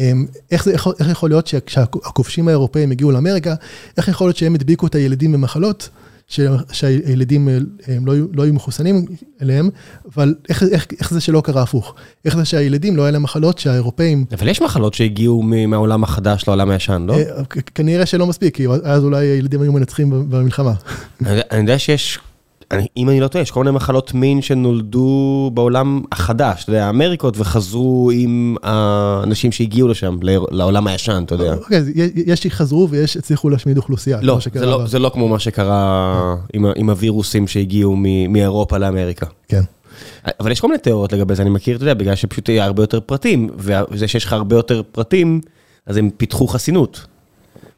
אה, 0.00 0.12
איך, 0.50 0.64
זה, 0.64 0.72
איך, 0.72 0.88
איך 1.00 1.08
יכול 1.08 1.30
להיות 1.30 1.46
שכשהכובשים 1.46 2.48
האירופאים 2.48 2.90
הגיעו 2.90 3.10
לאמריקה, 3.10 3.54
איך 3.96 4.08
יכול 4.08 4.26
להיות 4.26 4.36
שהם 4.36 4.54
הדביקו 4.54 4.86
את 4.86 4.94
הילדים 4.94 5.32
במחלות, 5.32 5.88
שהילדים 6.72 7.48
אה, 7.48 7.56
הם 7.88 8.06
לא, 8.06 8.14
לא 8.32 8.42
היו 8.42 8.52
מחוסנים 8.54 9.04
אליהם, 9.42 9.68
אבל 10.14 10.34
איך, 10.48 10.62
איך, 10.62 10.86
איך 11.00 11.10
זה 11.14 11.20
שלא 11.20 11.40
קרה 11.40 11.62
הפוך? 11.62 11.94
איך 12.24 12.36
זה 12.36 12.44
שהילדים 12.44 12.96
לא 12.96 13.02
היה 13.02 13.10
להם 13.10 13.22
מחלות 13.22 13.58
שהאירופאים, 13.58 14.24
אבל 14.38 14.48
יש 14.48 14.62
מחלות 14.62 14.94
שהגיעו 14.94 15.42
מהעולם 15.42 16.04
החדש 16.04 16.44
לעולם 16.48 16.70
הישן, 16.70 17.04
לא? 17.08 17.14
אה, 17.14 17.22
כנראה 17.74 18.06
שלא 18.06 18.26
מספיק, 18.26 18.54
כי 18.56 18.66
אז 18.84 19.04
אולי 19.04 19.26
הילדים 19.26 19.62
היו 19.62 19.72
מנצחים 19.72 20.30
במלחמה. 20.30 20.72
אני 21.20 21.30
יודע- 21.30 21.42
אני 21.50 21.60
יודע 21.60 21.78
שיש, 21.78 22.18
אם 22.96 23.08
אני 23.08 23.20
לא 23.20 23.28
טועה, 23.28 23.42
יש 23.42 23.50
כל 23.50 23.64
מיני 23.64 23.76
מחלות 23.76 24.14
מין 24.14 24.42
שנולדו 24.42 25.00
בעולם 25.54 26.02
החדש, 26.12 26.62
אתה 26.64 26.70
יודע, 26.70 26.88
אמריקות, 26.88 27.34
וחזרו 27.38 28.10
עם 28.14 28.56
האנשים 28.62 29.52
שהגיעו 29.52 29.88
לשם, 29.88 30.16
לעולם 30.50 30.86
הישן, 30.86 31.22
אתה 31.26 31.34
יודע. 31.34 31.54
אוקיי, 31.54 31.78
אז 31.78 31.88
יש- 32.26 32.40
שחזרו 32.42 32.88
ויש 32.90 33.16
הצליחו 33.16 33.48
להשמיד 33.50 33.76
אוכלוסייה. 33.76 34.18
לא, 34.22 34.38
זה 34.54 34.66
לא- 34.66 34.86
זה 34.86 34.98
לא 34.98 35.10
כמו 35.14 35.28
מה 35.28 35.38
שקרה 35.38 36.14
עם 36.54 36.66
עם 36.76 36.90
הווירוסים 36.90 37.46
שהגיעו 37.46 37.94
מ- 37.96 38.32
מאירופה 38.32 38.78
לאמריקה. 38.78 39.26
כן. 39.48 39.62
אבל 40.40 40.52
יש 40.52 40.60
כל 40.60 40.66
מיני 40.68 40.78
תיאוריות 40.78 41.12
לגבי 41.12 41.34
זה, 41.34 41.42
אני 41.42 41.50
מכיר, 41.50 41.76
אתה 41.76 41.84
יודע, 41.84 41.94
בגלל 41.94 42.14
שפשוט 42.14 42.48
יהיה 42.48 42.64
הרבה 42.64 42.82
יותר 42.82 43.00
פרטים, 43.00 43.48
וזה 43.58 44.08
שיש 44.08 44.24
לך 44.24 44.32
הרבה 44.32 44.56
יותר 44.56 44.82
פרטים, 44.92 45.40
אז 45.86 45.96
הם 45.96 46.10
פיתחו 46.16 46.46
חסינות. 46.46 47.06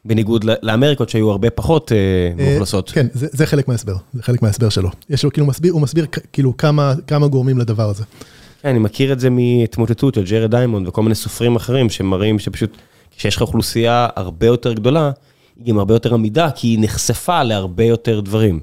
בניגוד 0.05 0.45
לאמריקות 0.61 1.09
שהיו 1.09 1.31
הרבה 1.31 1.49
פחות 1.49 1.91
אה, 1.91 1.97
מאוכלסות. 2.37 2.89
כן, 2.89 3.07
זה, 3.13 3.27
זה 3.31 3.45
חלק 3.45 3.67
מההסבר, 3.67 3.95
זה 4.13 4.23
חלק 4.23 4.41
מההסבר 4.41 4.69
שלו. 4.69 4.89
יש 5.09 5.23
לו 5.23 5.31
כאילו 5.31 5.47
מסביר, 5.47 5.73
הוא 5.73 5.81
מסביר 5.81 6.05
כאילו 6.33 6.57
כמה, 6.57 6.93
כמה 7.07 7.27
גורמים 7.27 7.57
לדבר 7.57 7.89
הזה. 7.89 8.03
כן, 8.61 8.69
אני 8.69 8.79
מכיר 8.79 9.13
את 9.13 9.19
זה 9.19 9.29
מהתמוטטות 9.29 10.13
של 10.13 10.23
ג'רד 10.25 10.51
דיימונד 10.51 10.87
וכל 10.87 11.03
מיני 11.03 11.15
סופרים 11.15 11.55
אחרים 11.55 11.89
שמראים 11.89 12.39
שפשוט 12.39 12.77
כשיש 13.17 13.35
לך 13.35 13.41
אוכלוסייה 13.41 14.07
הרבה 14.15 14.45
יותר 14.45 14.73
גדולה, 14.73 15.11
היא 15.57 15.73
גם 15.73 15.79
הרבה 15.79 15.95
יותר 15.95 16.13
עמידה, 16.13 16.51
כי 16.51 16.67
היא 16.67 16.79
נחשפה 16.81 17.43
להרבה 17.43 17.83
יותר 17.83 18.19
דברים. 18.19 18.59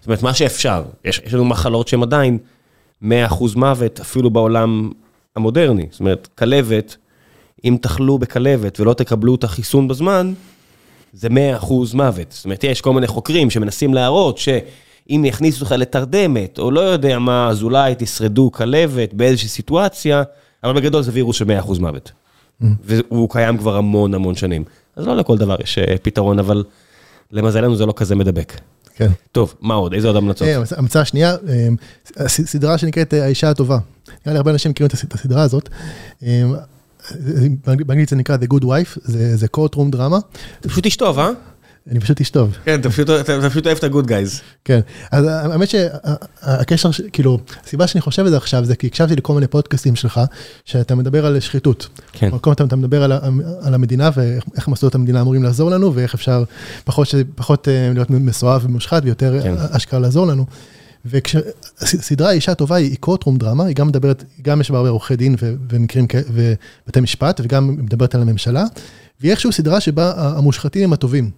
זאת 0.00 0.06
אומרת, 0.06 0.22
מה 0.22 0.34
שאפשר, 0.34 0.84
יש, 1.04 1.20
יש 1.26 1.34
לנו 1.34 1.44
מחלות 1.44 1.88
שהן 1.88 2.02
עדיין 2.02 2.38
100% 3.02 3.06
מוות, 3.56 4.00
אפילו 4.00 4.30
בעולם 4.30 4.90
המודרני. 5.36 5.86
זאת 5.90 6.00
אומרת, 6.00 6.28
כלבת, 6.38 6.96
אם 7.64 7.76
תחלו 7.80 8.18
בכלבת 8.18 8.80
ולא 8.80 8.94
תקבלו 8.94 9.34
את 9.34 9.44
החיסון 9.44 9.88
בזמן, 9.88 10.32
זה 11.12 11.28
100% 11.60 11.66
מוות. 11.94 12.26
זאת 12.30 12.44
אומרת, 12.44 12.64
יש 12.64 12.80
כל 12.80 12.92
מיני 12.92 13.06
חוקרים 13.06 13.50
שמנסים 13.50 13.94
להראות 13.94 14.38
שאם 14.38 15.24
יכניסו 15.26 15.60
אותך 15.60 15.72
לתרדמת, 15.72 16.58
או 16.58 16.70
לא 16.70 16.80
יודע 16.80 17.18
מה, 17.18 17.48
אז 17.48 17.62
אולי 17.62 17.94
תשרדו 17.98 18.50
כלבת 18.52 19.14
באיזושהי 19.14 19.48
סיטואציה, 19.48 20.22
אבל 20.64 20.72
בגדול 20.72 21.02
זה 21.02 21.10
וירוס 21.14 21.36
של 21.36 21.44
100% 21.44 21.80
מוות. 21.80 22.12
והוא 22.84 23.30
קיים 23.30 23.58
כבר 23.58 23.76
המון 23.76 24.14
המון 24.14 24.34
שנים. 24.34 24.64
אז 24.96 25.06
לא 25.06 25.16
לכל 25.16 25.38
דבר 25.38 25.56
יש 25.62 25.78
אה, 25.78 25.94
פתרון, 26.02 26.38
אבל 26.38 26.64
למזלנו 27.32 27.76
זה 27.76 27.86
לא 27.86 27.92
כזה 27.96 28.14
מדבק. 28.14 28.60
כן. 28.94 29.10
טוב, 29.32 29.54
מה 29.60 29.74
עוד? 29.74 29.94
איזה 29.94 30.06
עוד 30.06 30.16
המלצות? 30.16 30.48
אה, 30.48 30.62
המצאה 30.76 31.02
השנייה, 31.02 31.36
אה, 32.18 32.28
סדרה 32.28 32.78
שנקראת 32.78 33.12
האישה 33.12 33.50
הטובה. 33.50 33.78
נראה 34.08 34.32
לי 34.32 34.36
הרבה 34.36 34.50
אנשים 34.50 34.70
מכירים 34.70 34.90
את 35.04 35.14
הסדרה 35.14 35.42
הזאת. 35.42 35.68
אה, 37.12 37.46
באנגלית 37.66 38.08
זה 38.08 38.16
נקרא 38.16 38.36
The 38.36 38.54
Good 38.54 38.64
Wife, 38.64 38.98
זה, 39.04 39.36
זה 39.36 39.46
courtroom 39.56 39.90
דרמה. 39.90 40.18
אתה 40.60 40.68
פשוט 40.68 40.84
תשטוב, 40.86 41.18
אה? 41.18 41.30
אני 41.90 42.00
פשוט 42.00 42.16
תשטוב. 42.22 42.56
כן, 42.64 42.80
אתה 42.80 42.90
פשוט, 42.90 43.10
אתה, 43.10 43.38
אתה 43.38 43.50
פשוט 43.50 43.66
אוהב 43.66 43.78
את 43.78 43.84
ה-good 43.84 44.06
guys. 44.08 44.40
כן, 44.64 44.80
אז 45.12 45.24
האמת 45.28 45.68
שהקשר, 45.68 46.90
ש- 46.90 47.00
כאילו, 47.12 47.38
הסיבה 47.66 47.86
שאני 47.86 48.00
חושב 48.02 48.22
על 48.22 48.30
זה 48.30 48.36
עכשיו 48.36 48.64
זה 48.64 48.76
כי 48.76 48.86
הקשבתי 48.86 49.16
לכל 49.16 49.34
מיני 49.34 49.46
פודקאסטים 49.46 49.96
שלך, 49.96 50.20
שאתה 50.64 50.94
מדבר 50.94 51.26
על 51.26 51.40
שחיתות. 51.40 51.88
כן. 52.12 52.30
כל 52.40 52.50
הזמן 52.50 52.66
אתה 52.66 52.76
מדבר 52.76 53.02
על, 53.04 53.12
על 53.62 53.74
המדינה 53.74 54.10
ואיך 54.14 54.68
מוסדות 54.68 54.94
המדינה 54.94 55.20
אמורים 55.20 55.42
לעזור 55.42 55.70
לנו, 55.70 55.94
ואיך 55.94 56.14
אפשר 56.14 56.44
פחות, 56.84 57.08
פחות 57.34 57.68
אה, 57.68 57.90
להיות 57.94 58.10
מסואב 58.10 58.62
ומושחת 58.64 59.02
ויותר. 59.04 59.40
כן. 59.42 59.54
אשכרה 59.70 60.00
לעזור 60.00 60.26
לנו. 60.26 60.46
וכשסדרה 61.04 62.30
אישה 62.30 62.54
טובה 62.54 62.76
היא 62.76 62.96
קורטרום 63.00 63.36
דרמה, 63.36 63.64
היא 63.64 63.76
גם 63.76 63.88
מדברת, 63.88 64.24
גם 64.42 64.60
יש 64.60 64.70
בה 64.70 64.76
הרבה 64.76 64.88
עורכי 64.88 65.16
דין 65.16 65.34
ו- 65.42 65.54
ומקרים 65.70 66.06
ובתי 66.32 67.00
משפט, 67.00 67.40
וגם 67.44 67.76
מדברת 67.76 68.14
על 68.14 68.22
הממשלה, 68.22 68.64
והיא 69.20 69.30
איכשהו 69.30 69.52
סדרה 69.52 69.80
שבה 69.80 70.12
המושחתים 70.16 70.84
הם 70.84 70.92
הטובים. 70.92 71.30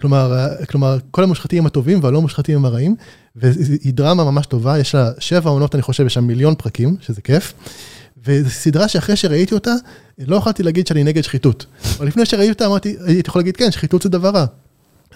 כלומר, 0.00 0.48
כלומר, 0.68 0.98
כל 1.10 1.24
המושחתים 1.24 1.58
הם 1.58 1.66
הטובים 1.66 1.98
והלא 2.02 2.22
מושחתים 2.22 2.56
הם 2.56 2.64
הרעים, 2.64 2.96
והיא 3.36 3.94
דרמה 3.94 4.24
ממש 4.24 4.46
טובה, 4.46 4.78
יש 4.78 4.94
לה 4.94 5.10
שבע 5.18 5.50
עונות, 5.50 5.74
אני 5.74 5.82
חושב, 5.82 6.06
יש 6.06 6.14
שם 6.14 6.24
מיליון 6.24 6.54
פרקים, 6.54 6.96
שזה 7.00 7.22
כיף. 7.22 7.54
וזו 8.26 8.50
סדרה 8.50 8.88
שאחרי 8.88 9.16
שראיתי 9.16 9.54
אותה, 9.54 9.74
לא 10.18 10.36
יכולתי 10.36 10.62
להגיד 10.62 10.86
שאני 10.86 11.04
נגד 11.04 11.24
שחיתות. 11.24 11.66
אבל 11.96 12.06
לפני 12.06 12.26
שראיתי 12.26 12.52
אותה 12.52 12.66
אמרתי, 12.66 12.96
הייתי 13.06 13.30
יכול 13.30 13.40
להגיד, 13.40 13.56
כן, 13.56 13.70
שחיתות 13.70 14.02
זה 14.02 14.08
דבר 14.08 14.30
רע. 14.30 14.44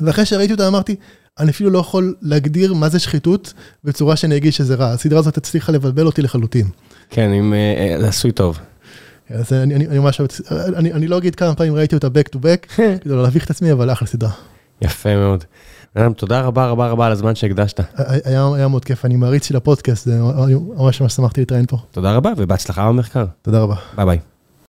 ואחרי 0.01 0.27
שראיתי 0.27 0.53
אותה 0.53 0.69
אמרתי, 0.69 0.97
אני 1.41 1.51
אפילו 1.51 1.71
לא 1.71 1.79
יכול 1.79 2.15
להגדיר 2.23 2.75
מה 2.75 2.89
זה 2.89 2.99
שחיתות 2.99 3.53
בצורה 3.85 4.17
שאני 4.17 4.37
אגיד 4.37 4.53
שזה 4.53 4.75
רע. 4.75 4.87
הסדרה 4.87 5.19
הזאת 5.19 5.37
הצליחה 5.37 5.73
לבלבל 5.73 6.07
אותי 6.07 6.23
לחלוטין. 6.23 6.67
כן, 7.11 7.31
עם, 7.31 7.55
אה, 7.55 7.97
אה, 8.03 8.09
עשוי 8.09 8.33
טוב. 8.33 8.59
אז 9.31 9.53
אני, 9.53 9.75
אני, 9.75 9.87
אני 9.87 9.99
ממש, 9.99 10.21
אני, 10.51 10.93
אני 10.93 11.09
לא 11.09 11.19
אגיד 11.19 11.35
כמה 11.35 11.55
פעמים 11.55 11.75
ראיתי 11.75 11.95
אותה 11.95 12.07
back 12.07 12.37
to 12.37 12.39
back, 12.39 12.77
כדי 13.03 13.15
לא 13.15 13.23
להביך 13.23 13.45
את 13.45 13.51
עצמי, 13.51 13.73
אבל 13.73 13.93
אחלה 13.93 14.09
סדרה. 14.09 14.31
יפה 14.83 15.17
מאוד. 15.17 15.45
אדם, 15.95 16.13
תודה 16.13 16.41
רבה 16.41 16.67
רבה 16.67 16.89
רבה 16.89 17.07
על 17.07 17.13
הזמן 17.13 17.35
שהקדשת. 17.35 17.81
היה, 18.25 18.49
היה 18.55 18.69
מאוד 18.69 18.85
כיף, 18.85 19.05
אני 19.05 19.17
מעריץ 19.17 19.47
של 19.47 19.57
הפודקאסט, 19.57 20.05
זה 20.05 20.21
ממש 20.77 21.01
ממש 21.01 21.13
שמחתי 21.13 21.41
להתראיין 21.41 21.67
פה. 21.67 21.79
תודה 21.91 22.13
רבה 22.13 22.33
ובהצלחה 22.37 22.89
במחקר. 22.89 23.25
תודה 23.43 23.61
רבה. 23.61 23.75
ביי 23.97 24.07
ביי. 24.07 24.19